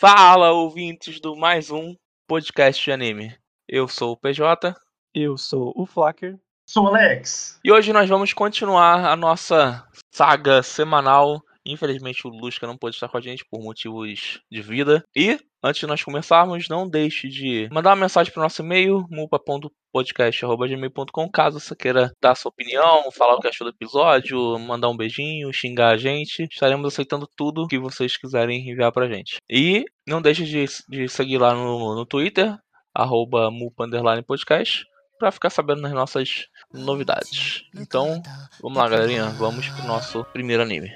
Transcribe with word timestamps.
Fala, 0.00 0.52
ouvintes 0.52 1.18
do 1.18 1.34
mais 1.34 1.72
um 1.72 1.96
podcast 2.28 2.84
de 2.84 2.92
anime. 2.92 3.36
Eu 3.68 3.88
sou 3.88 4.12
o 4.12 4.16
PJ 4.16 4.72
Eu 5.12 5.36
sou 5.36 5.72
o 5.74 5.84
Flacker. 5.86 6.38
Sou 6.70 6.84
o 6.84 6.86
Alex. 6.86 7.58
e 7.64 7.72
hoje 7.72 7.92
nós 7.92 8.08
vamos 8.08 8.32
continuar 8.32 9.04
a 9.04 9.16
nossa 9.16 9.84
saga 10.14 10.62
semanal. 10.62 11.42
Infelizmente 11.66 12.26
o 12.26 12.30
Lusca 12.30 12.66
não 12.66 12.76
pôde 12.76 12.96
estar 12.96 13.08
com 13.08 13.18
a 13.18 13.20
gente 13.20 13.44
por 13.50 13.62
motivos 13.62 14.40
de 14.50 14.62
vida. 14.62 15.04
E, 15.14 15.38
antes 15.62 15.80
de 15.80 15.86
nós 15.86 16.02
começarmos, 16.02 16.66
não 16.68 16.88
deixe 16.88 17.28
de 17.28 17.68
mandar 17.72 17.90
uma 17.90 17.96
mensagem 17.96 18.32
para 18.32 18.40
o 18.40 18.42
nosso 18.42 18.62
e-mail, 18.62 19.04
mupa.podcast.gmail.com, 19.10 21.30
caso 21.30 21.60
você 21.60 21.76
queira 21.76 22.10
dar 22.20 22.34
sua 22.34 22.50
opinião, 22.50 23.10
falar 23.12 23.34
o 23.34 23.40
que 23.40 23.48
achou 23.48 23.66
do 23.66 23.74
episódio, 23.74 24.58
mandar 24.58 24.88
um 24.88 24.96
beijinho, 24.96 25.52
xingar 25.52 25.90
a 25.90 25.96
gente. 25.96 26.48
Estaremos 26.50 26.86
aceitando 26.86 27.28
tudo 27.36 27.68
que 27.68 27.78
vocês 27.78 28.16
quiserem 28.16 28.68
enviar 28.68 28.92
pra 28.92 29.08
gente. 29.08 29.36
E 29.50 29.84
não 30.06 30.22
deixe 30.22 30.44
de, 30.44 30.64
de 30.88 31.08
seguir 31.08 31.38
lá 31.38 31.54
no, 31.54 31.94
no 31.94 32.06
Twitter, 32.06 32.56
arroba 32.94 33.50
mupa 33.50 33.84
underline 33.84 34.22
podcast, 34.22 34.84
pra 35.18 35.32
ficar 35.32 35.50
sabendo 35.50 35.82
das 35.82 35.92
nossas 35.92 36.46
novidades. 36.72 37.64
Então, 37.74 38.22
vamos 38.62 38.78
lá, 38.78 38.88
galerinha, 38.88 39.26
vamos 39.30 39.68
pro 39.68 39.86
nosso 39.86 40.24
primeiro 40.32 40.62
anime. 40.62 40.90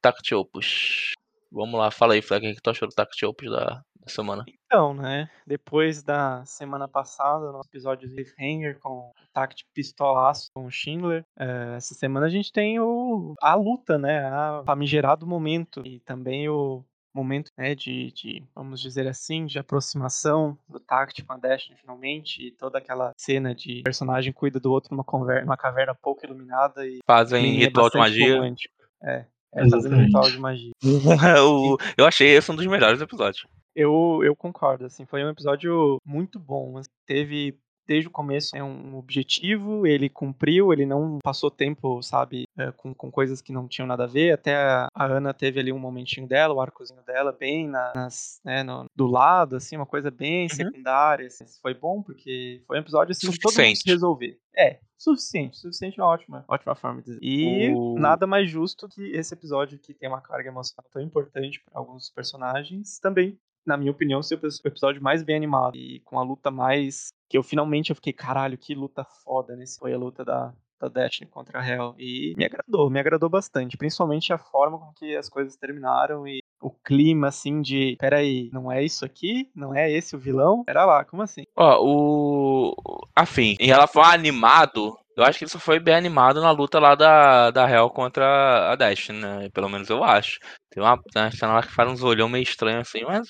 Tactiopus. 0.00 1.12
Vamos 1.52 1.78
lá, 1.78 1.90
fala 1.90 2.14
aí, 2.14 2.22
flag 2.22 2.48
o 2.48 2.54
que 2.54 2.62
tu 2.62 2.70
achou 2.70 2.88
do 2.88 2.94
Tactiopus 2.94 3.50
da 3.50 3.82
da 4.04 4.08
semana? 4.12 4.44
Então, 4.66 4.94
né? 4.94 5.28
Depois 5.46 6.02
da 6.02 6.44
semana 6.44 6.86
passada, 6.88 7.50
no 7.52 7.60
episódio 7.64 8.08
de 8.08 8.14
Cliffhanger 8.14 8.78
com 8.80 8.88
o 8.90 9.12
Tact 9.32 9.64
Pistolaço 9.74 10.50
com 10.54 10.64
o 10.66 10.70
Schindler, 10.70 11.24
eh, 11.38 11.74
essa 11.76 11.94
semana 11.94 12.26
a 12.26 12.30
gente 12.30 12.52
tem 12.52 12.78
o, 12.80 13.34
a 13.40 13.54
luta, 13.54 13.98
né? 13.98 14.26
A 14.26 14.62
famigerado 14.64 15.26
momento. 15.26 15.82
E 15.86 16.00
também 16.00 16.48
o 16.48 16.84
momento 17.12 17.50
né, 17.58 17.74
de, 17.74 18.12
de, 18.12 18.44
vamos 18.54 18.80
dizer 18.80 19.08
assim, 19.08 19.44
de 19.44 19.58
aproximação 19.58 20.56
do 20.68 20.78
Tact 20.78 21.24
com 21.24 21.32
a 21.32 21.36
Dash 21.36 21.68
finalmente. 21.80 22.46
E 22.46 22.52
toda 22.52 22.78
aquela 22.78 23.12
cena 23.18 23.52
de 23.54 23.82
personagem 23.82 24.32
cuida 24.32 24.60
do 24.60 24.70
outro 24.70 24.94
numa, 24.94 25.02
conver 25.04 25.42
numa 25.42 25.56
caverna 25.56 25.94
pouco 26.00 26.24
iluminada 26.24 26.86
e 26.86 27.00
Fazem 27.04 27.42
clima 27.42 27.64
ritual 27.66 27.90
de 27.90 27.98
bastante 27.98 28.20
magia. 28.20 28.36
romântico. 28.36 28.74
É, 29.02 29.26
é 29.54 29.68
fazendo 29.68 29.96
ritual 29.96 30.30
de 30.30 30.38
magia. 30.38 30.70
O- 31.44 31.76
eu 31.98 32.06
achei 32.06 32.28
esse 32.28 32.50
um 32.52 32.54
dos 32.56 32.66
melhores 32.66 33.00
episódios. 33.00 33.44
Eu, 33.74 34.20
eu 34.24 34.34
concordo, 34.36 34.84
assim, 34.86 35.04
foi 35.06 35.24
um 35.24 35.30
episódio 35.30 35.98
muito 36.04 36.38
bom. 36.38 36.78
assim, 36.78 36.88
Teve 37.06 37.58
desde 37.86 38.06
o 38.06 38.10
começo 38.12 38.56
é 38.56 38.62
um 38.62 38.96
objetivo, 38.96 39.84
ele 39.84 40.08
cumpriu, 40.08 40.72
ele 40.72 40.86
não 40.86 41.18
passou 41.24 41.50
tempo, 41.50 42.00
sabe, 42.04 42.44
é, 42.56 42.70
com, 42.70 42.94
com 42.94 43.10
coisas 43.10 43.40
que 43.42 43.52
não 43.52 43.66
tinham 43.66 43.84
nada 43.88 44.04
a 44.04 44.06
ver. 44.06 44.30
Até 44.32 44.54
a, 44.54 44.86
a 44.94 45.04
Ana 45.06 45.34
teve 45.34 45.58
ali 45.58 45.72
um 45.72 45.78
momentinho 45.78 46.24
dela, 46.28 46.54
o 46.54 46.60
arcozinho 46.60 47.02
dela, 47.02 47.32
bem 47.32 47.66
na- 47.68 47.92
nas, 47.92 48.40
né, 48.44 48.62
no- 48.62 48.84
do 48.94 49.08
lado, 49.08 49.56
assim, 49.56 49.74
uma 49.76 49.86
coisa 49.86 50.08
bem 50.08 50.48
secundária. 50.48 51.26
assim. 51.26 51.44
Foi 51.60 51.74
bom 51.74 52.00
porque 52.00 52.62
foi 52.64 52.76
um 52.78 52.80
episódio 52.80 53.10
assim, 53.10 53.28
que 53.28 53.38
todo 53.40 53.50
mundo 53.50 53.56
se 53.56 53.70
Suficiente. 53.72 53.90
resolver. 53.90 54.38
É, 54.56 54.78
suficiente, 54.96 55.56
suficiente 55.58 55.98
é 55.98 56.02
uma 56.04 56.10
ótima, 56.10 56.44
ótima 56.46 56.76
forma 56.76 57.00
de 57.02 57.06
dizer. 57.06 57.18
E 57.20 57.74
O- 57.74 57.98
nada 57.98 58.24
mais 58.24 58.48
justo 58.48 58.88
que 58.88 59.02
esse 59.16 59.34
episódio 59.34 59.80
que 59.80 59.92
tem 59.94 60.08
uma 60.08 60.20
carga 60.20 60.48
emocional 60.48 60.84
tão 60.92 61.02
importante 61.02 61.60
para 61.64 61.80
alguns 61.80 62.08
personagens 62.10 63.00
também 63.00 63.36
na 63.66 63.76
minha 63.76 63.90
opinião, 63.90 64.22
ser 64.22 64.34
o 64.34 64.38
epi- 64.38 64.46
o 64.64 64.68
episódio 64.68 65.02
mais 65.02 65.22
bem 65.22 65.36
animado 65.36 65.76
e 65.76 66.00
com 66.00 66.18
a 66.18 66.22
luta 66.22 66.50
mais. 66.50 67.08
Que 67.28 67.38
eu 67.38 67.42
finalmente 67.42 67.90
eu 67.90 67.96
fiquei, 67.96 68.12
caralho, 68.12 68.58
que 68.58 68.74
luta 68.74 69.04
foda 69.24 69.54
nesse. 69.56 69.78
Foi 69.78 69.92
a 69.92 69.98
luta 69.98 70.24
da, 70.24 70.52
da 70.80 70.88
Destiny 70.88 71.30
contra 71.30 71.60
a 71.60 71.66
Hell. 71.68 71.94
E 71.98 72.34
me 72.36 72.44
agradou, 72.44 72.90
me 72.90 72.98
agradou 72.98 73.28
bastante. 73.28 73.76
Principalmente 73.76 74.32
a 74.32 74.38
forma 74.38 74.78
com 74.78 74.92
que 74.94 75.16
as 75.16 75.28
coisas 75.28 75.54
terminaram 75.56 76.26
e 76.26 76.40
o 76.60 76.70
clima, 76.70 77.28
assim, 77.28 77.62
de. 77.62 77.96
Peraí, 78.00 78.50
não 78.52 78.70
é 78.70 78.82
isso 78.82 79.04
aqui? 79.04 79.48
Não 79.54 79.74
é 79.74 79.90
esse 79.90 80.16
o 80.16 80.18
vilão? 80.18 80.64
Pera 80.64 80.84
lá, 80.84 81.04
como 81.04 81.22
assim? 81.22 81.44
Ó, 81.56 81.78
o. 81.82 82.74
Afim, 83.14 83.56
em 83.60 83.66
relação 83.66 84.02
a 84.02 84.12
animado, 84.12 84.98
eu 85.16 85.24
acho 85.24 85.38
que 85.38 85.44
ele 85.44 85.50
só 85.50 85.58
foi 85.58 85.78
bem 85.78 85.94
animado 85.94 86.40
na 86.40 86.50
luta 86.50 86.78
lá 86.78 86.94
da, 86.94 87.50
da 87.50 87.70
Hell 87.70 87.88
contra 87.90 88.72
a 88.72 88.76
Dash, 88.76 89.08
né? 89.10 89.48
Pelo 89.54 89.68
menos 89.68 89.88
eu 89.88 90.02
acho. 90.02 90.38
Tem 90.70 90.82
uma 90.82 91.00
cena 91.30 91.54
lá 91.54 91.62
que 91.62 91.72
faz 91.72 91.88
uns 91.90 92.02
olhão 92.02 92.28
meio 92.28 92.42
estranho 92.42 92.80
assim, 92.80 93.02
mas 93.04 93.28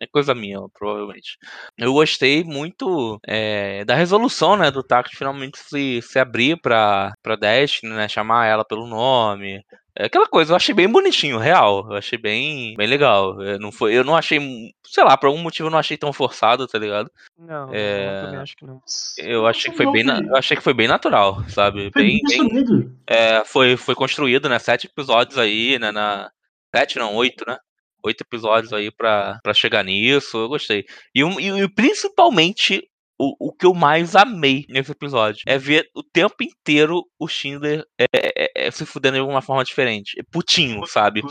é 0.00 0.06
coisa 0.06 0.34
minha, 0.34 0.58
provavelmente. 0.72 1.36
Eu 1.78 1.92
gostei 1.92 2.42
muito 2.44 3.18
é, 3.26 3.84
da 3.84 3.94
resolução, 3.94 4.56
né, 4.56 4.70
do 4.70 4.82
Tact 4.82 5.16
finalmente 5.16 5.58
se, 5.58 6.00
se 6.02 6.18
abrir 6.18 6.60
pra, 6.60 7.12
pra 7.22 7.36
Dash, 7.36 7.80
né, 7.82 8.08
chamar 8.08 8.46
ela 8.46 8.64
pelo 8.64 8.86
nome. 8.86 9.62
É 9.96 10.06
aquela 10.06 10.26
coisa, 10.26 10.52
eu 10.52 10.56
achei 10.56 10.74
bem 10.74 10.88
bonitinho, 10.88 11.38
real. 11.38 11.86
Eu 11.88 11.96
achei 11.96 12.18
bem, 12.18 12.74
bem 12.76 12.86
legal. 12.88 13.40
Eu 13.40 13.60
não, 13.60 13.70
foi, 13.70 13.94
eu 13.96 14.02
não 14.02 14.16
achei, 14.16 14.40
sei 14.84 15.04
lá, 15.04 15.16
por 15.16 15.28
algum 15.28 15.38
motivo 15.40 15.68
eu 15.68 15.70
não 15.70 15.78
achei 15.78 15.96
tão 15.96 16.12
forçado, 16.12 16.66
tá 16.66 16.76
ligado? 16.78 17.08
Não, 17.38 17.72
É, 17.72 18.08
eu 18.18 18.24
também 18.26 18.40
acho 18.40 18.56
que 18.56 18.66
não. 18.66 18.80
Eu 19.18 19.46
achei 19.46 19.70
que 19.70 19.76
foi 19.76 19.92
bem, 19.92 20.02
na- 20.02 20.18
eu 20.18 20.36
achei 20.36 20.56
que 20.56 20.62
foi 20.64 20.74
bem 20.74 20.88
natural, 20.88 21.44
sabe? 21.48 21.92
Foi 21.92 22.02
Bem, 22.02 22.20
bem 22.26 22.90
é, 23.06 23.44
foi, 23.44 23.76
foi 23.76 23.94
construído, 23.94 24.48
né? 24.48 24.58
Sete 24.58 24.88
episódios 24.88 25.38
aí, 25.38 25.78
né? 25.78 25.92
Na, 25.92 26.28
sete 26.74 26.98
não, 26.98 27.14
oito, 27.14 27.44
né? 27.46 27.56
Oito 28.04 28.20
episódios 28.22 28.72
aí 28.72 28.90
pra, 28.90 29.38
pra 29.42 29.54
chegar 29.54 29.82
nisso, 29.84 30.36
eu 30.36 30.48
gostei. 30.48 30.84
E, 31.14 31.20
e, 31.22 31.62
e 31.62 31.68
principalmente 31.68 32.82
o, 33.18 33.48
o 33.48 33.52
que 33.52 33.64
eu 33.64 33.72
mais 33.72 34.14
amei 34.16 34.64
nesse 34.68 34.90
episódio 34.92 35.42
é 35.46 35.56
ver 35.56 35.88
o 35.94 36.02
tempo 36.02 36.34
inteiro 36.42 37.02
o 37.18 37.28
Schindler 37.28 37.84
é, 37.98 38.04
é, 38.14 38.66
é, 38.66 38.70
se 38.70 38.84
fudendo 38.84 39.14
de 39.14 39.20
alguma 39.20 39.40
forma 39.40 39.64
diferente. 39.64 40.18
É 40.18 40.22
putinho, 40.30 40.84
sabe? 40.86 41.22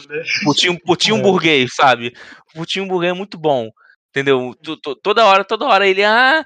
Putinho, 0.43 0.79
putinho 0.83 1.17
É. 1.17 1.21
burguês, 1.21 1.75
sabe? 1.75 2.13
Putinho 2.55 2.87
burguês 2.87 3.11
é 3.13 3.15
muito 3.17 3.37
bom. 3.37 3.69
Entendeu? 4.09 4.55
Tu- 4.63 4.77
tu- 4.77 4.95
Toda 4.95 5.25
hora, 5.25 5.43
toda 5.43 5.65
hora 5.65 5.87
ele. 5.87 6.03
Ah, 6.03 6.45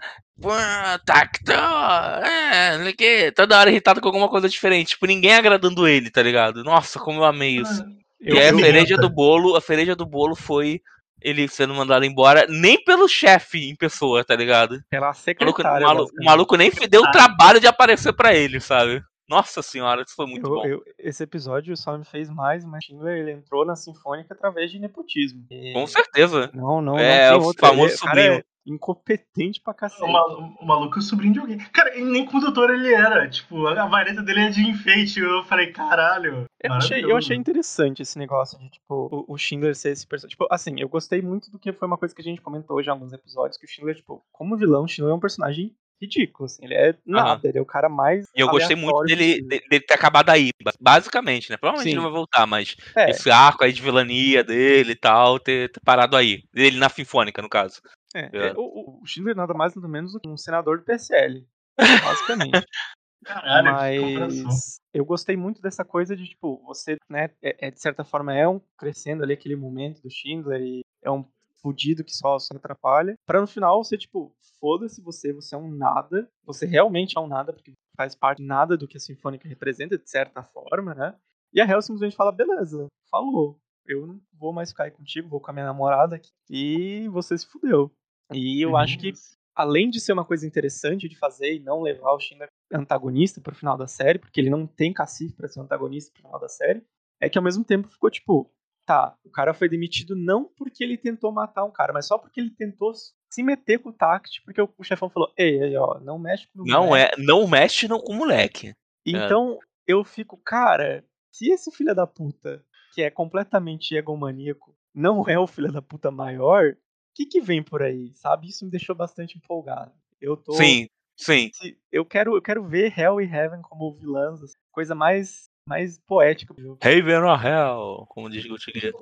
tacto, 1.06 1.52
é, 1.52 2.78
sei 2.84 2.92
o 2.92 2.96
quê. 2.96 3.32
Toda 3.36 3.58
hora 3.60 3.70
irritado 3.70 4.00
com 4.02 4.08
alguma 4.08 4.30
coisa 4.30 4.48
diferente. 4.48 4.90
Tipo, 4.90 5.06
ninguém 5.06 5.34
agradando 5.36 5.88
ele, 5.88 6.10
tá 6.12 6.22
ligado? 6.22 6.64
Nossa, 6.64 7.00
como 7.00 7.20
eu 7.22 7.26
amei 7.26 7.58
isso. 7.58 7.84
Eu, 8.20 8.36
e 8.36 8.40
aí 8.40 8.48
a 8.48 8.52
eu- 8.52 8.60
cereja 8.60 8.98
do 8.98 9.10
bolo, 9.10 9.56
a 9.56 9.62
cereja 9.62 9.96
do 9.96 10.06
bolo 10.06 10.36
foi 10.36 10.82
ele 11.22 11.48
sendo 11.48 11.74
mandado 11.74 12.06
embora, 12.06 12.46
nem 12.48 12.84
pelo 12.84 13.08
chefe 13.08 13.70
em 13.70 13.76
pessoa, 13.76 14.24
tá 14.24 14.36
ligado? 14.36 14.80
pela 14.90 15.08
maluco, 15.08 15.20
secretária. 15.22 15.86
o 15.86 15.90
malu- 15.90 16.08
o 16.22 16.26
maluco 16.26 16.56
nem 16.56 16.70
deu 16.90 17.02
o 17.02 17.12
trabalho 17.12 17.60
de 17.60 17.68
aparecer 17.68 18.14
pra 18.14 18.34
ele, 18.36 18.60
sabe? 18.60 19.02
Nossa 19.28 19.62
senhora, 19.62 20.04
isso 20.04 20.16
foi 20.16 20.26
muito 20.26 20.46
Eu- 20.46 20.50
bom. 20.50 20.66
eu- 20.66 20.84
esse 20.98 21.22
episódio 21.24 21.76
só 21.76 21.98
me 21.98 22.06
fez 22.06 22.30
mais, 22.30 22.64
mas 22.64 22.86
Schindler 22.86 23.18
ele 23.18 23.32
entrou 23.32 23.66
na 23.66 23.76
Sinfônica 23.76 24.34
através 24.34 24.72
de 24.72 24.80
nepotismo. 24.80 25.46
E- 25.52 25.74
Com 25.74 25.86
certeza. 25.86 26.50
Não, 26.54 26.82
não, 26.82 26.98
É, 26.98 27.32
não 27.32 27.40
o 27.40 27.54
famoso 27.60 27.98
sobrinho. 27.98 28.34
é 28.36 28.44
incompetente 28.68 29.62
pra 29.62 29.74
cacete. 29.74 30.04
O, 30.04 30.12
mal- 30.12 30.56
o 30.60 30.66
maluco 30.66 30.98
é 30.98 31.00
o 31.00 31.02
sobrinho 31.02 31.34
de 31.34 31.40
alguém. 31.40 31.58
Cara, 31.72 31.98
e 31.98 32.04
nem 32.04 32.26
condutor 32.26 32.70
ele 32.70 32.94
era. 32.94 33.28
Tipo, 33.30 33.66
a 33.68 33.86
vareta 33.88 34.22
dele 34.22 34.42
é 34.42 34.50
de 34.50 34.62
enfeite. 34.62 35.20
Eu 35.20 35.44
falei, 35.46 35.72
caralho. 35.72 36.46
Eu 36.64 36.74
achei, 36.74 37.04
eu 37.04 37.16
achei 37.18 37.36
interessante 37.38 38.02
esse 38.02 38.18
negócio 38.18 38.58
de, 38.60 38.70
tipo, 38.70 39.26
o, 39.28 39.34
o 39.34 39.38
Schindler 39.38 39.76
ser 39.76 39.92
esse 39.92 40.06
personagem. 40.08 40.32
Tipo, 40.32 40.48
assim, 40.52 40.80
eu 40.80 40.90
gostei 40.90 41.22
muito 41.22 41.50
do 41.52 41.60
que 41.60 41.72
foi 41.72 41.88
uma 41.88 41.98
coisa 41.98 42.14
que 42.16 42.22
a 42.22 42.24
gente 42.24 42.42
comentou 42.42 42.82
já 42.82 42.92
em 42.92 42.96
alguns 42.96 43.14
episódios, 43.14 43.58
que 43.58 43.66
o 43.66 43.70
Schindler, 43.70 43.96
tipo, 43.96 44.24
como 44.32 44.58
vilão, 44.58 44.84
o 44.84 44.88
Schindler 44.88 45.14
é 45.14 45.18
um 45.18 45.20
personagem 45.20 45.74
ridículo, 46.00 46.46
assim. 46.46 46.64
Ele 46.64 46.76
é 46.76 46.96
nada, 47.06 47.48
ele 47.48 47.58
é 47.58 47.62
o 47.62 47.66
cara 47.66 47.90
mais 47.90 48.26
E 48.36 48.40
eu 48.40 48.48
gostei 48.50 48.76
muito 48.76 49.02
dele, 49.04 49.26
possível. 49.42 49.50
de- 49.50 49.68
dele 49.70 49.84
ter 49.86 49.94
acabado 49.96 50.30
aí, 50.30 50.50
ba- 50.64 50.72
basicamente, 50.80 51.50
né? 51.50 51.58
Provavelmente 51.58 51.90
Sim. 51.92 51.96
ele 51.98 52.04
vai 52.04 52.12
voltar, 52.12 52.46
mas 52.46 52.76
É, 52.96 53.10
esse 53.10 53.32
arco 53.32 53.64
aí 53.64 53.74
de 53.74 53.82
vilania 53.82 54.44
dele 54.44 54.92
e 54.92 54.96
tal, 54.96 55.40
ter, 55.40 55.72
ter 55.72 55.80
parado 55.80 56.16
aí. 56.16 56.44
Ele 56.54 56.78
na 56.78 56.88
Sinfônica, 56.90 57.42
no 57.42 57.50
caso. 57.50 57.82
É, 58.18 58.30
é. 58.34 58.48
é, 58.48 58.54
o, 58.56 59.02
o 59.02 59.06
Schindler 59.06 59.36
nada 59.36 59.54
mais 59.54 59.76
nada 59.76 59.88
menos 59.88 60.14
do 60.14 60.20
que 60.20 60.30
um 60.30 60.38
senador 60.38 60.80
do 60.80 60.84
PSL, 60.84 61.46
basicamente. 61.78 62.52
Caralho. 63.24 64.20
Mas 64.20 64.80
eu 64.94 65.04
gostei 65.04 65.36
muito 65.36 65.62
dessa 65.62 65.84
coisa 65.84 66.16
de, 66.16 66.30
tipo, 66.30 66.64
você, 66.64 66.98
né, 67.10 67.30
é, 67.42 67.68
é, 67.68 67.72
de 67.72 67.82
certa 67.82 68.04
forma 68.04 68.34
é 68.34 68.48
um 68.48 68.62
crescendo 68.78 69.24
ali 69.24 69.34
aquele 69.34 69.56
momento 69.56 70.02
do 70.02 70.10
Schindler 70.10 70.62
e 70.62 70.82
é 71.04 71.12
um 71.12 71.26
fudido 71.62 72.04
que 72.04 72.14
só, 72.14 72.40
só 72.40 72.56
atrapalha. 72.56 73.16
Pra 73.26 73.42
no 73.42 73.48
final 73.48 73.84
você, 73.84 73.98
tipo, 73.98 74.34
foda-se 74.60 75.02
você, 75.02 75.34
você 75.34 75.56
é 75.56 75.58
um 75.58 75.70
nada. 75.70 76.30
Você 76.46 76.66
realmente 76.66 77.18
é 77.18 77.22
um 77.22 77.28
nada, 77.28 77.52
porque 77.52 77.74
faz 77.96 78.16
parte 78.16 78.40
de 78.40 78.48
nada 78.48 78.78
do 78.78 78.88
que 78.88 78.98
a 78.98 79.00
Sinfônica 79.00 79.48
representa, 79.48 79.98
de 79.98 80.10
certa 80.10 80.44
forma, 80.44 80.94
né? 80.94 81.16
E 81.54 81.60
a 81.60 81.66
Hel 81.66 81.82
simplesmente 81.82 82.16
fala, 82.16 82.32
beleza, 82.32 82.88
falou. 83.10 83.60
Eu 83.86 84.06
não 84.06 84.22
vou 84.34 84.52
mais 84.52 84.70
ficar 84.70 84.84
aí 84.84 84.92
contigo, 84.92 85.30
vou 85.30 85.40
com 85.40 85.50
a 85.50 85.54
minha 85.54 85.66
namorada 85.66 86.16
aqui. 86.18 86.30
E 86.50 87.08
você 87.10 87.38
se 87.38 87.48
fudeu. 87.48 87.92
E 88.34 88.62
eu 88.62 88.76
acho 88.76 88.98
que 88.98 89.14
além 89.56 89.90
de 89.90 90.00
ser 90.00 90.14
uma 90.14 90.26
coisa 90.26 90.46
interessante 90.46 91.10
de 91.10 91.18
fazer 91.18 91.56
e 91.56 91.60
não 91.60 91.82
levar 91.82 92.12
o 92.12 92.20
Schindler 92.20 92.50
antagonista 92.72 93.42
pro 93.42 93.56
final 93.56 93.78
da 93.78 93.88
série, 93.88 94.20
porque 94.20 94.40
ele 94.40 94.50
não 94.50 94.68
tem 94.68 94.94
cacife 94.94 95.36
pra 95.36 95.48
ser 95.48 95.60
um 95.60 95.64
antagonista 95.64 96.12
pro 96.14 96.22
final 96.24 96.40
da 96.40 96.48
série, 96.48 96.84
é 97.20 97.30
que 97.30 97.38
ao 97.38 97.44
mesmo 97.44 97.64
tempo 97.64 97.88
ficou 97.88 98.12
tipo, 98.12 98.52
tá, 98.86 99.18
o 99.24 99.32
cara 99.32 99.54
foi 99.54 99.68
demitido 99.68 100.16
não 100.16 100.46
porque 100.56 100.84
ele 100.84 100.98
tentou 100.98 101.32
matar 101.32 101.64
um 101.64 101.72
cara, 101.72 101.92
mas 101.92 102.06
só 102.06 102.18
porque 102.18 102.40
ele 102.40 102.52
tentou 102.52 102.94
se 102.94 103.44
meter 103.44 103.80
com 103.80 103.90
o 103.90 103.94
Tact, 103.94 104.44
porque 104.44 104.62
o, 104.62 104.84
chefão 104.84 105.10
falou, 105.10 105.32
ei, 105.38 105.62
ei, 105.62 105.78
ó, 105.78 106.00
não 106.00 106.20
mexe 106.20 106.48
com 106.48 106.62
o 106.62 106.66
Não 106.66 106.88
moleque." 106.88 107.20
é, 107.20 107.24
não 107.24 107.48
mexe 107.48 107.88
no, 107.88 108.02
com 108.02 108.14
o 108.14 108.16
moleque. 108.16 108.74
Então 109.06 109.58
eu 109.88 110.04
fico, 110.04 110.38
cara, 110.38 111.04
se 111.32 111.52
esse 111.52 111.72
filho 111.72 111.96
da 111.96 112.06
puta, 112.06 112.64
que 112.94 113.02
é 113.02 113.10
completamente 113.10 113.96
egomaníaco, 113.96 114.76
não 114.94 115.24
é 115.28 115.38
o 115.38 115.48
filho 115.48 115.72
da 115.72 115.82
puta 115.82 116.12
maior, 116.12 116.76
que 117.18 117.26
que 117.26 117.42
vem 117.42 117.64
por 117.64 117.82
aí, 117.82 118.12
sabe? 118.14 118.48
Isso 118.48 118.64
me 118.64 118.70
deixou 118.70 118.96
bastante 118.96 119.38
empolgado. 119.38 119.92
Eu 120.22 120.38
tô. 120.38 120.54
Sim, 120.54 120.88
sim. 121.16 121.50
Eu 121.92 122.06
quero, 122.06 122.36
eu 122.36 122.42
quero 122.42 122.64
ver 122.64 122.94
Hell 122.98 123.20
e 123.20 123.26
Heaven 123.26 123.62
como 123.64 123.92
vilãs, 123.92 124.44
assim, 124.44 124.54
coisa 124.72 124.94
mais, 124.94 125.50
mais 125.68 125.98
poética 125.98 126.54
do 126.54 126.62
jogo. 126.62 126.80
Haven 126.84 127.16
or 127.16 127.46
Hell, 127.46 128.06
como 128.08 128.30
diz. 128.30 128.46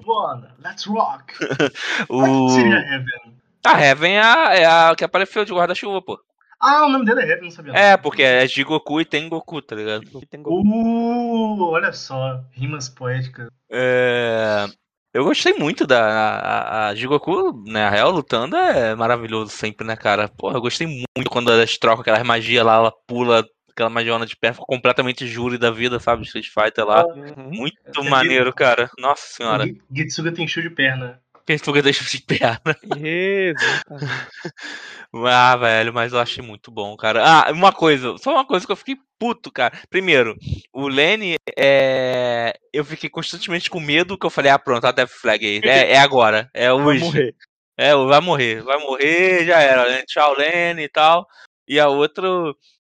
Mano, 0.05 0.47
let's 0.63 0.85
rock. 0.85 1.33
O... 2.07 2.49
Seria 2.49 2.77
Heaven. 2.77 3.37
A 3.65 3.81
Heaven 3.81 4.13
é 4.13 4.21
a, 4.21 4.53
é 4.53 4.65
a 4.65 4.95
que 4.95 5.03
apareceu 5.03 5.43
de 5.43 5.53
guarda-chuva, 5.53 6.01
pô. 6.01 6.17
Ah, 6.59 6.85
o 6.85 6.89
nome 6.89 7.03
dele 7.03 7.21
é 7.21 7.31
Heaven, 7.31 7.43
não 7.43 7.51
sabia. 7.51 7.73
É, 7.73 7.97
porque 7.97 8.23
é 8.23 8.47
Jigoku 8.47 9.01
e 9.01 9.05
tem 9.05 9.27
Goku, 9.27 9.61
tá 9.61 9.75
ligado? 9.75 10.05
Que 10.05 10.25
tem 10.25 10.41
Goku. 10.41 10.65
Uh, 10.65 11.69
olha 11.69 11.91
só, 11.91 12.41
rimas 12.51 12.87
poéticas. 12.87 13.49
É, 13.69 14.67
Eu 15.15 15.23
gostei 15.23 15.53
muito 15.53 15.87
da 15.87 16.01
a, 16.03 16.87
a- 16.89 16.95
Jigoku, 16.95 17.63
né? 17.65 17.85
A 17.85 17.89
Real 17.89 18.11
lutando 18.11 18.55
é 18.57 18.93
maravilhoso 18.95 19.49
sempre, 19.49 19.87
né, 19.87 19.95
cara? 19.95 20.27
Porra, 20.27 20.57
eu 20.57 20.61
gostei 20.61 20.85
muito 20.85 21.29
quando 21.29 21.49
elas 21.49 21.77
trocam 21.77 22.01
aquela 22.01 22.21
magia 22.23 22.63
lá, 22.65 22.75
ela 22.75 22.91
pula 23.07 23.45
aquela 23.71 23.89
magiona 23.89 24.25
de 24.25 24.35
pé, 24.35 24.51
fica 24.51 24.65
completamente 24.67 25.25
júri 25.25 25.57
da 25.57 25.71
vida, 25.71 25.99
sabe? 26.01 26.23
Street 26.23 26.47
Fighter 26.47 26.85
lá. 26.85 27.05
Uhum. 27.05 27.49
Muito 27.49 27.77
É, 27.85 28.09
maneiro, 28.09 28.53
cara. 28.53 28.89
Nossa 28.99 29.23
senhora. 29.25 29.63
Gi- 29.65 29.81
Gitsuga 29.89 30.33
tem 30.33 30.45
show 30.47 30.61
de 30.61 30.69
perna. 30.69 31.21
Fuga 31.63 31.81
deixa 31.81 32.03
de 32.03 32.21
perna. 32.21 32.75
Exatamente. 32.83 33.63
Ah, 35.27 35.55
velho, 35.55 35.93
mas 35.93 36.11
eu 36.11 36.19
achei 36.19 36.43
muito 36.43 36.69
bom, 36.69 36.97
cara. 36.97 37.23
Ah, 37.23 37.51
uma 37.53 37.71
coisa, 37.71 38.17
só 38.17 38.31
uma 38.31 38.45
coisa 38.45 38.65
que 38.65 38.71
eu 38.73 38.75
fiquei 38.75 38.97
puto, 39.17 39.49
cara. 39.49 39.79
Primeiro, 39.89 40.35
o 40.73 40.89
Lenny, 40.89 41.37
é... 41.57 42.53
eu 42.73 42.83
fiquei 42.83 43.09
constantemente 43.09 43.69
com 43.69 43.79
medo 43.79 44.17
que 44.17 44.25
eu 44.25 44.29
falei, 44.29 44.51
ah, 44.51 44.59
pronto, 44.59 44.85
a 44.85 44.91
Death 44.91 45.11
Flag 45.11 45.45
aí. 45.45 45.61
É, 45.63 45.93
é 45.93 45.97
agora, 45.99 46.49
é 46.53 46.67
Vai 46.67 46.83
hoje. 46.83 46.99
morrer. 46.99 47.35
É, 47.77 47.95
vai 47.95 48.19
morrer, 48.19 48.61
vai 48.61 48.77
morrer, 48.79 49.45
já 49.45 49.61
era, 49.61 49.89
né? 49.89 50.03
Tchau, 50.05 50.35
Lenny 50.37 50.83
e 50.83 50.89
tal. 50.89 51.25
E 51.65 51.79
a 51.79 51.87
outra 51.87 52.27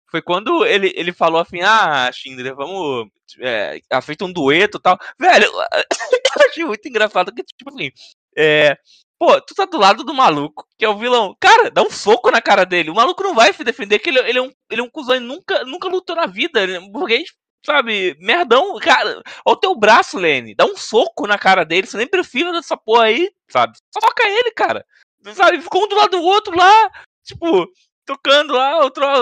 foi 0.09 0.21
quando 0.21 0.65
ele, 0.65 0.93
ele 0.95 1.11
falou 1.11 1.41
assim, 1.41 1.61
ah, 1.61 2.09
Schindler, 2.13 2.55
vamos. 2.55 3.09
É, 3.41 3.79
feito 4.01 4.25
um 4.25 4.31
dueto 4.31 4.77
e 4.77 4.81
tal. 4.81 4.97
Velho, 5.19 5.45
eu 6.37 6.49
achei 6.49 6.65
muito 6.65 6.87
engraçado 6.87 7.33
que, 7.33 7.43
tipo 7.43 7.69
assim, 7.69 7.91
é. 8.35 8.77
Pô, 9.17 9.39
tu 9.39 9.55
tá 9.55 9.63
do 9.65 9.77
lado 9.77 10.03
do 10.03 10.13
maluco, 10.13 10.67
que 10.77 10.83
é 10.83 10.89
o 10.89 10.97
vilão. 10.97 11.35
Cara, 11.39 11.71
dá 11.71 11.81
um 11.81 11.89
soco 11.89 12.29
na 12.29 12.41
cara 12.41 12.65
dele. 12.65 12.89
O 12.89 12.95
maluco 12.95 13.23
não 13.23 13.33
vai 13.33 13.53
se 13.53 13.63
defender, 13.63 13.99
que 13.99 14.09
ele, 14.09 14.19
ele 14.19 14.39
é 14.39 14.41
um, 14.41 14.51
ele 14.69 14.81
é 14.81 14.83
um 14.83 14.89
cuzão, 14.89 15.15
ele 15.15 15.25
nunca, 15.25 15.63
nunca 15.63 15.87
lutou 15.87 16.15
na 16.17 16.25
vida. 16.25 16.61
Ele 16.61 16.73
é 16.75 16.79
um 16.79 16.89
burguês, 16.89 17.29
sabe, 17.65 18.17
merdão. 18.19 18.77
Cara, 18.77 19.21
olha 19.45 19.53
o 19.53 19.55
teu 19.55 19.73
braço, 19.73 20.17
Lenny. 20.17 20.53
Dá 20.53 20.65
um 20.65 20.75
soco 20.75 21.25
na 21.27 21.37
cara 21.37 21.63
dele. 21.63 21.87
Você 21.87 21.95
nem 21.95 22.07
precisa 22.07 22.51
dessa 22.51 22.75
porra 22.75 23.05
aí, 23.05 23.31
sabe? 23.49 23.77
Só 23.93 24.01
toca 24.01 24.27
ele, 24.27 24.51
cara. 24.51 24.85
Sabe, 25.33 25.61
ficou 25.61 25.85
um 25.85 25.87
do 25.87 25.95
lado 25.95 26.11
do 26.11 26.21
outro 26.21 26.55
lá, 26.55 26.91
tipo, 27.23 27.67
tocando 28.05 28.53
lá 28.53 28.85
o 28.85 28.91
troço. 28.91 29.21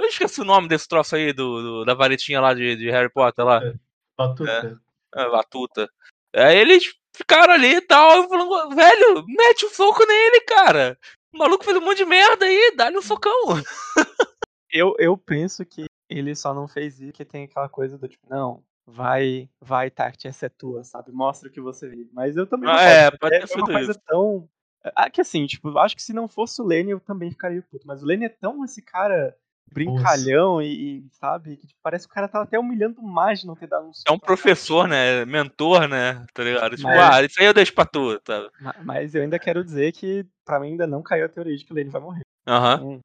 Eu 0.00 0.08
esqueci 0.08 0.40
o 0.40 0.44
nome 0.44 0.68
desse 0.68 0.88
troço 0.88 1.14
aí, 1.14 1.32
do, 1.34 1.62
do- 1.62 1.84
da 1.84 1.94
varetinha 1.94 2.40
lá 2.40 2.54
de, 2.54 2.74
de 2.76 2.90
Harry 2.90 3.12
Potter 3.12 3.44
lá. 3.44 3.60
Batuta. 4.16 4.80
A 5.14 5.28
batuta. 5.28 5.90
Aí 6.34 6.56
eles 6.56 6.94
ficaram 7.14 7.54
ali 7.54 7.76
e 7.76 7.80
tal, 7.80 8.28
falando, 8.28 8.74
velho, 8.74 9.24
mete 9.26 9.66
o 9.66 9.70
soco 9.70 10.04
nele, 10.06 10.40
cara. 10.42 10.98
O 11.32 11.38
maluco 11.38 11.64
fez 11.64 11.76
um 11.76 11.80
monte 11.80 11.98
de 11.98 12.04
merda 12.04 12.44
aí, 12.44 12.74
dá-lhe 12.76 12.98
um 12.98 13.02
socão. 13.02 13.32
Eu, 14.74 14.94
eu 14.98 15.18
penso 15.18 15.66
que 15.66 15.84
ele 16.08 16.34
só 16.34 16.54
não 16.54 16.66
fez 16.66 16.98
isso 16.98 17.12
porque 17.12 17.26
tem 17.26 17.44
aquela 17.44 17.68
coisa 17.68 17.98
do 17.98 18.08
tipo, 18.08 18.26
não, 18.26 18.64
vai, 18.86 19.48
vai, 19.60 19.90
Tacti, 19.90 20.26
essa 20.26 20.46
é 20.46 20.48
tua, 20.48 20.82
sabe? 20.82 21.12
Mostra 21.12 21.50
o 21.50 21.52
que 21.52 21.60
você 21.60 21.88
vê. 21.90 22.08
Mas 22.10 22.38
eu 22.38 22.46
também 22.46 22.70
não 22.70 22.74
Ah, 22.74 22.82
é, 22.82 23.10
gosto, 23.10 23.20
pode 23.20 23.34
é, 23.34 23.40
ter 23.40 23.52
é 23.52 23.56
uma 23.56 23.66
coisa 23.66 24.02
tão. 24.06 24.48
Ah, 24.96 25.10
que 25.10 25.20
assim, 25.20 25.46
tipo, 25.46 25.76
acho 25.78 25.94
que 25.94 26.02
se 26.02 26.14
não 26.14 26.26
fosse 26.26 26.60
o 26.62 26.64
Lenny, 26.64 26.90
eu 26.90 27.00
também 27.00 27.30
ficaria 27.30 27.62
puto. 27.70 27.86
Mas 27.86 28.02
o 28.02 28.06
Lenny 28.06 28.24
é 28.24 28.30
tão 28.30 28.64
esse 28.64 28.80
cara 28.80 29.36
brincalhão 29.72 30.60
e, 30.62 30.98
e, 30.98 31.04
sabe, 31.12 31.56
que 31.56 31.66
tipo, 31.66 31.80
parece 31.82 32.06
que 32.06 32.12
o 32.12 32.14
cara 32.14 32.28
tava 32.28 32.44
até 32.44 32.58
humilhando 32.58 33.02
mais 33.02 33.40
de 33.40 33.46
não 33.46 33.54
ter 33.56 33.66
dado 33.66 33.86
um 33.86 33.92
É 34.06 34.12
um 34.12 34.18
professor, 34.18 34.86
né? 34.88 35.24
Mentor, 35.24 35.88
né? 35.88 36.24
Tá 36.34 36.42
ligado? 36.44 36.76
Tipo, 36.76 36.88
Mas- 36.88 37.14
ah, 37.16 37.22
isso 37.22 37.40
aí 37.40 37.46
eu 37.46 37.54
deixo 37.54 37.74
pra 37.74 37.84
tu, 37.84 38.18
tá? 38.20 38.48
Ma- 38.60 38.74
Mas 38.84 39.14
eu 39.14 39.22
ainda 39.22 39.38
quero 39.38 39.64
dizer 39.64 39.92
que 39.92 40.24
pra 40.44 40.58
mim 40.60 40.68
ainda 40.72 40.86
não 40.86 41.02
caiu 41.02 41.24
a 41.26 41.28
teoria 41.28 41.56
de 41.56 41.64
que 41.64 41.72
o 41.72 41.74
Lenny 41.74 41.90
vai 41.90 42.00
morrer. 42.00 42.22
Aham. 42.46 42.74
Então, 42.74 43.00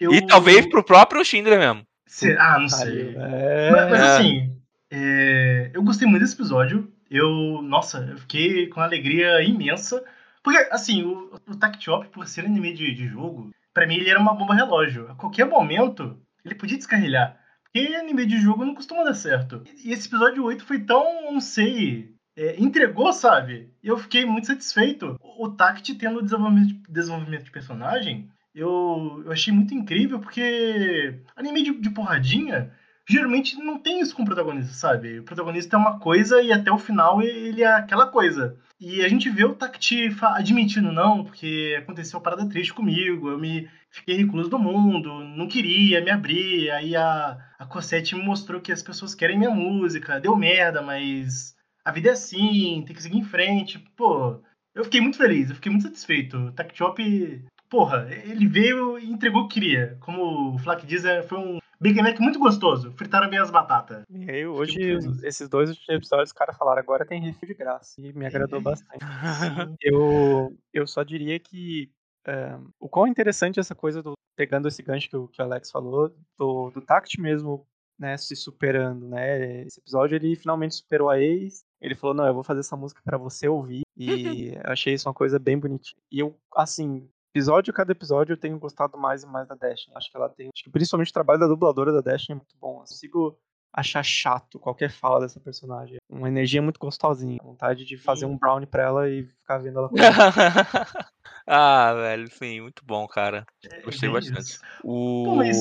Eu- 0.00 0.12
E 0.12 0.26
talvez 0.26 0.66
pro 0.66 0.82
próprio 0.82 1.24
Schindler 1.24 1.58
mesmo. 1.60 1.82
Se- 2.06 2.36
Ah, 2.36 2.58
não 2.58 2.66
caiu, 2.68 2.92
sei. 2.92 3.12
né? 3.12 3.70
Mas, 3.70 3.90
mas 3.90 4.00
É. 4.00 4.04
assim, 4.16 4.56
é, 4.90 5.70
eu 5.72 5.82
gostei 5.82 6.08
muito 6.08 6.22
desse 6.22 6.34
episódio. 6.34 6.90
Eu, 7.10 7.60
nossa, 7.62 7.98
eu 8.10 8.18
fiquei 8.18 8.66
com 8.68 8.80
uma 8.80 8.86
alegria 8.86 9.42
imensa. 9.42 10.02
Porque, 10.42 10.58
assim, 10.72 11.04
o, 11.04 11.38
o 11.48 11.56
Tact 11.56 11.88
Op, 11.88 12.08
por 12.08 12.26
ser 12.26 12.44
anime 12.46 12.72
de, 12.74 12.92
de 12.94 13.06
jogo, 13.06 13.50
pra 13.72 13.86
mim 13.86 13.96
ele 13.96 14.10
era 14.10 14.20
uma 14.20 14.34
bomba 14.34 14.54
relógio. 14.54 15.08
A 15.10 15.14
qualquer 15.14 15.46
momento, 15.46 16.20
ele 16.44 16.54
podia 16.54 16.76
descarrilhar. 16.76 17.38
Porque 17.62 17.94
anime 17.94 18.26
de 18.26 18.38
jogo 18.38 18.64
não 18.64 18.74
costuma 18.74 19.04
dar 19.04 19.14
certo. 19.14 19.62
E 19.84 19.92
esse 19.92 20.08
episódio 20.08 20.44
8 20.44 20.64
foi 20.64 20.80
tão, 20.80 21.32
não 21.32 21.40
sei, 21.40 22.14
é, 22.36 22.60
entregou, 22.60 23.12
sabe? 23.12 23.72
Eu 23.82 23.96
fiquei 23.96 24.24
muito 24.24 24.46
satisfeito. 24.46 25.16
O 25.20 25.48
Tact 25.50 25.94
tendo 25.94 26.22
desenvolvimento, 26.22 26.74
desenvolvimento 26.90 27.44
de 27.44 27.50
personagem, 27.50 28.28
eu, 28.54 29.22
eu 29.24 29.32
achei 29.32 29.52
muito 29.52 29.74
incrível, 29.74 30.20
porque 30.20 31.20
anime 31.34 31.62
de, 31.62 31.80
de 31.80 31.90
porradinha 31.90 32.72
geralmente 33.08 33.56
não 33.56 33.78
tem 33.78 34.00
isso 34.00 34.14
com 34.14 34.22
o 34.22 34.26
protagonista, 34.26 34.72
sabe? 34.72 35.18
O 35.18 35.24
protagonista 35.24 35.76
é 35.76 35.78
uma 35.78 35.98
coisa 35.98 36.40
e 36.40 36.52
até 36.52 36.70
o 36.70 36.78
final 36.78 37.22
ele 37.22 37.62
é 37.62 37.72
aquela 37.72 38.06
coisa. 38.06 38.56
E 38.80 39.02
a 39.04 39.08
gente 39.08 39.30
vê 39.30 39.44
o 39.44 39.54
Takti 39.54 40.08
admitindo, 40.20 40.90
não, 40.90 41.24
porque 41.24 41.76
aconteceu 41.78 42.18
uma 42.18 42.22
parada 42.22 42.48
triste 42.48 42.74
comigo, 42.74 43.28
eu 43.28 43.38
me 43.38 43.68
fiquei 43.90 44.16
recluso 44.16 44.50
do 44.50 44.58
mundo, 44.58 45.22
não 45.24 45.46
queria 45.46 46.00
me 46.00 46.10
abrir, 46.10 46.70
aí 46.70 46.96
a, 46.96 47.38
a 47.58 47.66
Cosette 47.66 48.16
me 48.16 48.24
mostrou 48.24 48.60
que 48.60 48.72
as 48.72 48.82
pessoas 48.82 49.14
querem 49.14 49.38
minha 49.38 49.50
música, 49.52 50.18
deu 50.18 50.34
merda, 50.36 50.82
mas 50.82 51.54
a 51.84 51.92
vida 51.92 52.08
é 52.08 52.12
assim, 52.12 52.82
tem 52.84 52.96
que 52.96 53.02
seguir 53.02 53.18
em 53.18 53.24
frente. 53.24 53.78
Pô, 53.96 54.42
eu 54.74 54.82
fiquei 54.84 55.00
muito 55.00 55.16
feliz, 55.18 55.48
eu 55.48 55.54
fiquei 55.54 55.70
muito 55.70 55.84
satisfeito. 55.84 56.36
O 56.36 56.52
Takchop, 56.52 57.44
porra, 57.70 58.08
ele 58.24 58.48
veio 58.48 58.98
e 58.98 59.10
entregou 59.10 59.42
o 59.42 59.48
que 59.48 59.60
queria. 59.60 59.96
Como 60.00 60.54
o 60.54 60.58
Flak 60.58 60.84
diz, 60.86 61.04
é- 61.04 61.22
foi 61.22 61.38
um 61.38 61.58
Big 61.82 62.00
Mac 62.00 62.18
muito 62.20 62.38
gostoso. 62.38 62.92
Fritaram 62.92 63.28
bem 63.28 63.40
as 63.40 63.50
batatas. 63.50 64.04
E 64.08 64.30
aí, 64.30 64.46
hoje, 64.46 64.74
Fiquei 64.74 65.00
feliz. 65.00 65.22
esses 65.24 65.48
dois 65.48 65.68
últimos 65.70 65.88
episódios, 65.88 66.28
os 66.28 66.32
caras 66.32 66.56
falaram, 66.56 66.80
agora 66.80 67.04
tem 67.04 67.20
refil 67.20 67.48
de 67.48 67.54
graça. 67.54 68.00
E 68.00 68.12
me 68.12 68.24
agradou 68.24 68.60
bastante. 68.60 69.00
Eu, 69.82 70.56
eu 70.72 70.86
só 70.86 71.02
diria 71.02 71.38
que 71.40 71.90
é, 72.24 72.56
o 72.78 72.88
quão 72.88 73.08
interessante 73.08 73.58
essa 73.58 73.74
coisa 73.74 74.00
do 74.00 74.12
pegando 74.36 74.68
esse 74.68 74.80
gancho 74.80 75.10
que 75.10 75.16
o, 75.16 75.26
que 75.26 75.42
o 75.42 75.44
Alex 75.44 75.70
falou, 75.70 76.14
do, 76.38 76.70
do 76.70 76.80
Tact 76.80 77.20
mesmo, 77.20 77.66
né, 77.98 78.16
se 78.16 78.34
superando, 78.36 79.08
né? 79.08 79.62
Esse 79.62 79.80
episódio 79.80 80.14
ele 80.14 80.36
finalmente 80.36 80.76
superou 80.76 81.10
a 81.10 81.18
ex. 81.20 81.64
Ele 81.80 81.96
falou, 81.96 82.14
não, 82.14 82.26
eu 82.26 82.34
vou 82.34 82.44
fazer 82.44 82.60
essa 82.60 82.76
música 82.76 83.00
pra 83.04 83.18
você 83.18 83.48
ouvir. 83.48 83.82
E 83.96 84.54
eu 84.54 84.72
achei 84.72 84.94
isso 84.94 85.08
uma 85.08 85.14
coisa 85.14 85.38
bem 85.38 85.58
bonitinha. 85.58 86.00
E 86.10 86.20
eu, 86.20 86.38
assim, 86.56 87.08
episódio 87.34 87.72
cada 87.72 87.92
episódio 87.92 88.34
eu 88.34 88.36
tenho 88.36 88.58
gostado 88.58 88.98
mais 88.98 89.22
e 89.22 89.26
mais 89.26 89.48
da 89.48 89.54
Destiny. 89.54 89.96
Acho 89.96 90.10
que 90.10 90.16
ela 90.16 90.28
tem, 90.28 90.50
acho 90.54 90.64
que 90.64 90.70
principalmente 90.70 91.10
o 91.10 91.14
trabalho 91.14 91.40
da 91.40 91.46
dubladora 91.46 91.92
da 91.92 92.00
Destiny 92.00 92.34
é 92.34 92.36
muito 92.36 92.54
bom. 92.60 92.74
Eu 92.74 92.78
consigo 92.80 93.38
achar 93.72 94.02
chato 94.02 94.58
qualquer 94.58 94.90
fala 94.90 95.20
dessa 95.20 95.40
personagem. 95.40 95.96
Uma 96.10 96.28
energia 96.28 96.60
muito 96.60 96.78
gostosinha. 96.78 97.40
Vontade 97.42 97.86
de 97.86 97.96
fazer 97.96 98.26
um 98.26 98.36
brownie 98.36 98.66
pra 98.66 98.82
ela 98.82 99.08
e 99.08 99.24
ficar 99.24 99.58
vendo 99.58 99.78
ela 99.78 99.90
ah, 101.46 101.94
velho, 101.94 102.30
sim, 102.30 102.60
muito 102.60 102.84
bom, 102.84 103.06
cara. 103.08 103.46
Gostei 103.82 104.10
É 104.10 104.12
bem 104.12 104.20
bastante. 104.20 104.60
O... 104.84 105.24
Pô, 105.24 105.36
mas- 105.36 105.56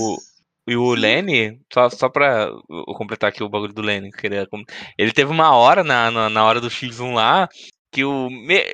E 0.68 0.76
o 0.76 0.94
Lenny, 0.94 1.62
só, 1.74 1.90
só 1.90 2.10
pra 2.10 2.50
eu 2.70 2.94
completar 2.98 3.30
aqui 3.30 3.44
o 3.44 3.50
bagulho 3.50 3.74
do 3.74 3.82
Lenny, 3.82 4.10
é 4.10 4.46
ele 4.98 5.14
teve 5.14 5.32
uma 5.32 5.56
hora 5.56 5.84
na, 5.84 6.12
na, 6.12 6.30
na 6.30 6.44
hora 6.44 6.60
do 6.60 6.68
X1 6.68 7.14
lá 7.14 7.48
que 7.92 8.06
o. 8.06 8.30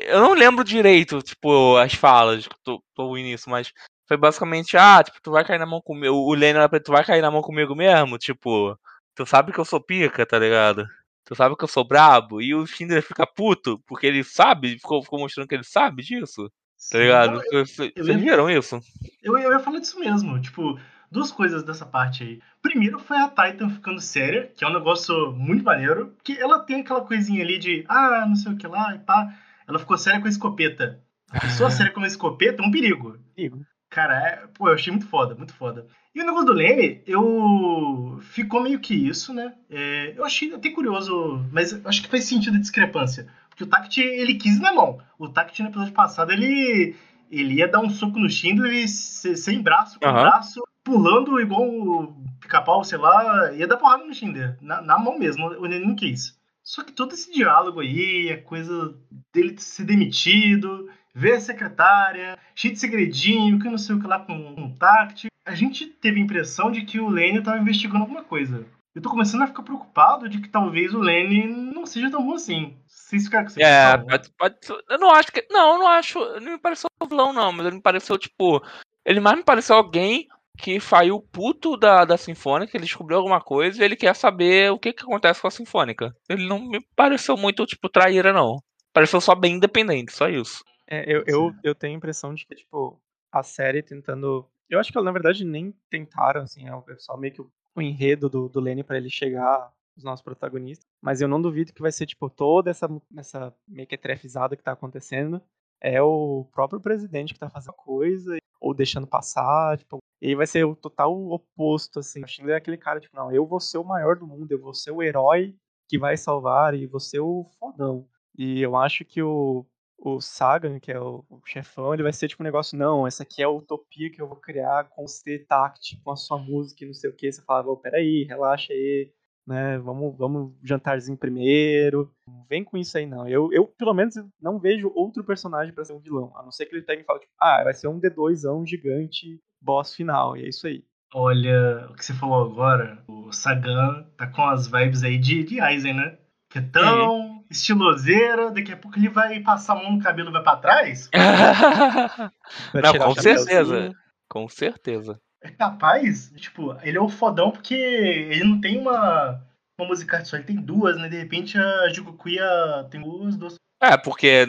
Eu 0.08 0.22
não 0.22 0.34
lembro 0.34 0.64
direito, 0.64 1.22
tipo, 1.22 1.76
as 1.78 1.94
falas, 1.94 2.48
tô, 2.64 2.82
tô 2.94 3.06
ouvindo 3.06 3.28
isso, 3.28 3.50
mas 3.50 3.74
foi 4.08 4.16
basicamente, 4.16 4.78
ah, 4.78 5.04
tipo, 5.04 5.18
tu 5.22 5.32
vai 5.32 5.44
cair 5.44 5.60
na 5.60 5.66
mão 5.66 5.82
comigo. 5.82 6.16
O 6.16 6.34
Lenny 6.34 6.60
olha 6.60 6.70
pra 6.70 6.80
tu 6.80 6.92
vai 6.92 7.04
cair 7.04 7.22
na 7.22 7.32
mão 7.32 7.42
comigo 7.42 7.76
mesmo? 7.76 8.18
Tipo, 8.18 8.78
tu 9.16 9.26
sabe 9.26 9.52
que 9.52 9.60
eu 9.60 9.66
sou 9.66 9.82
pica, 9.82 10.26
tá 10.26 10.38
ligado? 10.40 10.88
Tu 11.26 11.36
sabe 11.36 11.58
que 11.58 11.64
eu 11.64 11.68
sou 11.68 11.84
brabo? 11.84 12.42
E 12.42 12.56
o 12.56 12.66
Schindler 12.66 13.04
fica 13.04 13.28
puto, 13.28 13.82
porque 13.86 14.08
ele 14.08 14.24
sabe, 14.24 14.78
ficou, 14.78 15.04
ficou 15.04 15.20
mostrando 15.20 15.48
que 15.48 15.56
ele 15.56 15.64
sabe 15.64 16.04
disso, 16.04 16.50
tá 16.90 17.00
ligado? 17.00 17.40
Vocês 17.40 17.80
eu 17.80 18.06
vocês 18.06 18.22
viram 18.22 18.50
isso? 18.50 18.80
Eu, 19.22 19.38
eu 19.38 19.52
ia 19.52 19.60
falar 19.60 19.80
disso 19.80 20.00
mesmo. 20.00 20.40
Tipo, 20.40 20.80
duas 21.12 21.32
coisas 21.32 21.64
dessa 21.64 21.86
parte 21.86 22.24
aí. 22.24 22.40
Primeiro 22.62 23.00
foi 23.00 23.18
a 23.18 23.28
Titan 23.30 23.70
ficando 23.70 24.00
séria, 24.02 24.52
que 24.56 24.64
é 24.64 24.68
um 24.68 24.74
negócio 24.74 25.32
muito 25.34 25.64
maneiro, 25.64 26.14
que 26.24 26.38
ela 26.38 26.60
tem 26.60 26.82
aquela 26.82 27.02
coisinha 27.02 27.44
ali 27.44 27.58
de, 27.58 27.86
ah, 27.88 28.26
não 28.28 28.36
sei 28.36 28.52
o 28.54 28.58
que 28.58 28.68
lá 28.68 28.94
e 28.96 29.00
pá. 29.00 29.34
Ela 29.68 29.80
ficou 29.80 29.98
séria 29.98 30.20
com 30.20 30.28
a 30.28 30.30
escopeta. 30.30 31.00
A 31.30 31.40
pessoa 31.42 31.70
séria 31.70 31.92
com 31.92 32.00
a 32.02 32.08
escopeta 32.08 32.64
é 32.64 32.66
um 32.66 32.72
perigo. 32.72 33.18
Perigo. 33.36 33.66
Cara, 33.90 34.16
é, 34.18 34.48
pô, 34.54 34.68
eu 34.70 34.74
achei 34.74 34.92
muito 34.92 35.08
foda, 35.08 35.34
muito 35.36 35.54
foda. 35.54 35.86
E 36.14 36.22
o 36.22 36.26
negócio 36.26 36.46
do 36.48 36.54
Leme, 36.54 37.02
eu. 37.06 38.20
Ficou 38.22 38.62
meio 38.62 38.80
que 38.80 38.94
isso, 38.94 39.34
né? 39.34 39.54
É, 39.70 40.14
eu 40.16 40.26
achei 40.26 40.54
até 40.54 40.70
curioso, 40.70 41.46
mas 41.52 41.74
acho 41.86 42.02
que 42.02 42.10
faz 42.10 42.26
sentido 42.26 42.58
a 42.58 42.60
discrepância. 42.60 43.28
Porque 43.50 43.64
o 43.64 43.68
Tact, 43.68 44.00
ele 44.02 44.36
quis 44.36 44.60
na 44.60 44.74
mão. 44.74 45.00
O 45.18 45.30
Tact, 45.30 45.62
no 45.64 45.70
episódio 45.70 45.94
passado, 45.94 46.32
ele. 46.32 46.96
Ele 47.30 47.56
ia 47.56 47.68
dar 47.68 47.80
um 47.82 47.90
soco 47.90 48.18
no 48.18 48.30
Schindler 48.30 48.72
e 48.74 48.88
se- 48.88 49.36
sem 49.36 49.62
braço, 49.62 50.00
com 50.00 50.08
Aham. 50.08 50.22
braço, 50.22 50.62
pulando 50.88 51.40
igual 51.42 51.68
o 51.68 52.16
pica-pau, 52.40 52.82
sei 52.82 52.98
lá, 52.98 53.52
ia 53.52 53.68
dar 53.68 53.76
porrada 53.76 54.06
no 54.06 54.14
Schindler. 54.14 54.58
Na, 54.62 54.82
na 54.82 54.98
mão 54.98 55.20
mesmo, 55.20 55.46
o 55.48 55.66
Nenê 55.66 55.86
não 55.86 55.96
quis. 55.96 56.40
Só 56.64 56.82
que 56.82 56.94
todo 56.94 57.14
esse 57.14 57.30
diálogo 57.32 57.82
aí, 57.82 58.32
a 58.32 58.42
coisa 58.42 58.96
dele 59.34 59.56
ser 59.58 59.84
demitido, 59.84 60.90
ver 61.14 61.34
a 61.34 61.40
secretária, 61.42 62.38
cheio 62.56 62.74
de 62.74 62.80
segredinho, 62.80 63.60
que 63.60 63.70
não 63.70 63.78
sei 63.78 63.96
o 63.96 64.00
que 64.00 64.08
lá 64.08 64.20
com, 64.20 64.34
o 64.66 64.76
Tact. 64.78 65.28
A 65.46 65.54
gente 65.54 65.86
teve 65.88 66.20
a 66.20 66.24
impressão 66.24 66.72
de 66.72 66.82
que 66.84 67.00
o 67.00 67.10
Lenny 67.10 67.44
tava 67.44 67.60
investigando 67.60 68.04
alguma 68.04 68.24
coisa. 68.24 68.66
Eu 68.96 69.02
tô 69.02 69.10
começando 69.10 69.42
a 69.44 69.48
ficar 69.48 69.64
preocupado 69.64 70.28
de 70.30 70.40
que 70.40 70.50
talvez 70.50 70.94
o 70.94 71.00
Lenny 71.00 71.48
não 71.48 71.86
seja 71.86 72.10
tão 72.10 72.26
bom 72.26 72.34
assim. 72.34 72.78
Vocês 72.88 73.26
ficaram 73.26 73.46
com 73.46 73.52
essa 73.52 73.62
É, 73.62 73.94
impressão? 73.94 74.08
pode, 74.38 74.58
pode- 74.72 74.84
eu 74.90 75.00
não 75.00 75.12
acho 75.12 75.32
que. 75.32 75.46
Não, 75.52 75.74
eu 75.74 75.80
não 75.80 75.88
acho. 75.88 76.20
Não 76.40 76.54
me 76.54 76.58
pareceu 76.58 76.90
vilão, 77.08 77.32
não, 77.32 77.52
mas 77.52 77.66
ele 77.66 77.76
me 77.76 77.82
pareceu, 77.82 78.18
tipo. 78.18 78.62
Ele 79.06 79.20
mais 79.20 79.38
me 79.38 79.44
pareceu 79.44 79.76
alguém 79.76 80.28
que 80.58 80.80
saiu 80.80 81.22
puto 81.22 81.78
da, 81.78 82.04
da 82.06 82.18
Sinfônica, 82.18 82.76
ele 82.76 82.86
descobriu 82.86 83.18
alguma 83.18 83.40
coisa 83.42 83.82
e 83.82 83.86
ele 83.86 83.96
quer 83.96 84.16
saber 84.16 84.72
o 84.72 84.80
que, 84.80 84.94
que 84.94 85.04
acontece 85.04 85.42
com 85.42 85.48
a 85.48 85.52
Sinfônica. 85.52 86.16
Ele 86.30 86.48
não 86.48 86.60
me 86.60 86.82
pareceu 86.96 87.38
muito, 87.38 87.66
tipo, 87.66 87.88
traíra, 87.90 88.34
não. 88.34 88.58
Pareceu 88.94 89.22
só 89.22 89.36
bem 89.36 89.56
independente, 89.56 90.12
só 90.14 90.28
isso. 90.28 90.64
É, 90.88 91.04
eu, 91.12 91.24
eu, 91.28 91.52
eu 91.64 91.76
tenho 91.76 91.94
a 91.94 91.98
impressão 91.98 92.34
de 92.34 92.46
que, 92.46 92.56
tipo, 92.56 93.00
a 93.32 93.44
série 93.44 93.84
tentando. 93.84 94.48
Eu 94.70 94.80
acho 94.80 94.92
que, 94.92 95.02
na 95.02 95.12
verdade, 95.12 95.46
nem 95.46 95.74
tentaram, 95.90 96.42
assim, 96.42 96.68
é 96.68 96.76
o- 96.76 96.84
é 96.90 96.96
só 96.98 97.16
meio 97.18 97.34
que 97.34 97.42
o, 97.42 97.52
o 97.76 97.82
enredo 97.82 98.30
do, 98.30 98.50
do 98.50 98.60
Lenny 98.60 98.84
pra 98.84 98.98
ele 98.98 99.10
chegar 99.10 99.72
os 99.96 100.04
nossos 100.04 100.24
protagonistas. 100.24 100.86
Mas 101.02 101.22
eu 101.22 101.28
não 101.28 101.42
duvido 101.42 101.74
que 101.74 101.82
vai 101.82 101.92
ser, 101.92 102.06
tipo, 102.06 102.30
toda 102.30 102.72
essa, 102.72 102.88
essa 103.18 103.54
mequetrefizada 103.68 104.56
que 104.58 104.64
tá 104.64 104.72
acontecendo. 104.72 105.42
É 105.80 106.02
o 106.02 106.46
próprio 106.52 106.80
presidente 106.82 107.34
que 107.34 107.40
tá 107.40 107.50
fazendo 107.50 107.72
a 107.72 107.74
coisa, 107.74 108.38
ou 108.60 108.74
deixando 108.74 109.06
passar, 109.08 109.78
tipo. 109.78 110.00
E 110.22 110.36
vai 110.36 110.48
ser 110.48 110.66
o 110.66 110.76
total 110.76 111.14
oposto, 111.30 112.00
assim. 112.00 112.24
O 112.24 112.28
Schindler 112.28 112.56
é 112.56 112.58
aquele 112.58 112.78
cara, 112.78 113.00
tipo, 113.00 113.16
não, 113.16 113.32
eu 113.32 113.46
vou 113.46 113.60
ser 113.60 113.78
o 113.78 113.84
maior 113.84 114.18
do 114.18 114.28
mundo, 114.28 114.52
eu 114.52 114.60
vou 114.60 114.74
ser 114.74 114.92
o 114.92 115.02
herói 115.04 115.56
que 115.88 115.98
vai 115.98 116.18
salvar 116.18 116.74
e 116.74 116.90
ser 117.00 117.20
o 117.20 117.46
fodão. 117.60 118.08
E 118.38 118.62
eu 118.62 118.76
acho 118.76 119.06
que 119.06 119.22
o, 119.22 119.66
o 119.98 120.20
Sagan, 120.22 120.80
que 120.80 120.92
é 120.92 121.00
o, 121.00 121.24
o 121.30 121.42
chefão, 121.46 121.94
ele 121.94 122.04
vai 122.04 122.14
ser 122.14 122.28
tipo 122.28 122.44
um 122.44 122.46
negócio, 122.46 122.78
não, 122.78 123.08
essa 123.08 123.24
aqui 123.24 123.42
é 123.42 123.46
a 123.46 123.50
utopia 123.50 124.12
que 124.12 124.22
eu 124.22 124.28
vou 124.28 124.38
criar 124.38 124.90
com 124.90 125.08
você, 125.08 125.40
Tact, 125.40 126.00
com 126.04 126.12
a 126.12 126.16
sua 126.16 126.38
música 126.38 126.84
e 126.84 126.88
não 126.88 126.94
sei 126.94 127.10
o 127.10 127.16
que. 127.16 127.32
Você 127.32 127.42
fala, 127.42 127.68
"Ô, 127.72 127.78
peraí, 127.78 128.24
relaxa 128.24 128.74
aí, 128.74 129.12
né, 129.48 129.78
vamos, 129.80 130.16
vamos 130.18 130.54
jantarzinho 130.62 131.18
primeiro. 131.18 132.12
Não 132.28 132.44
vem 132.50 132.66
com 132.66 132.78
isso 132.78 132.98
aí, 132.98 133.06
não. 133.06 133.28
Eu, 133.28 133.50
eu, 133.54 133.66
pelo 133.66 133.94
menos, 133.94 134.16
não 134.42 134.60
vejo 134.60 134.92
outro 134.94 135.24
personagem 135.24 135.74
pra 135.74 135.86
ser 135.86 135.94
um 135.94 136.00
vilão, 136.00 136.34
a 136.36 136.44
não 136.44 136.52
ser 136.52 136.66
que 136.66 136.76
ele 136.76 136.84
pegue 136.84 137.02
e 137.02 137.06
fale, 137.06 137.22
tipo, 137.22 137.32
ah, 137.40 137.64
vai 137.64 137.74
ser 137.74 137.88
um 137.88 138.00
D2zão 138.00 138.68
gigante, 138.68 139.40
boss 139.62 139.96
final, 139.96 140.36
e 140.36 140.44
é 140.44 140.50
isso 140.50 140.68
aí. 140.68 140.84
Olha, 141.14 141.88
o 141.90 141.94
que 141.94 142.04
você 142.04 142.14
falou 142.14 142.52
agora, 142.52 143.02
o 143.08 143.32
Sagan 143.32 144.06
tá 144.18 144.28
com 144.28 144.44
as 144.44 144.68
vibes 144.68 145.04
aí 145.04 145.18
de, 145.18 145.44
de 145.44 145.62
Aizen, 145.62 145.94
né? 145.94 146.18
Que 146.50 146.60
é 146.60 146.62
tão 146.62 147.46
estiloseira, 147.50 148.52
daqui 148.52 148.74
a 148.74 148.78
pouco 148.78 149.00
ele 149.00 149.08
vai 149.08 149.40
passar 149.40 149.74
a 149.74 149.84
mão 149.84 149.94
no 149.94 150.04
cabelo 150.04 150.30
e 150.30 150.34
vai 150.34 150.44
pra 150.44 150.58
trás. 150.58 151.10
Não, 152.74 153.06
com 153.06 153.16
certeza. 153.16 153.96
com 154.30 154.50
certeza. 154.50 155.22
É 155.48 155.52
capaz, 155.52 156.32
tipo, 156.36 156.76
ele 156.84 156.98
é 156.98 157.02
o 157.02 157.08
fodão 157.08 157.52
porque 157.52 157.74
ele 157.74 158.44
não 158.44 158.60
tem 158.60 158.78
uma, 158.78 159.42
uma 159.80 159.88
música 159.88 160.24
só, 160.26 160.36
ele 160.36 160.46
tem 160.46 160.58
duas, 160.58 160.98
né? 160.98 161.08
De 161.08 161.18
repente 161.18 161.58
a 161.58 161.90
Jigukuya 161.90 162.88
tem 162.92 163.02
duas, 163.02 163.38
duas. 163.38 163.56
É, 163.82 163.96
porque 163.96 164.46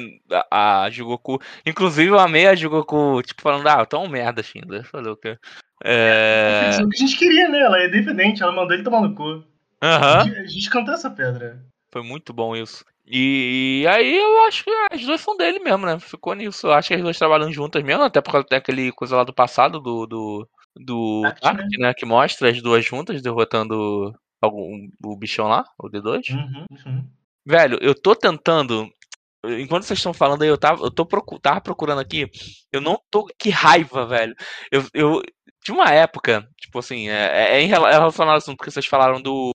a, 0.50 0.84
a 0.84 0.90
Jugoku. 0.90 1.38
Inclusive 1.64 2.10
eu 2.10 2.18
amei 2.18 2.46
a 2.46 2.54
Jugoku, 2.56 3.22
tipo, 3.22 3.42
falando, 3.42 3.66
ah, 3.68 3.84
tão 3.86 4.08
merda, 4.08 4.42
Schindler. 4.42 4.84
Falei 4.84 5.12
o 5.12 5.16
quê? 5.16 5.38
É. 5.84 6.70
É 6.78 6.82
o 6.82 6.88
que 6.88 6.96
a 6.96 7.06
gente 7.06 7.16
queria, 7.16 7.48
né? 7.48 7.60
Ela 7.60 7.78
é 7.80 7.86
independente, 7.86 8.42
ela 8.42 8.52
mandou 8.52 8.74
ele 8.74 8.82
tomar 8.82 9.02
no 9.02 9.14
cu. 9.14 9.44
Aham. 9.82 10.20
A 10.20 10.24
gente- 10.24 10.38
A 10.38 10.46
gente 10.46 10.70
cantou 10.70 10.94
essa 10.94 11.10
pedra. 11.10 11.62
Foi 11.92 12.02
muito 12.02 12.32
bom 12.32 12.56
isso. 12.56 12.84
E, 13.10 13.86
aí 13.88 14.18
eu 14.18 14.44
acho 14.44 14.64
que 14.64 14.70
as 14.92 15.00
duas 15.02 15.20
são 15.20 15.36
dele 15.36 15.60
mesmo, 15.60 15.86
né? 15.86 15.98
Ficou 15.98 16.34
nisso. 16.34 16.66
Eu 16.66 16.72
acho 16.72 16.88
que 16.88 16.94
as 16.94 17.00
duas 17.00 17.18
trabalham 17.18 17.50
juntas 17.50 17.82
mesmo, 17.82 18.02
até 18.02 18.20
porque 18.20 18.44
tem 18.44 18.58
aquele 18.58 18.92
coisa 18.92 19.16
lá 19.16 19.24
do 19.24 19.32
passado 19.32 19.80
do. 19.80 20.06
do, 20.06 20.48
do 20.76 21.22
Tact, 21.40 21.78
né? 21.78 21.94
Que 21.94 22.06
mostra 22.06 22.50
as 22.50 22.60
duas 22.62 22.84
juntas 22.84 23.20
derrotando 23.22 24.14
algum, 24.40 24.88
o 25.04 25.16
bichão 25.16 25.48
lá, 25.48 25.64
o 25.78 25.88
D2. 25.88 26.30
Uhum, 26.30 26.66
uhum. 26.70 27.10
Velho, 27.46 27.78
eu 27.80 27.94
tô 27.94 28.14
tentando. 28.14 28.88
Enquanto 29.44 29.84
vocês 29.84 29.98
estão 29.98 30.12
falando 30.12 30.42
aí, 30.42 30.48
eu, 30.48 30.58
tava, 30.58 30.84
eu 30.84 30.90
tô 30.90 31.06
procu 31.06 31.38
tava 31.38 31.60
procurando 31.60 32.00
aqui. 32.00 32.28
Eu 32.72 32.80
não 32.80 33.00
tô. 33.10 33.26
Que 33.38 33.50
raiva, 33.50 34.04
velho. 34.06 34.34
Eu. 34.70 34.84
eu 34.92 35.22
tinha 35.64 35.74
uma 35.74 35.90
época, 35.92 36.48
tipo 36.56 36.78
assim, 36.78 37.08
é, 37.08 37.56
é 37.56 37.60
em 37.60 37.66
rela- 37.66 37.90
é 37.90 37.92
relacionado 37.92 38.32
ao 38.32 38.38
assunto 38.38 38.62
que 38.62 38.70
vocês 38.70 38.86
falaram 38.86 39.20
do. 39.20 39.50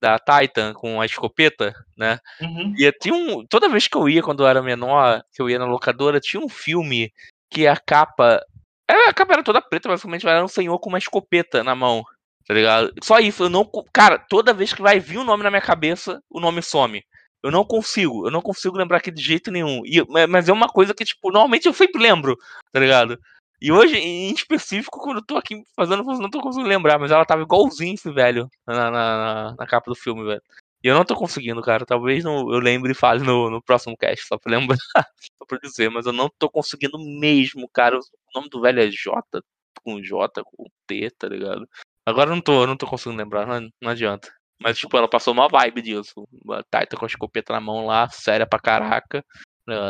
Da 0.00 0.16
Titan 0.16 0.74
com 0.74 1.00
a 1.00 1.06
escopeta, 1.06 1.74
né? 1.96 2.20
Uhum. 2.40 2.72
E 2.78 2.92
tinha 2.92 3.14
um. 3.14 3.44
Toda 3.46 3.68
vez 3.68 3.88
que 3.88 3.96
eu 3.96 4.08
ia, 4.08 4.22
quando 4.22 4.44
eu 4.44 4.46
era 4.46 4.62
menor, 4.62 5.20
que 5.34 5.42
eu 5.42 5.50
ia 5.50 5.58
na 5.58 5.64
locadora, 5.64 6.20
tinha 6.20 6.40
um 6.40 6.48
filme 6.48 7.12
que 7.50 7.66
a 7.66 7.76
capa. 7.76 8.40
É, 8.88 9.08
A 9.08 9.14
capa 9.14 9.42
toda 9.42 9.60
preta, 9.62 9.88
basicamente, 9.88 10.26
era 10.26 10.44
um 10.44 10.48
senhor 10.48 10.78
com 10.78 10.88
uma 10.88 10.98
escopeta 10.98 11.62
na 11.64 11.74
mão. 11.74 12.02
Tá 12.46 12.54
ligado? 12.54 12.92
Só 13.02 13.18
isso, 13.18 13.44
eu 13.44 13.50
não. 13.50 13.70
Cara, 13.92 14.18
toda 14.18 14.54
vez 14.54 14.72
que 14.72 14.80
vai 14.80 14.98
vir 14.98 15.18
o 15.18 15.24
nome 15.24 15.42
na 15.44 15.50
minha 15.50 15.60
cabeça, 15.60 16.20
o 16.30 16.40
nome 16.40 16.62
some. 16.62 17.02
Eu 17.42 17.50
não 17.50 17.64
consigo, 17.64 18.26
eu 18.26 18.30
não 18.30 18.40
consigo 18.40 18.76
lembrar 18.76 18.96
aqui 18.98 19.10
de 19.10 19.22
jeito 19.22 19.50
nenhum. 19.50 19.82
E, 19.84 20.02
ma- 20.08 20.26
mas 20.26 20.48
é 20.48 20.52
uma 20.52 20.66
coisa 20.68 20.94
que, 20.94 21.04
tipo, 21.04 21.30
normalmente 21.30 21.66
eu 21.66 21.72
sempre 21.74 22.02
lembro, 22.02 22.36
tá 22.72 22.80
ligado? 22.80 23.18
E 23.60 23.70
hoje, 23.70 23.96
em 23.98 24.32
específico, 24.32 24.98
quando 25.00 25.18
eu 25.18 25.24
tô 25.26 25.36
aqui 25.36 25.62
fazendo, 25.76 26.02
não 26.04 26.30
tô 26.30 26.40
conseguindo 26.40 26.68
lembrar, 26.68 26.98
mas 26.98 27.10
ela 27.10 27.24
tava 27.26 27.42
igualzinho 27.42 27.94
esse 27.94 28.10
velho 28.10 28.48
na, 28.66 28.90
na, 28.90 29.54
na- 29.58 29.66
capa 29.66 29.90
do 29.90 29.94
filme, 29.96 30.24
velho. 30.24 30.40
E 30.82 30.88
eu 30.88 30.94
não 30.94 31.04
tô 31.04 31.14
conseguindo, 31.14 31.60
cara. 31.60 31.84
Talvez 31.84 32.24
no- 32.24 32.52
eu 32.52 32.60
lembre 32.60 32.92
e 32.92 32.94
fale 32.94 33.22
no, 33.24 33.50
no 33.50 33.62
próximo 33.62 33.96
cast, 33.96 34.26
só 34.26 34.38
pra 34.38 34.56
lembrar, 34.58 34.76
pra 35.48 35.58
dizer, 35.58 35.90
mas 35.90 36.06
eu 36.06 36.12
não 36.12 36.30
tô 36.38 36.48
conseguindo 36.50 36.98
mesmo, 36.98 37.68
cara. 37.68 37.98
O 37.98 38.00
nome 38.34 38.48
do 38.48 38.60
velho 38.60 38.80
é 38.80 38.88
J, 38.90 39.42
com 39.82 40.00
J, 40.02 40.42
com 40.44 40.66
T, 40.86 41.10
tá 41.18 41.28
ligado? 41.28 41.68
Agora 42.06 42.30
eu 42.30 42.34
não 42.36 42.42
tô, 42.42 42.62
eu 42.62 42.66
não 42.66 42.76
tô 42.76 42.86
conseguindo 42.86 43.20
lembrar, 43.20 43.46
não, 43.46 43.68
não 43.82 43.90
adianta. 43.90 44.32
Mas, 44.60 44.78
tipo, 44.78 44.96
ela 44.96 45.08
passou 45.08 45.32
uma 45.32 45.48
vibe 45.48 45.82
disso. 45.82 46.26
A 46.50 46.62
Taita 46.64 46.96
com 46.96 47.04
a 47.04 47.08
escopeta 47.08 47.52
na 47.52 47.60
mão 47.60 47.86
lá, 47.86 48.08
séria 48.08 48.46
pra 48.46 48.58
caraca. 48.58 49.24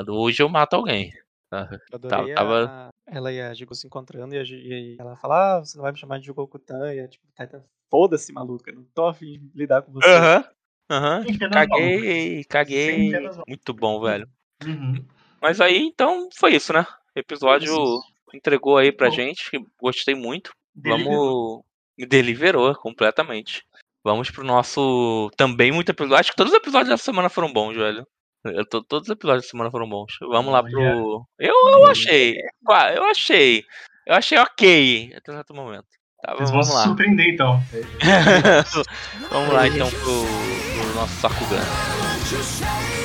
Hoje 0.09 0.43
eu 0.43 0.49
mato 0.49 0.75
alguém. 0.75 1.11
Eu 1.51 1.79
adorei 1.95 2.35
tava- 2.35 2.65
a- 2.67 2.89
ela 3.07 3.33
e 3.33 3.41
a 3.41 3.55
Jigo 3.55 3.75
se 3.75 3.87
encontrando 3.87 4.35
e, 4.35 4.39
a, 4.39 4.43
e 4.43 4.97
ela 5.01 5.17
fala, 5.17 5.57
ah, 5.57 5.61
você 5.65 5.79
não 5.79 5.83
vai 5.83 5.93
me 5.93 5.99
chamar 5.99 6.19
de 6.19 6.27
Jugokutan, 6.27 6.93
e 6.93 7.01
a 7.01 7.09
tipo, 7.09 7.25
Titan, 7.35 7.65
foda-se, 7.91 8.31
maluca, 8.33 8.71
não 8.71 8.85
tô 8.95 9.07
afim 9.07 9.39
de 9.39 9.51
lidar 9.59 9.81
com 9.81 9.93
você. 9.93 10.07
Aham. 10.07 10.45
Aham. 10.91 11.23
Sem 11.23 11.39
pé 11.39 11.49
nas 11.49 11.69
mãos. 11.69 11.79
Caguei, 11.81 12.45
caguei. 12.45 13.13
Muito 13.49 13.73
bom, 13.73 14.01
velho. 14.03 14.29
Uhum. 14.67 15.07
Mas 15.41 15.61
aí, 15.61 15.79
então, 15.79 16.29
foi 16.37 16.55
isso, 16.55 16.73
né? 16.73 16.87
Episódio 17.15 17.73
Isso. 17.73 18.01
entregou 18.35 18.77
aí 18.77 18.93
pra 18.93 19.09
Bom. 19.09 19.15
gente. 19.15 19.43
Gostei 19.81 20.15
muito. 20.15 20.51
Deliverou. 20.75 21.63
Vamos. 21.97 22.09
Deliverou 22.09 22.75
completamente. 22.77 23.63
Vamos 24.05 24.31
pro 24.31 24.45
nosso. 24.45 25.31
Também 25.37 25.73
muito 25.73 25.91
episódio. 25.91 26.19
Acho 26.21 26.31
que 26.31 26.37
todos 26.37 26.53
os 26.53 26.59
episódios 26.59 26.89
dessa 26.91 27.03
semana 27.05 27.29
foram 27.29 27.53
bons, 27.53 27.75
velho. 27.77 28.07
Eu 28.45 28.65
tô- 28.67 28.83
Todos 28.83 29.09
os 29.09 29.13
episódios 29.13 29.45
da 29.45 29.51
semana 29.51 29.71
foram 29.71 29.89
bons. 29.89 30.13
Vamos 30.21 30.53
lá 30.53 30.63
pro. 30.63 31.25
Eu, 31.39 31.55
eu 31.73 31.87
achei. 31.87 32.37
Qua- 32.65 32.93
Eu 32.93 33.05
achei. 33.05 33.65
Eu 34.07 34.15
achei 34.15 34.39
ok 34.39 35.13
até 35.17 35.33
certo 35.33 35.55
momento. 35.55 35.87
Tá, 36.23 36.35
vão 36.35 36.47
vamos 36.47 36.73
lá. 36.73 36.85
surpreender 36.85 37.35
então. 37.35 37.61
vamos 39.31 39.53
lá 39.53 39.69
então 39.69 39.89
pro, 39.91 40.83
pro 40.83 40.95
nosso 40.95 41.15
Sakugan. 41.21 42.98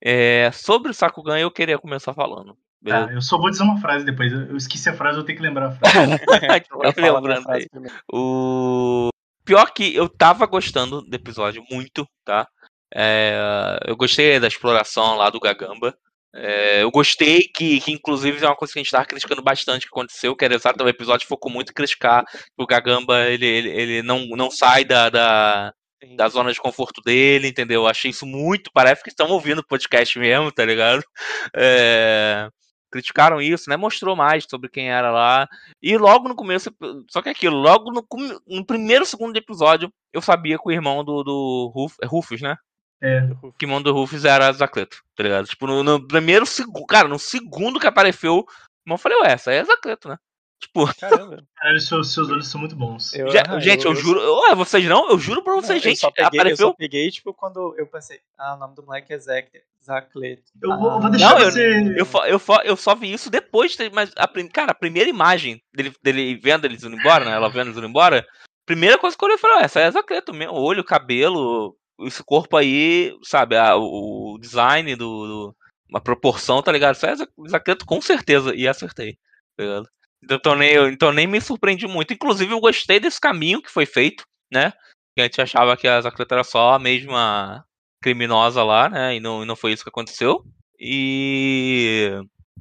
É, 0.00 0.50
sobre 0.52 0.90
o 0.90 0.94
Sakugan 0.94 1.38
eu 1.38 1.50
queria 1.50 1.78
começar 1.78 2.14
falando. 2.14 2.56
Tá, 2.84 3.08
eu 3.12 3.20
só 3.20 3.36
vou 3.36 3.50
dizer 3.50 3.64
uma 3.64 3.80
frase 3.80 4.04
depois. 4.04 4.32
Eu 4.32 4.42
eu 4.46 4.56
esqueci 4.56 4.88
a 4.88 4.94
frase, 4.94 5.18
eu 5.18 5.24
tenho 5.24 5.36
que 5.36 5.44
lembrar 5.44 5.68
a 5.68 5.72
frase. 5.72 6.18
Fala 6.68 6.92
a 6.96 7.00
minha 7.00 7.12
lembrando 7.12 7.50
aí. 7.50 7.66
O 8.12 9.10
pior 9.44 9.72
que 9.72 9.94
eu 9.94 10.08
tava 10.08 10.46
gostando 10.46 11.02
do 11.02 11.14
episódio 11.14 11.64
muito, 11.70 12.06
tá? 12.24 12.46
É, 12.94 13.78
eu 13.86 13.96
gostei 13.96 14.38
da 14.38 14.46
exploração 14.46 15.16
lá 15.16 15.30
do 15.30 15.40
Gagamba. 15.40 15.96
É, 16.34 16.82
eu 16.82 16.90
gostei 16.90 17.42
que, 17.42 17.80
que, 17.80 17.90
inclusive, 17.90 18.44
é 18.44 18.48
uma 18.48 18.54
coisa 18.54 18.72
que 18.72 18.78
a 18.78 18.82
gente 18.82 18.92
tava 18.92 19.06
criticando 19.06 19.42
bastante 19.42 19.82
que 19.82 19.88
aconteceu, 19.88 20.36
que 20.36 20.44
era 20.44 20.54
exato, 20.54 20.84
o 20.84 20.88
episódio 20.88 21.26
focou 21.26 21.50
muito 21.50 21.70
em 21.70 21.74
criticar 21.74 22.24
que 22.24 22.42
o 22.58 22.66
Gagamba, 22.66 23.26
ele, 23.26 23.46
ele, 23.46 23.68
ele 23.70 24.02
não, 24.02 24.26
não 24.36 24.50
sai 24.50 24.84
da, 24.84 25.08
da, 25.08 25.74
da 26.16 26.28
zona 26.28 26.52
de 26.52 26.60
conforto 26.60 27.00
dele, 27.02 27.48
entendeu? 27.48 27.82
Eu 27.82 27.88
achei 27.88 28.10
isso 28.10 28.26
muito, 28.26 28.70
parece 28.72 29.02
que 29.02 29.10
estão 29.10 29.28
ouvindo 29.28 29.60
o 29.60 29.66
podcast 29.66 30.18
mesmo, 30.18 30.52
tá 30.52 30.64
ligado? 30.64 31.02
É, 31.56 32.48
criticaram 32.90 33.40
isso, 33.40 33.68
né? 33.68 33.76
Mostrou 33.76 34.14
mais 34.14 34.44
sobre 34.48 34.68
quem 34.68 34.90
era 34.90 35.10
lá. 35.10 35.48
E 35.82 35.96
logo 35.96 36.28
no 36.28 36.34
começo, 36.34 36.70
só 37.10 37.22
que 37.22 37.28
aquilo, 37.28 37.56
logo 37.56 37.90
no, 37.90 38.06
no 38.46 38.64
primeiro 38.64 39.04
segundo 39.06 39.36
episódio, 39.36 39.92
eu 40.12 40.20
sabia 40.20 40.58
que 40.58 40.68
o 40.68 40.72
irmão 40.72 41.04
do, 41.04 41.22
do 41.22 41.72
Ruf, 41.74 41.96
é 42.02 42.06
Rufus, 42.06 42.40
né? 42.40 42.56
É. 43.00 43.22
O 43.42 43.52
irmão 43.60 43.80
do 43.80 43.92
Rufus 43.92 44.24
era 44.24 44.52
Zacleto, 44.52 45.02
tá 45.14 45.22
ligado? 45.22 45.46
Tipo, 45.46 45.66
no, 45.66 45.82
no 45.82 46.06
primeiro 46.06 46.44
segundo, 46.44 46.86
cara, 46.86 47.08
no 47.08 47.18
segundo 47.18 47.78
que 47.78 47.86
apareceu, 47.86 48.44
eu 48.86 48.98
falei, 48.98 49.18
ué, 49.18 49.32
essa 49.32 49.50
aí 49.50 49.58
é 49.58 49.64
Zacleto, 49.64 50.08
né? 50.08 50.16
Tipo, 50.60 50.92
Caramba. 50.96 51.44
Cara, 51.56 51.78
seus, 51.80 52.12
seus 52.12 52.28
olhos 52.30 52.48
são 52.48 52.60
muito 52.60 52.74
bons. 52.74 53.14
Eu, 53.14 53.30
já- 53.30 53.44
ah, 53.48 53.60
gente, 53.60 53.84
eu, 53.84 53.94
juro, 53.94 54.20
ué, 54.42 54.54
vocês 54.54 54.84
não, 54.86 55.08
eu 55.10 55.18
juro 55.18 55.42
pra 55.42 55.54
Não, 55.54 55.60
vocês, 55.62 55.82
eu 55.84 55.90
gente, 55.90 56.00
só 56.00 56.10
peguei, 56.10 56.24
eu 56.38 56.40
apareceu. 56.42 56.66
só 56.68 56.72
peguei, 56.74 57.10
tipo, 57.10 57.32
quando 57.32 57.74
eu 57.78 57.86
pensei, 57.86 58.20
ah, 58.36 58.54
o 58.54 58.58
nome 58.58 58.74
do 58.74 58.82
moleque 58.84 59.12
é 59.12 59.18
Zac, 59.18 59.48
Zacleto. 59.84 60.42
Eu 60.60 60.76
vou, 60.76 60.92
eu 60.92 60.98
vou 60.98 61.06
Ah, 61.06 61.08
deixar 61.10 61.30
Não, 61.30 61.38
eu- 61.40 61.50
você. 61.52 61.94
Eu, 61.96 62.04
só- 62.04 62.26
eu, 62.26 62.40
eu 62.64 62.76
só 62.76 62.94
vi 62.94 63.12
isso 63.12 63.30
depois, 63.30 63.70
de 63.72 63.76
ter- 63.78 63.92
mas, 63.92 64.10
a, 64.16 64.28
cara, 64.52 64.72
a 64.72 64.74
primeira 64.74 65.08
imagem 65.08 65.62
dele, 65.72 65.92
dele 66.02 66.34
vendo 66.36 66.64
eles 66.64 66.82
indo 66.82 66.96
embora, 66.96 67.24
né? 67.24 67.32
Ela 67.32 67.48
vendo 67.48 67.68
eles 67.68 67.78
indo 67.78 67.86
embora, 67.86 68.26
primeira 68.66 68.98
coisa 68.98 69.16
que 69.16 69.24
eu 69.24 69.26
olhei 69.26 69.38
foi, 69.38 69.50
"Ué, 69.56 69.62
essa 69.64 69.80
é 69.80 69.90
Zacleto 69.90 70.34
mesmo, 70.34 70.54
olho, 70.54 70.82
cabelo, 70.84 71.76
esse 72.00 72.22
corpo 72.24 72.56
aí, 72.56 73.16
sabe, 73.22 73.56
a- 73.56 73.76
o, 73.76 74.34
o 74.34 74.38
design 74.40 74.94
do, 74.96 75.06
do- 75.26 75.56
uma 75.88 76.00
proporção, 76.00 76.60
tá 76.62 76.70
ligado? 76.72 76.96
Isso 76.96 77.06
é 77.06 77.14
Zac- 77.16 77.30
Zacleto 77.48 77.86
com 77.86 78.00
certeza, 78.00 78.54
e 78.54 78.66
acertei, 78.68 79.16
tá 79.56 79.62
ligado? 79.64 79.88
Então 80.22 80.54
nem, 80.54 80.76
então 80.88 81.12
nem 81.12 81.26
me 81.26 81.40
surpreendi 81.40 81.86
muito. 81.86 82.12
Inclusive, 82.12 82.52
eu 82.52 82.60
gostei 82.60 82.98
desse 83.00 83.20
caminho 83.20 83.62
que 83.62 83.70
foi 83.70 83.86
feito, 83.86 84.24
né? 84.52 84.72
Que 85.14 85.22
a 85.22 85.24
gente 85.24 85.40
achava 85.40 85.76
que 85.76 85.86
a 85.88 86.00
Zacleto 86.00 86.34
era 86.34 86.44
só 86.44 86.74
a 86.74 86.78
mesma 86.78 87.64
criminosa 88.02 88.62
lá, 88.62 88.88
né? 88.88 89.16
E 89.16 89.20
não, 89.20 89.42
e 89.42 89.46
não 89.46 89.56
foi 89.56 89.72
isso 89.72 89.82
que 89.82 89.88
aconteceu. 89.90 90.44
E 90.78 92.10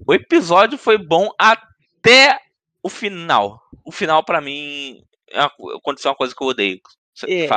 o 0.05 0.13
episódio 0.13 0.77
foi 0.77 0.97
bom 0.97 1.29
até 1.39 2.39
o 2.83 2.89
final. 2.89 3.61
O 3.85 3.91
final, 3.91 4.23
pra 4.23 4.41
mim, 4.41 5.01
é 5.31 5.41
aconteceu 5.41 6.11
uma 6.11 6.17
coisa 6.17 6.33
que 6.35 6.43
eu 6.43 6.47
odeio. 6.47 6.79
É. 7.27 7.47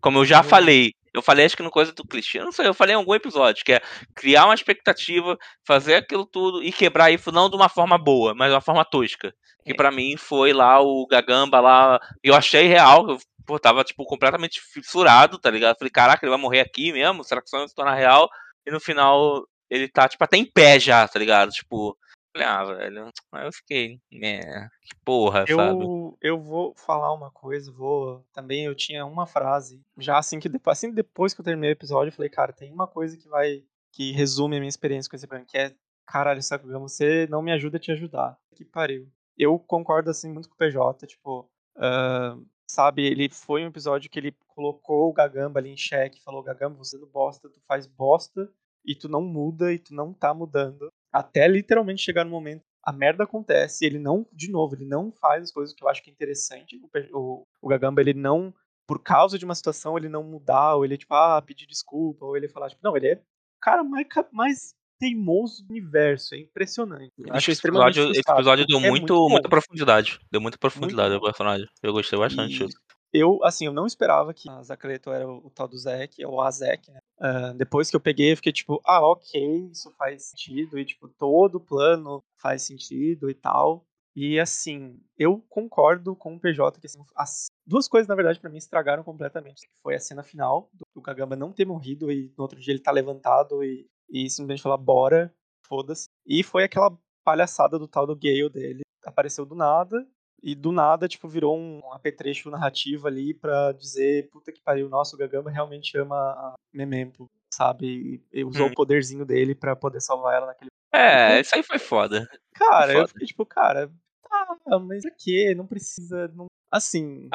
Como 0.00 0.18
eu 0.18 0.24
já 0.24 0.38
Eu- 0.40 0.44
falei. 0.44 0.92
Eu 1.18 1.22
falei, 1.22 1.46
acho 1.46 1.56
que 1.56 1.62
no 1.62 1.70
coisa 1.70 1.92
do 1.92 2.06
clichê. 2.06 2.38
Eu 2.40 2.44
não 2.44 2.52
sei, 2.52 2.66
eu 2.66 2.74
falei 2.74 2.94
em 2.94 2.98
algum 2.98 3.14
episódio, 3.14 3.64
que 3.64 3.72
é 3.72 3.80
criar 4.14 4.44
uma 4.44 4.54
expectativa, 4.54 5.36
fazer 5.66 5.96
aquilo 5.96 6.26
tudo 6.26 6.62
e 6.62 6.72
quebrar 6.72 7.10
isso 7.10 7.32
não 7.32 7.48
de 7.48 7.56
uma 7.56 7.68
forma 7.68 7.96
boa, 7.98 8.34
mas 8.34 8.48
de 8.48 8.54
uma 8.54 8.60
forma 8.60 8.84
tosca. 8.84 9.34
Que 9.64 9.72
É. 9.72 9.74
pra 9.74 9.90
mim 9.90 10.16
foi 10.16 10.52
lá 10.52 10.80
o 10.80 11.06
Gagamba 11.06 11.58
lá. 11.60 12.00
Eu 12.22 12.34
achei 12.34 12.66
real. 12.68 13.08
Eu 13.08 13.18
pô, 13.46 13.58
tava, 13.58 13.82
tipo, 13.84 14.04
completamente 14.04 14.60
fissurado, 14.60 15.38
tá 15.38 15.50
ligado? 15.50 15.78
Falei, 15.78 15.90
caraca, 15.90 16.24
ele 16.24 16.30
vai 16.30 16.38
morrer 16.40 16.60
aqui 16.60 16.92
mesmo? 16.92 17.22
Será 17.24 17.40
que 17.40 17.46
isso 17.48 17.56
vai 17.56 17.68
se 17.68 17.74
tornar 17.74 17.94
real? 17.94 18.28
E 18.66 18.70
no 18.70 18.80
final, 18.80 19.44
ele 19.70 19.88
tá, 19.88 20.08
tipo, 20.08 20.22
até 20.22 20.36
em 20.36 20.44
pé 20.44 20.78
já, 20.80 21.06
tá 21.06 21.18
ligado? 21.18 21.50
Tipo, 21.50 21.96
falei, 22.36 22.46
ah, 22.46 22.64
velho. 22.64 23.12
Aí 23.32 23.46
eu 23.46 23.52
fiquei, 23.52 24.00
é, 24.22 24.68
que 24.82 24.94
porra, 25.04 25.46
sabe? 25.46 25.84
Eu, 25.84 26.18
eu 26.20 26.40
vou 26.40 26.74
falar 26.76 27.12
uma 27.12 27.30
coisa, 27.30 27.72
vou. 27.72 28.24
Também 28.32 28.64
eu 28.64 28.74
tinha 28.74 29.04
uma 29.04 29.26
frase, 29.26 29.82
já 29.98 30.18
assim 30.18 30.38
que 30.38 30.48
depois, 30.48 30.78
assim 30.78 30.92
depois 30.92 31.34
que 31.34 31.40
eu 31.40 31.44
terminei 31.44 31.70
o 31.70 31.72
episódio, 31.72 32.08
eu 32.08 32.14
falei, 32.14 32.30
cara, 32.30 32.52
tem 32.52 32.72
uma 32.72 32.86
coisa 32.86 33.16
que 33.16 33.28
vai. 33.28 33.62
que 33.92 34.12
resume 34.12 34.56
a 34.56 34.60
minha 34.60 34.68
experiência 34.68 35.10
com 35.10 35.16
esse 35.16 35.26
programa, 35.26 35.48
que 35.48 35.58
é, 35.58 35.74
caralho, 36.06 36.42
Sakugama, 36.42 36.88
você 36.88 37.26
não 37.28 37.42
me 37.42 37.52
ajuda 37.52 37.76
a 37.76 37.80
te 37.80 37.92
ajudar. 37.92 38.38
Que 38.54 38.64
pariu. 38.64 39.08
Eu 39.36 39.58
concordo 39.58 40.10
assim 40.10 40.32
muito 40.32 40.48
com 40.48 40.54
o 40.54 40.58
PJ, 40.58 41.06
tipo. 41.06 41.50
ah, 41.76 42.36
sabe, 42.68 43.06
ele 43.06 43.28
foi 43.28 43.64
um 43.64 43.68
episódio 43.68 44.10
que 44.10 44.18
ele 44.18 44.34
colocou 44.48 45.08
o 45.08 45.12
Gagamba 45.12 45.60
ali 45.60 45.70
em 45.70 45.76
xeque, 45.76 46.22
falou, 46.22 46.42
Gagamba, 46.42 46.76
você 46.76 46.98
não 46.98 47.06
bosta, 47.06 47.48
tu 47.48 47.60
faz 47.66 47.86
bosta 47.86 48.50
e 48.84 48.94
tu 48.94 49.08
não 49.08 49.22
muda 49.22 49.72
e 49.72 49.78
tu 49.78 49.94
não 49.94 50.12
tá 50.12 50.34
mudando. 50.34 50.92
Até 51.12 51.46
literalmente 51.48 52.02
chegar 52.02 52.24
no 52.24 52.30
momento 52.30 52.62
a 52.86 52.92
merda 52.92 53.24
acontece, 53.24 53.84
e 53.84 53.88
ele 53.88 53.98
não, 53.98 54.24
de 54.32 54.48
novo, 54.48 54.76
ele 54.76 54.84
não 54.84 55.10
faz 55.10 55.42
as 55.42 55.52
coisas 55.52 55.74
que 55.74 55.82
eu 55.82 55.88
acho 55.88 56.00
que 56.00 56.08
é 56.08 56.12
interessante. 56.12 56.80
O, 57.12 57.18
o, 57.18 57.42
o 57.60 57.68
Gagamba, 57.68 58.00
ele 58.00 58.14
não, 58.14 58.54
por 58.86 59.02
causa 59.02 59.36
de 59.36 59.44
uma 59.44 59.56
situação, 59.56 59.98
ele 59.98 60.08
não 60.08 60.22
mudar, 60.22 60.76
ou 60.76 60.84
ele, 60.84 60.96
tipo, 60.96 61.12
ah, 61.12 61.42
pedir 61.42 61.66
desculpa, 61.66 62.24
ou 62.24 62.36
ele 62.36 62.48
falar, 62.48 62.68
tipo, 62.68 62.80
não, 62.84 62.96
ele 62.96 63.08
é 63.08 63.14
o 63.14 63.60
cara 63.60 63.82
mais, 63.82 64.06
mais 64.30 64.74
teimoso 65.00 65.66
do 65.66 65.70
universo, 65.70 66.36
é 66.36 66.38
impressionante. 66.38 67.12
Eu 67.18 67.34
Acho 67.34 67.50
esse 67.50 67.58
extremamente 67.58 67.98
episódio, 67.98 68.20
esse 68.20 68.30
episódio 68.30 68.66
deu 68.66 68.78
é 68.78 68.88
muito, 68.88 69.14
bom. 69.14 69.30
muita 69.30 69.48
profundidade. 69.48 70.20
Deu 70.30 70.40
muita 70.40 70.56
profundidade 70.56 71.12
ao 71.12 71.20
bom. 71.20 71.26
personagem. 71.26 71.66
Eu 71.82 71.92
gostei 71.92 72.18
bastante 72.18 72.54
E 72.54 72.66
disso. 72.66 72.78
Eu, 73.18 73.42
assim, 73.44 73.66
eu 73.66 73.72
não 73.72 73.86
esperava 73.86 74.32
que 74.34 74.48
a 74.48 74.62
Zacleto 74.62 75.10
era 75.10 75.28
o, 75.28 75.50
tal 75.50 75.68
do 75.68 75.78
Zack, 75.78 76.24
ou 76.24 76.40
a 76.40 76.50
Zack, 76.50 76.90
né? 76.90 76.98
Ah, 77.18 77.52
depois 77.54 77.90
que 77.90 77.96
eu 77.96 78.00
peguei, 78.00 78.32
eu 78.32 78.36
fiquei 78.36 78.52
tipo, 78.52 78.80
ah, 78.84 79.00
ok, 79.06 79.68
isso 79.70 79.90
faz 79.96 80.26
sentido, 80.26 80.78
e 80.78 80.84
tipo, 80.84 81.08
todo 81.08 81.60
plano 81.60 82.22
faz 82.40 82.62
sentido 82.62 83.30
e 83.30 83.34
tal. 83.34 83.84
E 84.14 84.40
assim, 84.40 84.98
eu 85.18 85.44
concordo 85.50 86.16
com 86.16 86.34
o 86.34 86.40
PJ 86.40 86.80
que 86.80 86.86
assim, 86.86 87.04
as 87.14 87.46
duas 87.66 87.86
coisas, 87.86 88.08
na 88.08 88.14
verdade, 88.14 88.40
pra 88.40 88.48
mim 88.48 88.56
estragaram 88.56 89.04
completamente. 89.04 89.68
Foi 89.82 89.94
a 89.94 90.00
cena 90.00 90.22
final, 90.22 90.70
do, 90.94 91.02
Kagamba 91.02 91.36
não 91.36 91.52
ter 91.52 91.66
morrido 91.66 92.10
e 92.10 92.32
no 92.36 92.42
outro 92.42 92.58
dia 92.58 92.72
ele 92.72 92.82
tá 92.82 92.90
levantado 92.90 93.62
e, 93.62 93.86
e 94.08 94.30
simplesmente 94.30 94.62
falar, 94.62 94.78
bora, 94.78 95.34
foda-se. 95.66 96.06
E 96.26 96.42
foi 96.42 96.64
aquela 96.64 96.96
palhaçada 97.22 97.78
do 97.78 97.86
tal 97.86 98.06
do 98.06 98.16
Gale 98.16 98.48
dele. 98.48 98.80
Apareceu 99.04 99.44
do 99.44 99.54
nada, 99.54 100.06
e 100.42 100.54
do 100.54 100.70
nada, 100.72 101.08
tipo, 101.08 101.28
virou 101.28 101.56
um 101.58 101.80
apetrecho 101.92 102.50
narrativo 102.50 103.06
ali 103.06 103.34
pra 103.34 103.72
dizer, 103.72 104.28
puta 104.30 104.52
que 104.52 104.60
pariu, 104.60 104.88
nossa, 104.88 105.14
o 105.16 105.18
Gagamba 105.18 105.50
realmente 105.50 105.96
ama 105.98 106.16
a 106.16 106.54
Memempo, 106.72 107.28
sabe? 107.52 108.22
E 108.32 108.44
usou 108.44 108.66
Hum. 108.66 108.70
o 108.70 108.74
poderzinho 108.74 109.24
dele 109.24 109.54
pra 109.54 109.74
poder 109.76 110.00
salvar 110.00 110.34
ela 110.36 110.46
naquele. 110.46 110.70
É, 110.92 111.40
isso 111.40 111.54
aí 111.54 111.62
foi 111.62 111.78
foda. 111.78 112.28
Cara, 112.54 112.92
eu 112.92 112.98
Foda. 113.00 113.08
fiquei 113.08 113.26
tipo, 113.26 113.44
cara, 113.44 113.90
tá, 114.28 114.78
mas 114.78 115.02
pra 115.02 115.10
quê? 115.18 115.54
Não 115.54 115.66
precisa. 115.66 116.28
Não... 116.28 116.46
Assim, 116.70 117.28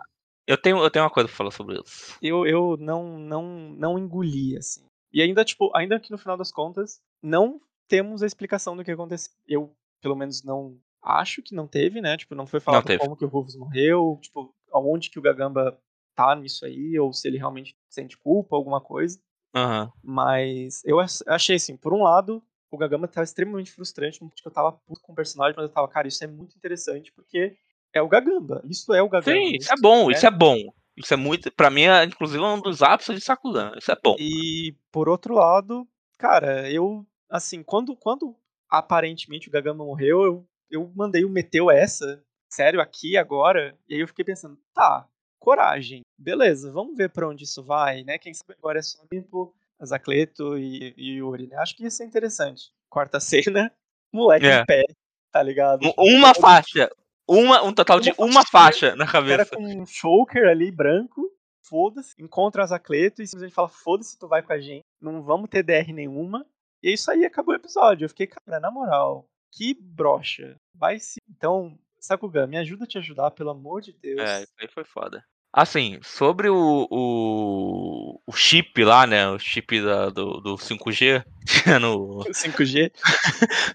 Eu 0.48 0.58
tenho, 0.58 0.78
eu 0.84 0.90
tenho 0.90 1.06
uma 1.06 1.12
coisa 1.12 1.28
pra 1.28 1.38
falar 1.38 1.52
sobre 1.52 1.80
isso. 1.80 2.18
eu, 2.22 2.46
eu 2.48 2.76
não, 2.78 3.20
não, 3.20 3.44
não 3.72 4.00
engoli, 4.00 4.58
assim. 4.58 4.84
E 5.14 5.22
ainda, 5.22 5.44
tipo, 5.46 5.70
ainda 5.76 6.00
que 6.00 6.10
no 6.12 6.18
final 6.18 6.38
das 6.38 6.52
contas, 6.52 7.00
não 7.22 7.60
temos 7.88 8.24
a 8.24 8.26
explicação 8.26 8.76
do 8.76 8.84
que 8.84 8.92
aconteceu. 8.92 9.32
Eu, 9.48 9.72
pelo 10.02 10.16
menos, 10.16 10.44
não 10.44 10.80
acho 11.04 11.42
que 11.42 11.54
não 11.56 11.68
teve, 11.68 12.02
né? 12.02 12.18
Tipo, 12.18 12.36
não 12.36 12.46
foi 12.46 12.60
falado 12.60 12.86
teve. 12.86 13.00
como 13.00 13.16
que 13.16 13.26
o 13.26 13.28
Rufus 13.28 13.56
morreu, 13.56 14.20
tipo, 14.22 14.54
aonde 14.72 15.10
que 15.10 15.20
o 15.20 15.22
Gagamba 15.22 15.78
tá 16.16 16.36
nisso 16.36 16.66
aí, 16.66 16.98
ou 17.00 17.14
se 17.14 17.28
ele 17.28 17.38
realmente 17.38 17.76
sente 17.90 18.18
culpa, 18.18 18.56
alguma 18.56 18.80
coisa. 18.82 19.20
Aham. 19.56 19.92
Mas 20.04 20.82
eu 20.86 21.00
ach- 21.00 21.24
achei 21.28 21.56
assim, 21.56 21.76
por 21.76 21.94
um 21.94 22.04
lado, 22.04 22.44
o 22.70 22.78
Gagama 22.78 23.08
tava 23.08 23.24
extremamente 23.24 23.72
frustrante, 23.72 24.20
porque 24.20 24.48
eu 24.48 24.52
tava 24.52 24.72
puto 24.72 25.02
com 25.02 25.12
o 25.14 25.16
personagem, 25.16 25.56
mas 25.56 25.64
eu 25.66 25.74
tava, 25.74 25.88
cara, 25.88 26.08
isso 26.08 26.24
é 26.24 26.28
muito 26.28 26.56
interessante, 26.56 27.12
porque 27.12 27.56
é 27.94 28.02
o 28.02 28.08
Gagamba. 28.08 28.62
Isso 28.70 28.94
é 28.94 29.02
o 29.02 29.10
Gagamba. 29.10 29.38
Sim, 29.38 29.56
isso 29.60 29.72
é 29.72 29.76
bom, 29.82 30.08
né? 30.08 30.14
isso 30.14 30.26
é 30.26 30.32
bom. 30.32 30.58
Isso 30.96 31.14
é 31.14 31.18
muito. 31.18 31.52
Pra 31.54 31.70
mim, 31.70 31.84
é, 31.84 32.04
inclusive, 32.04 32.44
um 32.44 32.62
dos 32.62 32.82
ápices 32.82 33.16
de 33.16 33.22
Sakugan. 33.24 33.74
Isso 33.78 33.92
é 33.92 33.96
bom. 34.02 34.16
E 34.20 34.76
por 34.92 35.10
outro 35.10 35.34
lado, 35.36 35.88
cara, 36.18 36.70
eu 36.72 37.06
assim, 37.30 37.64
quando 37.64 37.96
quando 37.96 38.36
aparentemente 38.70 39.48
o 39.48 39.52
Gagama 39.52 39.84
morreu, 39.86 40.24
eu, 40.24 40.48
eu 40.72 40.92
mandei 40.96 41.24
o 41.26 41.30
meteu 41.30 41.70
essa, 41.70 42.24
sério, 42.50 42.80
aqui 42.82 43.18
agora, 43.18 43.78
e 43.88 43.96
aí 43.96 44.00
eu 44.02 44.08
fiquei 44.08 44.26
pensando, 44.26 44.58
tá, 44.74 45.08
coragem, 45.40 46.02
beleza, 46.18 46.72
vamos 46.72 46.96
ver 46.96 47.10
pra 47.10 47.28
onde 47.28 47.44
isso 47.44 47.64
vai, 47.64 48.04
né? 48.04 48.18
Quem 48.18 48.34
sabe 48.34 48.54
agora 48.58 48.80
é 48.80 48.82
só 48.82 49.00
limpo, 49.12 49.54
Zacleto 49.84 50.58
e, 50.58 50.94
e 50.96 51.14
Yuri, 51.18 51.48
né? 51.48 51.56
Acho 51.58 51.76
que 51.76 51.84
ia 51.84 51.90
ser 51.90 52.06
interessante. 52.06 52.72
Quarta 52.90 53.20
cena, 53.60 53.72
moleque 54.14 54.46
É. 54.46 54.60
em 54.62 54.66
pé, 54.66 54.84
tá 55.32 55.42
ligado? 55.42 55.88
Um- 55.98 56.18
Uma 56.18 56.34
faixa. 56.36 56.90
Uma, 57.28 57.64
um 57.64 57.74
total 57.74 58.00
de 58.00 58.12
Uma 58.18 58.28
uma 58.28 58.46
faixa. 58.46 58.88
faixa 58.92 58.96
na 58.96 59.06
O 59.06 59.08
cara 59.08 59.46
cabeça. 59.46 59.56
com 59.56 59.64
um 59.64 59.86
choker 59.86 60.48
ali, 60.50 60.70
branco, 60.70 61.32
foda-se, 61.64 62.14
encontra 62.20 62.64
a 62.64 62.68
Zacleto 62.68 63.22
e 63.22 63.28
simplesmente 63.28 63.54
fala, 63.56 63.70
foda-se, 63.70 64.20
tu 64.20 64.28
vai 64.28 64.44
com 64.44 64.52
a 64.54 64.60
gente, 64.60 64.84
não 65.02 65.24
vamos 65.24 65.50
ter 65.50 65.64
DR 65.64 65.92
nenhuma. 65.94 66.46
E 66.84 66.90
é 66.90 66.94
isso 66.94 67.10
aí, 67.10 67.24
acabou 67.26 67.54
o 67.54 67.58
episódio. 67.58 68.06
Eu 68.06 68.10
fiquei, 68.10 68.28
cara, 68.28 68.60
na 68.60 68.70
moral, 68.70 69.26
que 69.52 69.74
brocha. 69.80 70.56
Vai 70.74 71.00
se... 71.00 71.20
Então, 71.30 71.78
Sakugan, 72.00 72.48
me 72.48 72.58
ajuda 72.58 72.86
a 72.86 72.88
te 72.88 72.98
ajudar, 72.98 73.32
pelo 73.32 73.50
amor 73.52 73.82
de 73.82 73.94
Deus. 73.94 74.20
É, 74.22 74.44
isso 74.44 74.54
aí 74.60 74.68
foi 74.68 74.84
foda. 74.84 75.24
Assim, 75.54 76.00
sobre 76.02 76.50
o, 76.50 76.88
o, 76.90 78.22
o 78.26 78.32
chip 78.32 78.84
lá, 78.86 79.06
né? 79.06 79.28
O 79.28 79.38
chip 79.38 79.82
da- 79.82 80.10
do, 80.10 80.40
do 80.40 80.56
5G 80.56 81.24
no, 81.82 82.20
5G. 82.32 82.92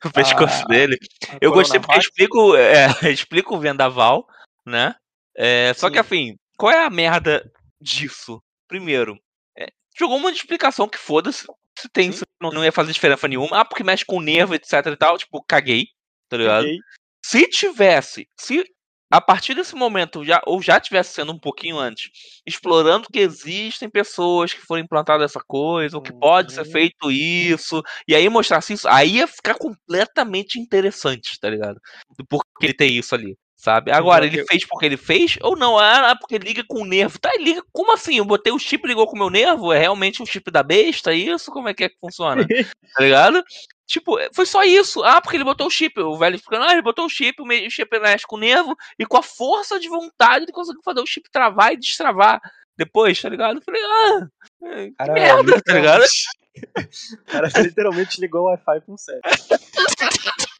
no 0.03 0.11
pescoço 0.13 0.63
Ah, 0.65 0.69
dele. 0.69 0.99
Eu 1.41 1.53
gostei 1.53 1.79
porque 1.79 1.93
Coronavac. 1.93 1.99
explica, 1.99 2.39
o- 2.39 2.57
é, 2.57 3.13
explica 3.13 3.55
o 3.55 3.59
vendaval, 3.61 4.27
né? 4.65 4.95
É, 5.37 5.75
só 5.75 5.91
que 5.91 5.97
Sim. 5.97 6.01
assim, 6.01 6.37
qual 6.57 6.73
é 6.73 6.85
a 6.87 6.91
merda 6.91 7.45
disso. 7.79 8.43
Primeiro, 8.67 9.19
é, 9.57 9.69
jogou 9.97 10.17
uma 10.17 10.31
explicação 10.31 10.89
que 10.89 10.97
foda-se. 10.99 11.47
Se 11.79 11.89
tem, 11.89 12.11
se 12.13 12.25
não, 12.41 12.51
não 12.51 12.65
ia 12.65 12.73
fazer 12.73 12.93
diferença 12.93 13.29
nenhuma. 13.29 13.61
Ah, 13.61 13.65
porque 13.65 13.85
mexe 13.85 14.05
com 14.05 14.17
o 14.19 14.23
nervo, 14.23 14.55
etc 14.55 14.73
e 14.87 14.97
tal. 14.97 15.19
Tipo, 15.19 15.43
caguei. 15.47 15.87
Tá 16.29 16.37
ligado? 16.37 16.65
Peguei. 16.65 16.79
Se 17.25 17.49
tivesse, 17.49 18.29
se 18.39 18.65
a 19.11 19.21
partir 19.21 19.55
desse 19.55 19.75
momento, 19.77 20.25
já, 20.25 20.43
ou 20.47 20.61
já 20.61 20.81
tivesse 20.81 21.15
sendo 21.15 21.33
um 21.33 21.39
pouquinho 21.39 21.79
antes, 21.79 22.11
explorando 22.47 23.07
que 23.13 23.21
existem 23.21 23.89
pessoas 23.89 24.53
que 24.53 24.61
foram 24.61 24.83
implantadas 24.83 25.31
essa 25.31 25.41
coisa, 25.47 25.97
ou 25.97 26.03
que 26.03 26.13
pode 26.13 26.53
ser 26.53 26.63
Uhum. 26.67 26.73
feito 26.73 27.11
isso, 27.11 27.83
e 28.09 28.15
aí 28.17 28.29
mostrasse 28.29 28.73
isso, 28.73 28.89
aí 28.89 29.17
ia 29.19 29.29
ficar 29.29 29.55
completamente 29.55 30.59
interessante, 30.59 31.39
tá 31.41 31.49
ligado? 31.49 31.81
Do 32.19 32.27
porquê 32.27 32.67
ele 32.67 32.75
tem 32.75 32.97
isso 32.97 33.15
ali. 33.15 33.37
Sabe? 33.67 33.91
Agora, 33.91 34.25
ele 34.25 34.45
fez 34.45 34.65
porque 34.65 34.87
ele 34.87 34.97
fez? 34.97 35.39
Ou 35.43 35.57
não? 35.57 35.77
Ah, 35.77 36.15
porque 36.15 36.39
liga 36.39 36.63
com 36.69 36.83
o 36.83 36.85
nervo. 36.85 37.19
Tá, 37.19 37.33
liga. 37.37 37.61
Como 37.73 37.93
assim? 37.93 38.19
Eu 38.19 38.25
botei 38.25 38.53
o 38.53 38.61
chip 38.61 38.85
e 38.85 38.87
ligou 38.87 39.09
com 39.09 39.17
o 39.17 39.19
meu 39.19 39.29
nervo? 39.29 39.73
É 39.73 39.79
realmente 39.81 40.23
um 40.23 40.27
chip 40.27 40.53
da 40.53 40.63
besta? 40.63 41.13
Isso? 41.13 41.51
Como 41.51 41.69
é 41.69 41.75
que 41.75 41.83
é 41.83 41.89
que 41.89 41.99
funciona? 42.01 42.47
tá 42.95 43.03
ligado? 43.03 43.43
Tipo, 43.85 44.19
foi 44.33 44.47
só 44.47 44.63
isso. 44.63 45.03
Ah, 45.03 45.21
porque 45.21 45.37
ele 45.37 45.43
botou 45.43 45.67
o 45.67 45.71
chip. 45.71 46.01
O 46.01 46.17
velho 46.17 46.39
ficando, 46.39 46.65
ah, 46.65 46.75
ele 46.75 46.83
botou 46.83 47.07
o 47.07 47.11
chip, 47.11 47.43
o 47.43 47.45
o 47.45 47.71
chip 47.71 47.99
mexe 47.99 48.25
com 48.25 48.37
o 48.37 48.39
nervo, 48.39 48.77
e 48.97 49.05
com 49.05 49.17
a 49.17 49.23
força 49.23 49.81
de 49.81 49.89
vontade 49.89 50.45
ele 50.45 50.53
conseguiu 50.53 50.83
fazer 50.85 51.01
o 51.01 51.07
chip 51.07 51.29
travar 51.29 51.73
e 51.73 51.77
destravar 51.77 52.41
depois, 52.77 53.21
tá 53.21 53.29
ligado? 53.29 53.57
Eu 53.57 53.63
falei, 53.63 53.83
ah, 53.83 54.29
é, 54.63 54.87
que 54.87 54.93
Cara, 54.93 55.13
merda, 55.13 55.61
tá 55.61 55.75
ligado? 55.75 56.05
O 56.57 57.25
cara 57.31 57.49
literalmente 57.59 58.19
ligou 58.19 58.43
o 58.43 58.45
Wi-Fi 58.47 58.81
com 58.87 58.95
o 58.95 58.97
set. 58.97 59.21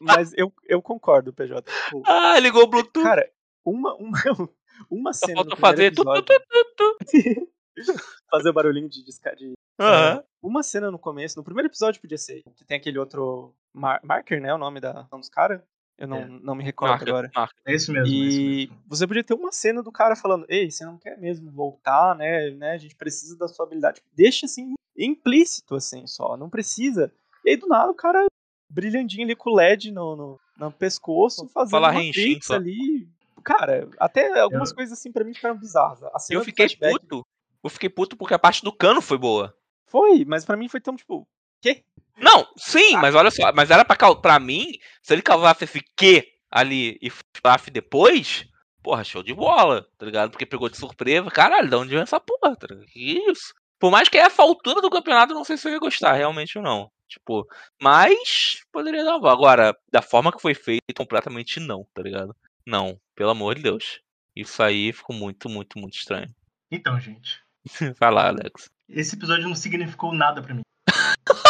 Mas 0.01 0.33
eu, 0.35 0.51
eu 0.65 0.81
concordo, 0.81 1.33
PJ. 1.33 1.61
Tipo, 1.85 2.03
Ah, 2.05 2.39
ligou 2.39 2.63
o 2.63 2.67
Bluetooth. 2.67 3.03
cara, 3.03 3.29
uma, 3.65 3.95
uma, 3.95 4.11
uma 4.89 5.13
só 5.13 5.25
cena 5.27 5.43
no 5.43 5.49
falta 5.51 5.61
fazer. 5.61 5.85
Episódio, 5.85 6.23
tu, 6.23 6.41
tu, 6.75 6.97
tu. 7.05 7.51
fazer 8.31 8.49
o 8.49 8.53
barulhinho 8.53 8.89
de 8.89 9.03
discar 9.03 9.35
de 9.35 9.53
Aham. 9.79 10.23
Uma 10.41 10.63
cena 10.63 10.89
no 10.89 10.97
começo, 10.97 11.37
no 11.37 11.43
primeiro 11.43 11.67
episódio 11.67 12.01
podia 12.01 12.17
ser, 12.17 12.41
que 12.55 12.65
tem 12.65 12.77
aquele 12.77 12.97
outro 12.97 13.53
Mar- 13.73 13.99
Marker, 14.03 14.41
né, 14.41 14.51
o 14.53 14.57
nome 14.57 14.79
da 14.79 15.07
um 15.13 15.19
dos 15.19 15.29
caras. 15.29 15.61
Eu 15.99 16.07
não, 16.07 16.17
É. 16.17 16.27
não 16.27 16.53
me 16.55 16.63
recordo 16.63 16.91
Marca, 16.91 17.09
agora. 17.09 17.31
marca. 17.35 17.55
É 17.65 17.73
isso 17.73 17.91
mesmo. 17.91 18.05
é 18.07 18.09
isso 18.09 18.37
mesmo. 18.39 18.41
E 18.61 18.71
você 18.87 19.07
podia 19.07 19.23
ter 19.23 19.33
uma 19.33 19.51
cena 19.51 19.81
do 19.81 19.91
cara 19.91 20.15
falando, 20.15 20.45
ei, 20.47 20.69
você 20.69 20.85
não 20.85 20.97
quer 20.97 21.17
mesmo 21.19 21.51
voltar, 21.51 22.15
né? 22.15 22.51
né? 22.51 22.71
A 22.73 22.77
gente 22.77 22.95
precisa 22.95 23.35
da 23.35 23.47
sua 23.47 23.65
habilidade. 23.65 24.01
Deixa 24.13 24.45
assim, 24.45 24.73
implícito, 24.95 25.75
assim, 25.75 26.05
só. 26.05 26.37
Não 26.37 26.49
precisa. 26.51 27.11
E 27.43 27.49
aí, 27.51 27.57
do 27.57 27.67
nada, 27.67 27.91
o 27.91 27.95
cara 27.95 28.25
brilhandinho 28.69 29.23
ali 29.25 29.35
com 29.35 29.49
o 29.51 29.55
LED 29.55 29.91
no, 29.91 30.15
no, 30.15 30.39
no 30.57 30.71
pescoço, 30.71 31.47
fazendo 31.49 31.71
Falar 31.71 31.91
uma 31.93 32.01
só. 32.41 32.55
ali. 32.55 33.07
Cara, 33.43 33.89
até 33.99 34.39
algumas 34.39 34.69
Eu- 34.71 34.75
coisas 34.75 34.97
assim 34.97 35.11
pra 35.11 35.23
mim 35.23 35.33
ficaram 35.33 35.57
bizarras. 35.57 36.01
Eu 36.29 36.43
fiquei 36.43 36.67
flashback 36.67 36.99
puto. 36.99 37.25
Eu 37.63 37.69
fiquei 37.69 37.89
puto 37.89 38.15
porque 38.17 38.33
a 38.33 38.39
parte 38.39 38.63
do 38.63 38.71
cano 38.73 39.01
foi 39.01 39.17
boa. 39.17 39.55
Foi, 39.87 40.25
mas 40.25 40.43
pra 40.45 40.57
mim 40.57 40.67
foi 40.67 40.81
tão, 40.81 40.95
tipo, 40.95 41.25
quê? 41.61 41.83
Não, 42.17 42.45
sim, 42.57 42.95
Ah. 42.95 42.99
mas 42.99 43.15
olha 43.15 43.31
só, 43.31 43.51
mas 43.53 43.69
era 43.71 43.85
pra, 43.85 44.15
pra 44.15 44.39
mim, 44.39 44.73
se 45.01 45.13
ele 45.13 45.21
causasse 45.21 45.63
esse 45.63 45.81
que 45.95 46.27
ali 46.51 46.97
e 47.01 47.09
flash 47.09 47.67
depois, 47.71 48.45
porra, 48.83 49.03
show 49.03 49.21
de 49.23 49.33
bola, 49.33 49.87
tá 49.97 50.05
ligado? 50.05 50.31
Porque 50.31 50.45
pegou 50.45 50.67
de 50.69 50.77
surpresa, 50.77 51.29
caralho, 51.31 51.69
de 51.69 51.75
onde 51.75 51.89
vem 51.93 52.01
essa 52.01 52.19
porra, 52.19 52.55
tá 52.55 52.67
ligado? 52.69 52.85
Que 52.87 53.19
isso? 53.29 53.53
Por 53.79 53.91
mais 53.91 54.09
que 54.09 54.17
essa 54.17 54.41
altura 54.41 54.81
do 54.81 54.89
campeonato, 54.89 55.31
eu 55.31 55.37
não 55.37 55.43
sei 55.45 55.55
se 55.57 55.67
eu 55.67 55.71
ia 55.73 55.79
gostar, 55.79 56.13
realmente 56.13 56.57
ou 56.57 56.63
não. 56.63 56.89
Tipo, 57.07 57.47
mas 57.81 58.63
poderia 58.71 59.03
dar 59.03 59.17
uma. 59.17 59.31
Agora, 59.31 59.75
da 59.91 60.01
forma 60.01 60.31
que 60.31 60.41
foi 60.41 60.53
feito, 60.53 60.81
completamente 60.95 61.59
não, 61.59 61.85
tá 61.93 62.01
ligado? 62.01 62.35
Não, 62.65 62.99
pelo 63.15 63.31
amor 63.31 63.55
de 63.55 63.63
Deus. 63.63 64.01
Isso 64.35 64.61
aí 64.61 64.93
ficou 64.93 65.15
muito, 65.15 65.49
muito, 65.49 65.79
muito 65.79 65.95
estranho. 65.95 66.27
Então, 66.69 66.99
gente, 66.99 67.41
Vai 67.99 68.11
lá, 68.11 68.27
Alex. 68.27 68.69
esse 68.89 69.15
episódio 69.15 69.47
não 69.47 69.55
significou 69.55 70.13
nada 70.13 70.41
pra 70.41 70.53
mim. 70.53 70.61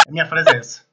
A 0.06 0.10
minha 0.10 0.26
frase 0.26 0.50
é 0.50 0.58
essa. 0.58 0.88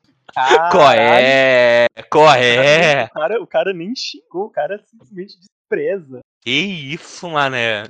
Qual 0.71 0.91
é? 0.91 1.86
Qual 2.10 2.34
é? 2.34 3.06
O 3.06 3.10
cara, 3.10 3.41
o 3.43 3.47
cara 3.47 3.73
nem 3.73 3.95
xingou, 3.95 4.45
o 4.45 4.49
cara 4.49 4.84
simplesmente 4.86 5.38
despreza. 5.39 6.19
Que 6.41 6.51
isso, 6.51 7.30
mané. 7.30 7.84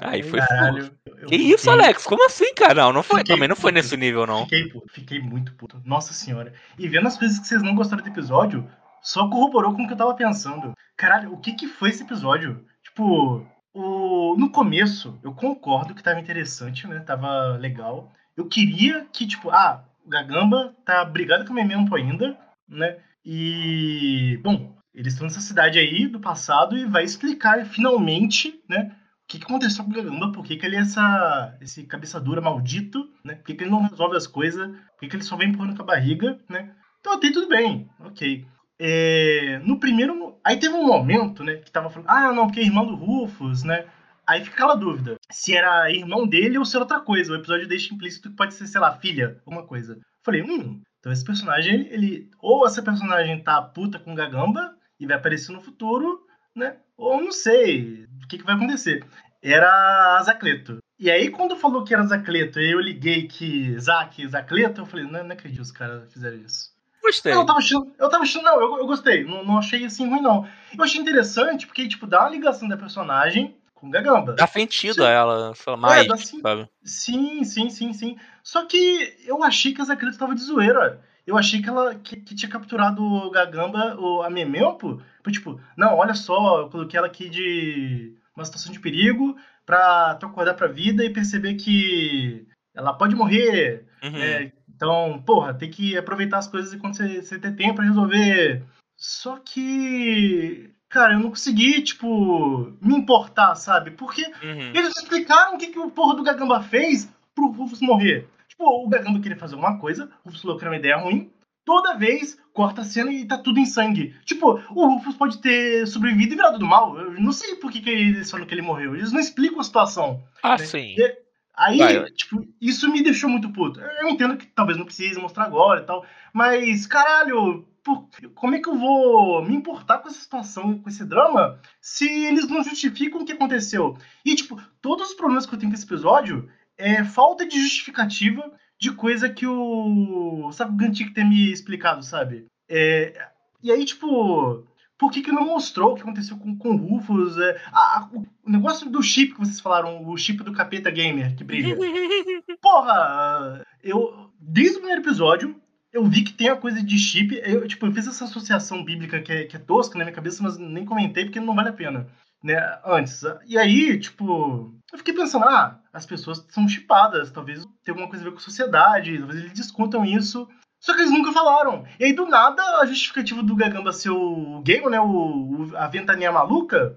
Aí 0.00 0.22
foi. 0.22 0.38
Caralho. 0.40 0.90
eu- 1.06 1.18
eu 1.18 1.26
Que 1.28 1.36
isso, 1.36 1.64
fiquei- 1.70 1.72
Alex? 1.72 2.04
Como 2.04 2.26
assim, 2.26 2.54
cara? 2.54 2.74
Não, 2.74 2.92
não 2.92 3.02
foi. 3.02 3.18
Fiquei 3.18 3.34
Também 3.36 3.48
não 3.48 3.56
foi 3.56 3.70
puto. 3.72 3.82
nesse 3.82 3.96
nível, 3.96 4.26
não. 4.26 4.44
Fiquei 4.44 4.68
puto, 4.68 4.92
fiquei 4.92 5.20
muito 5.20 5.54
puto. 5.54 5.80
Nossa 5.84 6.12
senhora. 6.12 6.52
E 6.78 6.88
vendo 6.88 7.06
as 7.08 7.16
coisas 7.18 7.38
que 7.38 7.46
vocês 7.46 7.62
não 7.62 7.74
gostaram 7.74 8.02
do 8.02 8.08
episódio, 8.08 8.68
só 9.02 9.28
corroborou 9.28 9.74
com 9.74 9.82
o 9.82 9.86
que 9.86 9.92
eu 9.92 9.96
tava 9.96 10.14
pensando. 10.14 10.72
Caralho, 10.96 11.32
o 11.32 11.38
que 11.38 11.52
que 11.52 11.68
foi 11.68 11.90
esse 11.90 12.02
episódio? 12.02 12.64
Tipo, 12.84 13.46
o... 13.74 14.36
no 14.38 14.50
começo, 14.50 15.18
eu 15.22 15.32
concordo 15.34 15.94
que 15.94 16.02
tava 16.02 16.20
interessante, 16.20 16.86
né? 16.86 17.00
Tava 17.00 17.56
legal. 17.58 18.12
Eu 18.36 18.46
queria 18.48 19.06
que, 19.12 19.26
tipo, 19.26 19.50
ah, 19.50 19.84
o 20.04 20.08
Gagamba 20.08 20.74
tá 20.84 21.04
brigado 21.04 21.44
com 21.44 21.52
o 21.52 21.54
Memento 21.54 21.94
ainda, 21.94 22.36
né? 22.68 22.96
E, 23.24 24.38
bom, 24.42 24.74
eles 24.94 25.12
estão 25.12 25.26
nessa 25.26 25.40
cidade 25.40 25.78
aí 25.78 26.06
do 26.06 26.20
passado 26.20 26.76
e 26.76 26.84
vai 26.84 27.04
explicar 27.04 27.64
finalmente, 27.66 28.60
né? 28.68 28.94
O 29.32 29.34
que, 29.34 29.38
que 29.38 29.44
aconteceu 29.46 29.82
com 29.82 29.90
o 29.90 29.94
Gagamba, 29.94 30.30
por 30.30 30.44
que, 30.44 30.58
que 30.58 30.66
ele 30.66 30.76
é 30.76 30.80
essa, 30.80 31.56
esse 31.58 31.84
cabeça 31.84 32.20
dura 32.20 32.42
maldito, 32.42 33.08
né? 33.24 33.36
Por 33.36 33.44
que, 33.44 33.54
que 33.54 33.64
ele 33.64 33.70
não 33.70 33.88
resolve 33.88 34.14
as 34.14 34.26
coisas, 34.26 34.68
por 34.68 35.00
que, 35.00 35.08
que 35.08 35.16
ele 35.16 35.24
só 35.24 35.36
vem 35.36 35.48
empurrando 35.48 35.74
com 35.74 35.82
a 35.82 35.86
barriga, 35.86 36.38
né? 36.50 36.74
Então 37.00 37.14
até 37.14 37.32
tudo 37.32 37.48
bem, 37.48 37.88
ok. 38.00 38.46
É, 38.78 39.58
no 39.64 39.80
primeiro. 39.80 40.38
Aí 40.44 40.58
teve 40.58 40.74
um 40.74 40.86
momento, 40.86 41.42
né? 41.42 41.56
Que 41.56 41.70
tava 41.70 41.88
falando, 41.88 42.10
ah, 42.10 42.30
não, 42.30 42.46
porque 42.46 42.60
é 42.60 42.64
irmão 42.64 42.84
do 42.84 42.94
Rufus, 42.94 43.62
né? 43.62 43.86
Aí 44.26 44.44
fica 44.44 44.56
aquela 44.56 44.74
dúvida: 44.74 45.16
se 45.30 45.56
era 45.56 45.90
irmão 45.90 46.26
dele 46.26 46.58
ou 46.58 46.64
se 46.66 46.76
era 46.76 46.84
outra 46.84 47.00
coisa. 47.00 47.32
O 47.32 47.36
episódio 47.36 47.66
deixa 47.66 47.94
implícito 47.94 48.28
que 48.28 48.36
pode 48.36 48.52
ser, 48.52 48.66
sei 48.66 48.80
lá, 48.82 48.92
filha, 48.98 49.40
alguma 49.46 49.66
coisa. 49.66 49.98
Falei, 50.22 50.42
hum, 50.42 50.82
então 50.98 51.10
esse 51.10 51.24
personagem, 51.24 51.88
ele. 51.90 52.28
ou 52.38 52.66
essa 52.66 52.82
personagem 52.82 53.42
tá 53.42 53.62
puta 53.62 53.98
com 53.98 54.14
Gagamba 54.14 54.74
e 55.00 55.06
vai 55.06 55.16
aparecer 55.16 55.52
no 55.52 55.60
futuro, 55.60 56.20
né? 56.54 56.76
Ou 56.96 57.20
não 57.20 57.32
sei 57.32 58.04
o 58.22 58.28
que, 58.28 58.38
que 58.38 58.44
vai 58.44 58.54
acontecer. 58.54 59.04
Era 59.42 60.18
a 60.18 60.22
Zacleto. 60.22 60.78
E 60.98 61.10
aí, 61.10 61.30
quando 61.30 61.56
falou 61.56 61.82
que 61.82 61.92
era 61.92 62.06
Zacleto, 62.06 62.60
eu 62.60 62.78
liguei 62.78 63.26
que 63.26 63.76
Zac, 63.78 64.24
Zacleto, 64.28 64.82
eu 64.82 64.86
falei, 64.86 65.04
não, 65.04 65.24
não 65.24 65.32
acredito 65.32 65.56
que 65.56 65.62
os 65.62 65.72
caras 65.72 66.12
fizeram 66.12 66.36
isso. 66.36 66.70
Gostei. 67.02 67.32
Eu 67.32 67.44
tava 67.44 67.58
achando, 67.58 67.92
eu 67.98 68.08
tava 68.08 68.22
achando, 68.22 68.44
não, 68.44 68.60
eu, 68.60 68.78
eu 68.78 68.86
gostei, 68.86 69.24
não, 69.24 69.44
não 69.44 69.58
achei 69.58 69.84
assim 69.84 70.08
ruim, 70.08 70.20
não. 70.20 70.48
Eu 70.76 70.84
achei 70.84 71.00
interessante 71.00 71.66
porque, 71.66 71.88
tipo, 71.88 72.06
dá 72.06 72.20
uma 72.20 72.30
ligação 72.30 72.68
da 72.68 72.76
personagem 72.76 73.56
com 73.74 73.90
Gagamba. 73.90 74.34
Dá 74.34 74.46
sentido 74.46 75.04
a 75.04 75.10
ela, 75.10 75.52
lá, 75.66 75.76
mais, 75.76 76.06
dá 76.06 76.16
sim. 76.16 76.40
sabe? 76.40 76.68
Sim, 76.84 77.42
sim, 77.42 77.68
sim, 77.68 77.92
sim. 77.92 78.16
Só 78.44 78.64
que 78.64 79.16
eu 79.26 79.42
achei 79.42 79.74
que 79.74 79.82
a 79.82 79.84
Zacleto 79.84 80.16
tava 80.16 80.36
de 80.36 80.42
zoeira. 80.42 81.00
Eu 81.26 81.36
achei 81.36 81.60
que 81.60 81.68
ela 81.68 81.96
que, 81.96 82.16
que 82.16 82.34
tinha 82.36 82.50
capturado 82.50 83.02
o 83.02 83.30
Gagamba, 83.30 83.96
o, 83.98 84.22
a 84.22 84.30
Memempo, 84.30 85.02
tipo, 85.30 85.60
não, 85.76 85.96
olha 85.96 86.14
só, 86.14 86.60
eu 86.60 86.70
coloquei 86.70 86.96
ela 86.96 87.08
aqui 87.08 87.28
de 87.28 88.16
uma 88.36 88.44
situação 88.44 88.72
de 88.72 88.80
perigo 88.80 89.36
pra 89.66 90.14
tu 90.16 90.26
acordar 90.26 90.54
pra 90.54 90.66
vida 90.66 91.04
e 91.04 91.10
perceber 91.12 91.54
que 91.54 92.46
ela 92.74 92.92
pode 92.94 93.14
morrer, 93.14 93.84
Uhum. 94.02 94.16
é, 94.16 94.52
então, 94.74 95.22
porra, 95.24 95.54
tem 95.54 95.70
que 95.70 95.96
aproveitar 95.96 96.38
as 96.38 96.48
coisas 96.48 96.72
enquanto 96.72 96.96
você, 96.96 97.22
você 97.22 97.38
tem 97.38 97.54
tempo 97.54 97.74
pra 97.76 97.84
resolver. 97.84 98.62
Só 98.96 99.38
que. 99.44 100.70
Cara, 100.88 101.14
eu 101.14 101.20
não 101.20 101.30
consegui, 101.30 101.80
tipo, 101.82 102.76
me 102.80 102.94
importar, 102.94 103.54
sabe? 103.54 103.92
Porque 103.92 104.22
Uhum. 104.42 104.72
eles 104.74 104.92
explicaram 104.96 105.54
o 105.54 105.58
que, 105.58 105.68
que 105.68 105.78
o 105.78 105.90
porra 105.90 106.14
do 106.16 106.22
Gagamba 106.22 106.62
fez 106.62 107.08
pro 107.34 107.50
Rufus 107.50 107.80
morrer. 107.80 108.28
Tipo, 108.48 108.64
o 108.64 108.88
Gagamba 108.88 109.20
queria 109.20 109.38
fazer 109.38 109.54
alguma 109.54 109.78
coisa, 109.78 110.10
o 110.22 110.28
Rufus 110.28 110.42
falou 110.42 110.58
que 110.58 110.64
era 110.64 110.70
uma 110.70 110.78
ideia 110.78 110.96
ruim. 110.98 111.30
Toda 111.64 111.94
vez 111.94 112.36
corta 112.52 112.82
a 112.82 112.84
cena 112.84 113.12
e 113.12 113.24
tá 113.24 113.38
tudo 113.38 113.58
em 113.60 113.64
sangue. 113.66 114.14
Tipo, 114.24 114.60
o 114.74 114.86
Rufus 114.94 115.14
pode 115.14 115.40
ter 115.40 115.86
sobrevivido 115.86 116.32
e 116.34 116.36
virado 116.36 116.58
do 116.58 116.66
mal. 116.66 116.98
Eu 116.98 117.12
não 117.20 117.32
sei 117.32 117.54
por 117.56 117.70
que, 117.70 117.80
que 117.80 117.88
eles 117.90 118.30
falam 118.30 118.46
que 118.46 118.54
ele 118.54 118.62
morreu. 118.62 118.94
Eles 118.96 119.12
não 119.12 119.20
explicam 119.20 119.60
a 119.60 119.64
situação. 119.64 120.22
Ah, 120.42 120.56
né? 120.58 120.58
sim. 120.58 120.94
E- 120.98 121.22
Aí, 121.54 121.76
Vai. 121.76 122.10
tipo, 122.12 122.46
isso 122.60 122.90
me 122.90 123.02
deixou 123.02 123.28
muito 123.28 123.52
puto. 123.52 123.78
Eu 123.78 124.08
entendo 124.08 124.38
que 124.38 124.46
talvez 124.46 124.78
não 124.78 124.86
precise 124.86 125.20
mostrar 125.20 125.44
agora 125.44 125.80
e 125.82 125.84
tal, 125.84 126.02
mas, 126.32 126.86
caralho, 126.86 127.68
por- 127.84 128.08
como 128.34 128.54
é 128.54 128.58
que 128.58 128.70
eu 128.70 128.78
vou 128.78 129.44
me 129.44 129.54
importar 129.54 129.98
com 129.98 130.08
essa 130.08 130.18
situação, 130.18 130.78
com 130.78 130.88
esse 130.88 131.04
drama, 131.04 131.60
se 131.78 132.08
eles 132.08 132.48
não 132.48 132.64
justificam 132.64 133.20
o 133.20 133.24
que 133.26 133.32
aconteceu? 133.32 133.98
E, 134.24 134.34
tipo, 134.34 134.58
todos 134.80 135.10
os 135.10 135.14
problemas 135.14 135.44
que 135.44 135.54
eu 135.54 135.58
tenho 135.58 135.70
com 135.70 135.76
esse 135.76 135.84
episódio 135.84 136.48
é 136.78 137.04
falta 137.04 137.44
de 137.46 137.60
justificativa 137.60 138.50
de 138.82 138.90
coisa 138.90 139.28
que 139.30 139.46
o 139.46 140.50
sabe 140.52 140.72
o 140.72 140.76
Gantic 140.76 141.14
ter 141.14 141.24
me 141.24 141.52
explicado, 141.52 142.02
sabe? 142.02 142.46
É, 142.68 143.28
e 143.62 143.70
aí, 143.70 143.84
tipo, 143.84 144.66
por 144.98 145.12
que, 145.12 145.22
que 145.22 145.30
não 145.30 145.46
mostrou 145.46 145.92
o 145.92 145.94
que 145.94 146.02
aconteceu 146.02 146.36
com, 146.36 146.56
com 146.58 146.70
o 146.70 146.76
Rufus? 146.76 147.38
É, 147.38 147.62
a- 147.72 147.98
a- 148.00 148.10
o 148.12 148.50
negócio 148.50 148.90
do 148.90 149.00
chip 149.00 149.34
que 149.34 149.38
vocês 149.38 149.60
falaram, 149.60 150.04
o 150.08 150.16
chip 150.16 150.42
do 150.42 150.52
capeta 150.52 150.90
gamer 150.90 151.36
que 151.36 151.44
brilha. 151.44 151.76
Porra, 152.60 153.64
eu. 153.84 154.30
Desde 154.40 154.76
o 154.76 154.78
primeiro 154.80 155.00
episódio, 155.02 155.54
eu 155.92 156.04
vi 156.04 156.22
que 156.24 156.32
tem 156.32 156.48
a 156.48 156.56
coisa 156.56 156.82
de 156.82 156.98
chip. 156.98 157.40
Eu, 157.44 157.68
tipo, 157.68 157.86
eu 157.86 157.92
fiz 157.92 158.08
essa 158.08 158.24
associação 158.24 158.84
bíblica 158.84 159.20
que 159.22 159.30
é, 159.32 159.44
que 159.44 159.54
é 159.54 159.60
tosca 159.60 159.96
na 159.96 160.04
minha 160.04 160.14
cabeça, 160.14 160.42
mas 160.42 160.58
nem 160.58 160.84
comentei 160.84 161.24
porque 161.24 161.38
não 161.38 161.54
vale 161.54 161.68
a 161.68 161.72
pena. 161.72 162.08
Né, 162.42 162.78
antes. 162.84 163.22
E 163.46 163.56
aí, 163.58 163.98
tipo, 163.98 164.74
eu 164.92 164.98
fiquei 164.98 165.14
pensando, 165.14 165.44
ah, 165.44 165.78
as 165.92 166.04
pessoas 166.06 166.44
são 166.50 166.68
chipadas, 166.68 167.30
talvez 167.30 167.60
tenha 167.84 167.94
alguma 167.94 168.08
coisa 168.08 168.24
a 168.24 168.28
ver 168.28 168.32
com 168.32 168.38
a 168.38 168.42
sociedade, 168.42 169.18
talvez 169.18 169.38
eles 169.40 169.52
discutam 169.52 170.04
isso. 170.04 170.48
Só 170.80 170.94
que 170.94 171.00
eles 171.02 171.12
nunca 171.12 171.30
falaram. 171.32 171.84
E 172.00 172.04
aí, 172.06 172.12
do 172.12 172.26
nada, 172.26 172.60
a 172.80 172.86
justificativa 172.86 173.40
do 173.42 173.54
Gagamba 173.54 173.92
ser 173.92 174.10
o 174.10 174.60
gay, 174.64 174.80
né, 174.88 174.98
o, 175.00 175.06
o- 175.06 175.76
a 175.76 175.86
ventania 175.86 176.32
maluca, 176.32 176.96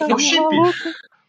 é 0.00 0.14
o 0.14 0.18
chip. 0.18 0.42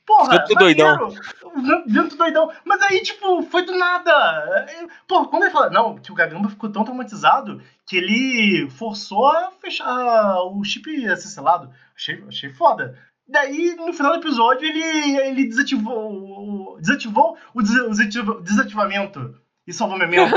Porra, 0.05 0.29
Vento 0.47 0.55
doidão. 0.55 1.83
Vento 1.85 2.15
doidão. 2.15 2.51
Mas 2.65 2.81
aí, 2.81 3.01
tipo, 3.03 3.43
foi 3.43 3.63
do 3.63 3.77
nada. 3.77 4.65
Pô, 5.07 5.27
quando 5.27 5.43
ele 5.43 5.51
fala, 5.51 5.69
não, 5.69 5.97
que 5.97 6.11
o 6.11 6.15
Gagamba 6.15 6.49
ficou 6.49 6.71
tão 6.71 6.83
traumatizado 6.83 7.61
que 7.85 7.97
ele 7.97 8.69
forçou 8.71 9.27
a 9.29 9.51
fechar 9.51 10.41
o 10.45 10.63
chip 10.63 11.05
a 11.07 11.15
ser 11.15 11.27
selado. 11.27 11.69
Achei, 11.95 12.23
achei 12.27 12.49
foda. 12.49 12.97
Daí, 13.29 13.75
no 13.75 13.93
final 13.93 14.13
do 14.13 14.19
episódio, 14.19 14.67
ele, 14.67 14.81
ele 15.17 15.45
desativou, 15.45 16.73
o- 16.75 16.77
desativou 16.81 17.37
o 17.53 17.61
des- 17.61 17.71
o 17.81 17.89
desativa- 17.89 18.41
desativamento 18.41 19.39
e 19.67 19.71
salvou 19.73 19.97
o 19.97 19.99
Memento. 20.01 20.31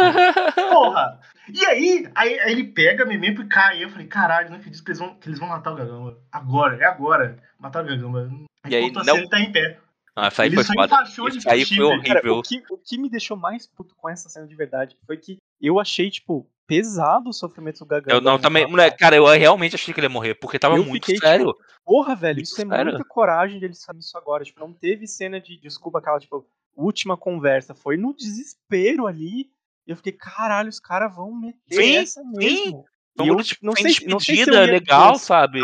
Porra! 0.70 1.20
E 1.52 1.64
aí, 1.66 2.08
aí, 2.14 2.38
aí 2.40 2.52
ele 2.52 2.64
pega 2.64 3.04
Memento 3.06 3.42
e 3.42 3.48
cai. 3.48 3.82
Eu 3.82 3.88
falei, 3.90 4.06
caralho, 4.06 4.50
não 4.50 4.56
acredito 4.56 4.82
que 4.84 4.90
eles 4.90 4.98
vão, 4.98 5.14
que 5.14 5.28
eles 5.28 5.38
vão 5.38 5.48
matar 5.48 5.72
o 5.72 5.76
Gagamba. 5.76 6.18
Agora, 6.30 6.76
é 6.76 6.84
agora. 6.84 7.38
Matar 7.58 7.84
o 7.84 7.88
Gagamba. 7.88 8.30
E 8.68 8.74
aí, 8.76 8.82
voltou 8.82 9.02
a 9.02 9.04
não- 9.04 9.14
cena 9.14 9.26
e 9.26 9.30
tá 9.30 9.40
em 9.40 9.52
pé. 9.52 9.78
Ah, 10.14 10.28
isso 10.28 10.42
aí 10.42 10.48
Ele 10.48 10.56
foi 10.56 10.64
só 10.64 10.72
foda. 10.74 10.86
encaixou 10.86 11.30
de 11.30 11.48
aí 11.48 11.64
foi 11.64 11.76
Cara, 12.02 12.18
horrível. 12.18 12.36
o 12.36 12.42
que, 12.42 12.62
o 12.70 12.76
que 12.76 12.98
me 12.98 13.08
deixou 13.08 13.34
mais 13.34 13.66
puto 13.66 13.94
com 13.96 14.10
essa 14.10 14.28
cena 14.28 14.46
de 14.46 14.54
verdade 14.54 14.94
foi 15.06 15.16
que 15.16 15.38
eu 15.58 15.80
achei, 15.80 16.10
tipo, 16.10 16.46
pesado 16.66 17.30
o 17.30 17.32
sofrimento 17.32 17.80
do 17.80 17.86
Gagamba. 17.86 18.12
Eu 18.14 18.20
não, 18.20 18.38
também, 18.38 18.62
cara? 18.62 18.70
moleque, 18.70 18.98
cara, 18.98 19.16
eu 19.16 19.26
realmente 19.26 19.74
achei 19.74 19.92
que 19.92 20.00
ele 20.00 20.06
ia 20.06 20.10
morrer, 20.10 20.34
porque 20.34 20.58
tava 20.58 20.76
Eu 20.76 20.84
muito 20.84 21.06
fiquei, 21.06 21.18
sério. 21.18 21.54
Porra, 21.84 22.14
velho, 22.14 22.36
Muito 22.36 22.46
isso 22.46 22.62
é 22.62 22.66
sério. 22.66 22.92
muita 22.92 23.04
coragem 23.04 23.58
de 23.58 23.64
eles 23.64 23.84
fazerem 23.84 24.00
isso 24.00 24.16
agora. 24.16 24.44
Tipo, 24.44 24.60
não 24.60 24.72
teve 24.72 25.06
cena 25.06 25.40
de 25.40 25.58
desculpa, 25.58 25.98
aquela, 25.98 26.18
tipo, 26.18 26.46
última 26.76 27.16
conversa. 27.16 27.74
Foi 27.74 27.96
no 27.96 28.14
desespero 28.14 29.06
ali. 29.06 29.50
E 29.86 29.90
eu 29.90 29.96
fiquei, 29.96 30.12
caralho, 30.12 30.68
os 30.68 30.78
caras 30.78 31.14
vão 31.14 31.34
meter 31.34 31.58
Sim, 31.74 31.96
essa 31.96 32.22
mesmo. 32.24 32.84
Foi 33.16 33.26
E 33.26 33.28
eu, 33.28 33.36
tipo, 33.42 33.66
não 33.66 33.74
sei, 33.74 33.92
se- 33.92 34.06
não 34.06 34.20
sei 34.20 34.36
se 34.36 34.48
eu 34.48 34.54
legal, 34.54 35.16
sabe? 35.18 35.60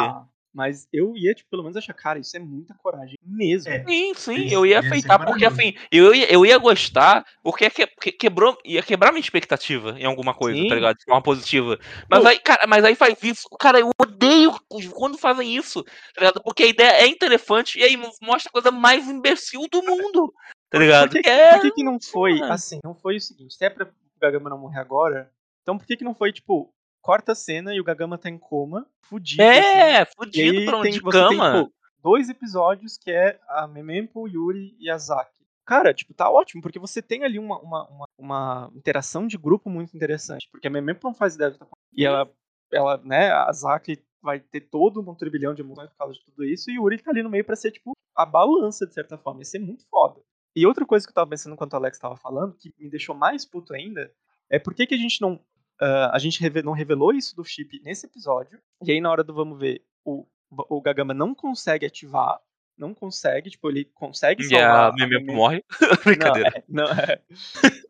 Mas 0.59 0.89
eu 0.93 1.17
ia, 1.17 1.33
tipo, 1.35 1.49
pelo 1.49 1.63
menos 1.63 1.77
achar, 1.77 1.95
cara, 1.95 2.19
isso 2.19 2.37
é 2.37 2.41
muita 2.41 2.75
coragem 2.75 3.17
mesmo. 3.25 3.71
É. 3.71 3.85
Sim, 3.87 4.13
sim, 4.15 4.49
eu 4.51 4.67
ia 4.67 4.81
aceitar, 4.81 5.25
porque 5.25 5.47
assim, 5.47 5.73
eu 5.93 6.13
ia, 6.13 6.33
eu 6.33 6.45
ia 6.45 6.59
gostar, 6.59 7.25
porque 7.45 7.63
ia 7.63 7.71
que- 7.71 7.87
que- 7.87 8.11
quebrou, 8.11 8.59
ia 8.65 8.83
quebrar 8.83 9.13
minha 9.13 9.21
expectativa 9.21 9.95
em 10.01 10.05
alguma 10.05 10.35
coisa, 10.35 10.61
Sim. 10.61 10.67
tá 10.67 10.75
ligado? 10.75 10.97
De 10.97 11.05
forma 11.05 11.23
positiva. 11.23 11.79
Mas 12.11 12.23
Pô. 12.23 12.27
aí, 12.29 12.41
cara, 12.41 12.67
mas 12.67 12.85
aí 12.85 12.97
faz 12.97 13.23
isso. 13.23 13.49
Cara, 13.61 13.79
eu 13.79 13.89
odeio 14.03 14.53
quando 14.97 15.17
fazem 15.17 15.55
isso, 15.57 15.85
tá 15.85 16.23
ligado? 16.23 16.43
Porque 16.43 16.65
a 16.65 16.67
ideia 16.67 17.03
é 17.05 17.07
interessante 17.07 17.79
e 17.79 17.85
aí 17.85 17.97
mostra 17.97 18.49
a 18.49 18.53
coisa 18.53 18.73
mais 18.73 19.09
imbecil 19.09 19.61
do 19.71 19.81
mundo, 19.81 20.35
tá 20.69 20.77
ligado? 20.81 21.11
Por 21.13 21.23
que, 21.23 21.29
é- 21.29 21.53
por 21.53 21.63
que 21.63 21.71
que 21.71 21.85
não 21.85 21.99
foi, 22.01 22.43
assim, 22.51 22.81
não 22.83 22.97
foi 22.97 23.15
o 23.15 23.21
seguinte, 23.21 23.55
se 23.55 23.65
é 23.65 23.71
pra 23.71 23.85
o 23.87 24.21
Gagama 24.21 24.51
não 24.51 24.59
morrer 24.59 24.81
agora, 24.81 25.31
então 25.63 25.79
por 25.79 25.87
que 25.87 25.97
que 25.97 26.03
não 26.03 26.17
foi, 26.17 26.33
tipo, 26.33 26.75
corta 27.09 27.33
a 27.33 27.35
cena 27.35 27.75
e 27.75 27.81
o 27.81 27.85
Gagama 27.85 28.19
tá 28.19 28.29
em 28.29 28.37
coma, 28.37 28.87
fudido, 29.01 29.43
assim, 29.43 29.51
É, 29.51 30.03
e 30.03 30.07
fudido 30.15 30.65
pra 30.67 30.83
tem, 30.83 30.93
onde 30.93 31.01
tem, 31.01 31.11
cama. 31.11 31.63
tipo, 31.63 31.75
dois 32.03 32.29
episódios 32.29 32.99
que 32.99 33.11
é 33.11 33.41
a 33.49 33.67
Memempo, 33.67 34.29
Yuri 34.29 34.77
e 34.79 34.91
a 34.91 34.99
Zaki. 34.99 35.43
Cara, 35.65 35.95
tipo, 35.95 36.13
tá 36.13 36.31
ótimo, 36.31 36.61
porque 36.61 36.79
você 36.79 37.01
tem 37.01 37.25
ali 37.25 37.39
uma, 37.39 37.59
uma, 37.61 37.89
uma, 37.89 38.07
uma 38.19 38.71
interação 38.75 39.27
de 39.27 39.39
grupo 39.39 39.71
muito 39.71 39.97
interessante, 39.97 40.47
porque 40.53 40.67
a 40.67 40.71
Memempo 40.71 41.01
não 41.07 41.15
faz 41.15 41.35
ideia 41.35 41.51
do 41.51 41.59
que 41.59 41.65
tá. 41.65 41.71
E 41.97 42.05
ela, 42.05 42.31
ela, 42.71 42.99
né, 42.99 43.33
a 43.33 43.51
Zaki 43.55 44.05
vai 44.21 44.39
ter 44.39 44.61
todo 44.69 45.01
um 45.01 45.15
turbilhão 45.15 45.55
de 45.55 45.63
emoções 45.63 45.89
por 45.89 45.97
causa 45.97 46.13
de 46.13 46.23
tudo 46.27 46.45
isso, 46.45 46.71
e 46.71 46.79
o 46.79 46.83
Yuri 46.83 47.01
tá 47.01 47.11
ali 47.11 47.23
no 47.23 47.31
meio 47.31 47.45
pra 47.45 47.57
ser, 47.57 47.71
tipo, 47.71 47.93
a 48.15 48.27
balança, 48.27 48.87
de 48.87 48.93
certa 48.93 49.17
forma. 49.17 49.41
Ia 49.41 49.47
ser 49.47 49.61
muito 49.61 49.87
foda. 49.89 50.21
E 50.55 50.67
outra 50.67 50.85
coisa 50.85 51.07
que 51.07 51.11
eu 51.11 51.15
tava 51.15 51.31
pensando 51.31 51.55
enquanto 51.55 51.73
o 51.73 51.77
Alex 51.77 51.99
tava 51.99 52.17
falando, 52.17 52.55
que 52.55 52.71
me 52.79 52.91
deixou 52.91 53.15
mais 53.15 53.47
puto 53.47 53.73
ainda, 53.73 54.13
é 54.51 54.59
por 54.59 54.75
que, 54.75 54.87
que 54.87 54.95
a 54.95 54.99
gente 54.99 55.23
não. 55.23 55.41
Ah, 55.81 56.11
a 56.15 56.19
gente 56.19 56.41
reve- 56.41 56.63
não 56.63 56.73
revelou 56.73 57.13
isso 57.13 57.35
do 57.37 57.45
chip 57.45 57.81
nesse 57.83 58.07
episódio. 58.07 58.61
E 58.85 58.93
aí, 58.93 59.01
na 59.01 59.11
hora 59.11 59.25
do 59.25 59.35
vamos 59.35 59.59
ver, 59.59 59.83
o, 60.05 60.27
o 60.51 60.81
Gagama 60.81 61.13
não 61.15 61.35
consegue 61.35 61.87
ativar. 61.87 62.41
Não 62.77 62.95
consegue, 62.95 63.51
tipo, 63.51 63.69
ele 63.69 63.85
consegue 63.87 64.43
E 64.43 64.49
salvar. 64.49 64.93
a 64.93 65.05
a 65.05 65.21
morre. 65.35 65.65
Brincadeira. 66.05 66.63
Não, 66.69 66.85
é, 66.85 66.87
não, 66.95 67.03
é. 67.03 67.21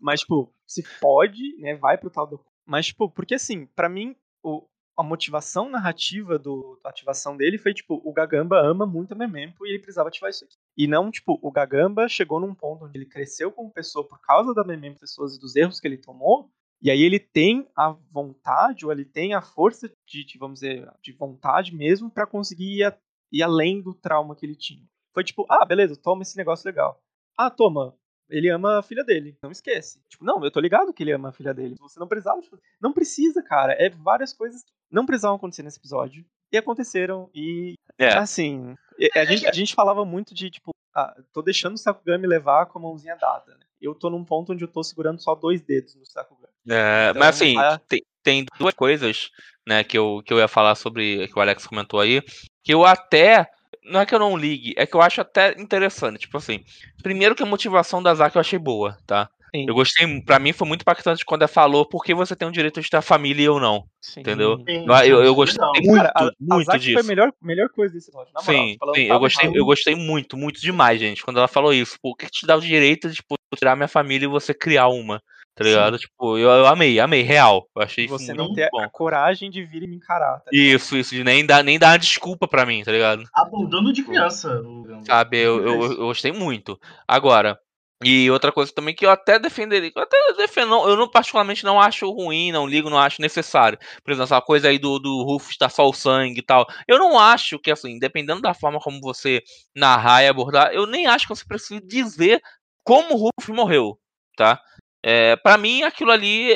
Mas, 0.01 0.21
tipo, 0.21 0.51
se 0.67 0.83
pode, 0.99 1.57
né, 1.59 1.75
vai 1.75 1.99
pro 1.99 2.09
tal 2.09 2.27
do. 2.27 2.41
Mas, 2.65 2.87
tipo, 2.87 3.11
porque 3.11 3.35
assim, 3.35 3.67
pra 3.67 3.87
mim, 3.89 4.17
o, 4.43 4.67
a 4.97 5.03
motivação 5.03 5.69
narrativa 5.69 6.39
do, 6.39 6.81
da 6.83 6.89
ativação 6.89 7.37
dele 7.37 7.59
foi, 7.59 7.75
tipo, 7.75 8.01
o 8.03 8.13
Gagamba 8.15 8.61
ama 8.63 8.87
muito 8.87 9.13
a 9.13 9.15
Memempo 9.15 9.67
e 9.67 9.71
ele 9.71 9.79
precisava 9.79 10.09
ativar 10.09 10.31
isso 10.31 10.45
aqui. 10.47 10.57
E 10.77 10.87
não, 10.87 11.11
tipo, 11.11 11.39
o 11.43 11.51
Gagamba 11.53 12.09
chegou 12.09 12.41
num 12.41 12.55
ponto 12.55 12.87
onde 12.87 12.97
ele 12.97 13.07
cresceu 13.07 13.53
como 13.53 13.71
pessoa 13.71 14.07
por 14.09 14.19
causa 14.23 14.55
da 14.55 14.65
Memempo 14.65 15.01
pessoas 15.01 15.37
e 15.37 15.39
dos 15.39 15.55
erros 15.55 15.81
que 15.81 15.87
ele 15.87 15.99
tomou, 15.99 16.51
e 16.81 16.91
aí 16.91 17.03
ele 17.03 17.19
tem 17.19 17.69
a 17.77 17.91
vontade, 18.11 18.85
ou 18.87 18.93
ele 18.93 19.05
tem 19.05 19.35
a 19.35 19.43
força 19.43 19.91
de, 20.07 20.25
de, 20.25 20.39
vamos 20.39 20.61
dizer, 20.61 20.89
de 21.03 21.13
vontade 21.13 21.75
mesmo 21.75 22.11
pra 22.11 22.27
conseguir 22.27 22.79
ir, 22.79 22.85
a- 22.85 22.97
ir 23.33 23.43
além 23.43 23.81
do 23.83 23.95
trauma 23.95 24.35
que 24.37 24.47
ele 24.47 24.55
tinha. 24.57 24.85
Foi 25.15 25.25
tipo, 25.25 25.45
ah, 25.49 25.65
beleza, 25.65 25.97
toma 25.97 26.23
esse 26.23 26.37
negócio 26.37 26.67
legal. 26.67 27.01
Ah, 27.37 27.51
toma, 27.51 27.95
ele 28.31 28.49
ama 28.49 28.79
a 28.79 28.83
filha 28.83 29.03
dele, 29.05 29.37
não 29.43 29.51
esquece. 29.51 30.01
Tipo, 30.09 30.25
não, 30.25 30.45
eu 30.45 30.51
tô 30.51 30.61
ligado 30.61 30.93
que 30.93 31.03
ele 31.03 31.13
ama 31.13 31.31
a 31.31 31.33
filha 31.33 31.53
dele. 31.55 31.75
Você 31.81 31.99
não 31.99 32.07
precisava, 32.09 32.41
tipo, 32.43 32.59
não 32.81 32.93
precisa, 32.93 33.43
cara. 33.43 33.73
É 33.73 33.89
várias 33.91 34.33
coisas 34.33 34.63
que 34.63 34.71
não 34.91 35.07
precisavam 35.07 35.37
acontecer 35.37 35.63
nesse 35.63 35.79
episódio. 35.79 36.25
E 36.53 36.57
aconteceram, 36.57 37.29
e 37.35 37.75
É. 37.99 38.17
assim, 38.17 38.75
a 39.15 39.25
gente, 39.25 39.47
a 39.47 39.53
gente 39.53 39.75
falava 39.75 40.05
muito 40.05 40.35
de, 40.35 40.51
tipo, 40.51 40.71
ah, 41.01 41.17
tô 41.33 41.43
deixando 41.43 41.75
o 41.75 41.79
Sakugami 41.79 42.27
levar 42.27 42.67
com 42.67 42.79
a 42.79 42.83
mãozinha 42.83 43.17
dada, 43.17 43.53
né? 43.55 43.67
Eu 43.81 43.95
tô 43.95 44.11
num 44.11 44.25
ponto 44.25 44.53
onde 44.53 44.65
eu 44.65 44.69
tô 44.69 44.83
segurando 44.83 45.21
só 45.21 45.35
dois 45.35 45.63
dedos 45.63 45.95
no 45.95 46.05
Sakugami. 46.05 46.53
É, 46.69 47.11
Então, 47.11 47.21
mas 47.21 47.37
assim, 47.37 47.57
a- 47.59 47.79
tem, 47.89 48.03
tem 48.23 48.47
duas 48.59 48.75
coisas, 48.75 49.31
né, 49.67 49.85
que 49.85 49.97
eu, 49.97 50.23
que 50.25 50.33
eu 50.33 50.39
ia 50.39 50.49
falar 50.49 50.75
sobre, 50.75 51.29
que 51.29 51.39
o 51.39 51.41
Alex 51.43 51.67
comentou 51.67 52.01
aí, 52.01 52.21
que 52.63 52.75
eu 52.75 52.85
até, 52.85 53.47
não 53.85 54.01
é 54.01 54.07
que 54.07 54.15
eu 54.15 54.19
não 54.19 54.37
ligue, 54.37 54.75
é 54.77 54.85
que 54.87 54.95
eu 54.95 55.01
acho 55.01 55.21
até 55.21 55.53
interessante, 55.61 56.21
tipo 56.21 56.37
assim, 56.37 56.63
primeiro 57.03 57.35
que 57.35 57.43
a 57.43 57.47
motivação 57.47 58.03
da 58.03 58.15
Zaki 58.15 58.37
eu 58.37 58.41
achei 58.41 58.59
boa, 58.59 58.99
tá? 59.07 59.31
Sim. 59.55 59.65
Eu 59.69 59.75
gostei, 59.75 60.21
pra 60.23 60.39
mim 60.39 60.53
foi 60.53 60.67
muito 60.69 60.83
impactante 60.83 61.25
quando 61.25 61.43
ela 61.43 61.49
falou 61.49 61.87
porque 61.89 62.15
você 62.15 62.37
tem 62.37 62.47
o 62.47 62.53
direito 62.53 62.81
de 62.81 62.91
ter 62.91 63.01
família 63.03 63.43
e 63.43 63.47
eu 63.47 63.59
não, 63.59 63.85
Sim. 64.01 64.21
entendeu? 64.21 64.57
Sim, 64.69 64.85
Eu, 64.87 65.23
eu, 65.23 65.23
isso 65.25 65.35
gostei 65.35 65.65
legal. 65.65 65.73
muito, 65.85 66.03
Cara, 66.03 66.13
a, 66.15 66.25
a 66.25 66.33
muito 66.41 66.67
Zaki 66.67 66.79
disso. 66.79 66.93
foi 66.95 67.03
a 67.03 67.07
melhor, 67.07 67.33
melhor 67.41 67.69
coisa 67.71 67.95
desse 67.95 68.11
episódio, 68.11 68.33
na 68.35 68.43
moral. 68.43 68.55
Sim, 68.67 68.73
tipo, 68.73 68.87
não 68.87 68.95
sim, 68.95 69.07
eu 69.09 69.19
gostei, 69.19 69.51
eu 69.55 69.65
gostei 69.65 69.95
muito, 69.95 70.37
muito 70.37 70.61
demais, 70.61 71.01
gente, 71.01 71.23
quando 71.25 71.39
ela 71.39 71.49
falou 71.49 71.73
isso. 71.73 71.97
O 72.03 72.15
que 72.15 72.27
que 72.27 72.33
te 72.33 72.47
dá 72.47 72.57
o 72.57 72.61
direito 72.61 73.09
de, 73.09 73.17
tipo, 73.17 73.37
tirar 73.57 73.75
minha 73.77 73.89
família 73.89 74.27
e 74.27 74.29
você 74.29 74.53
criar 74.53 74.89
uma, 74.89 75.21
tá 75.55 75.65
ligado? 75.65 75.99
Tipo, 75.99 76.37
eu, 76.37 76.49
eu 76.51 76.67
amei, 76.67 77.01
amei, 77.01 77.23
real. 77.23 77.67
Eu 77.75 77.83
achei 77.83 78.05
isso 78.05 78.19
Você 78.19 78.35
muito 78.35 78.49
não 78.49 78.55
ter 78.55 78.69
bom. 78.71 78.81
a 78.81 78.89
coragem 78.91 79.51
de 79.51 79.65
vir 79.65 79.83
e 79.85 79.87
me 79.89 79.97
encarar, 79.97 80.41
tá? 80.41 80.51
Isso, 80.53 80.97
isso, 80.97 81.15
de 81.15 81.25
nem 81.25 81.45
dar, 81.47 81.65
nem 81.65 81.79
dar 81.79 81.93
uma 81.93 81.99
desculpa 81.99 82.47
pra 82.47 82.67
mim, 82.67 82.85
tá 82.85 82.93
ligado? 82.93 83.25
Abandono 83.35 83.93
de 83.93 84.03
criança. 84.03 84.61
o 84.61 84.83
Gamba. 84.85 85.05
Sabe, 85.07 85.39
eu, 85.39 85.67
eu, 85.67 85.83
eu 85.93 85.97
gostei 86.07 86.33
muito. 86.33 86.79
Agora, 87.07 87.59
e 88.03 88.31
outra 88.31 88.53
coisa 88.53 88.73
também 88.73 88.95
que 88.95 89.05
eu 89.05 89.11
até 89.11 89.41
defenderia, 89.41 89.91
eu 89.95 90.03
até 90.03 90.17
defendo, 90.37 90.89
eu 90.89 90.97
não 90.97 91.11
particularmente 91.11 91.65
não 91.65 91.81
acho 91.81 92.09
ruim, 92.11 92.53
não 92.53 92.67
ligo, 92.67 92.89
não 92.89 92.99
acho 92.99 93.21
necessário. 93.21 93.77
Por 94.05 94.13
exemplo, 94.13 94.25
essa 94.25 94.41
coisa 94.41 94.69
aí 94.69 94.79
do, 94.79 95.01
do 95.01 95.25
Rufus 95.25 95.57
dar 95.59 95.69
só 95.69 95.89
o 95.89 95.93
sangue 95.93 96.39
e 96.39 96.43
tal. 96.43 96.65
Eu 96.87 96.97
não 96.99 97.19
acho 97.19 97.59
que, 97.59 97.73
assim, 97.73 97.99
dependendo 97.99 98.41
da 98.41 98.55
forma 98.55 98.79
como 98.79 99.01
você 99.01 99.43
narrar 99.75 100.23
e 100.23 100.29
abordar, 100.29 100.73
eu 100.73 100.87
nem 100.87 101.09
acho 101.09 101.27
que 101.27 101.35
você 101.35 101.45
precisa 101.45 101.81
dizer 101.81 102.41
como 102.85 103.15
o 103.15 103.17
Rufus 103.17 103.55
morreu, 103.55 103.99
tá? 104.37 104.61
É, 105.05 105.35
para 105.37 105.59
mim, 105.59 105.83
aquilo 105.83 106.13
ali 106.13 106.53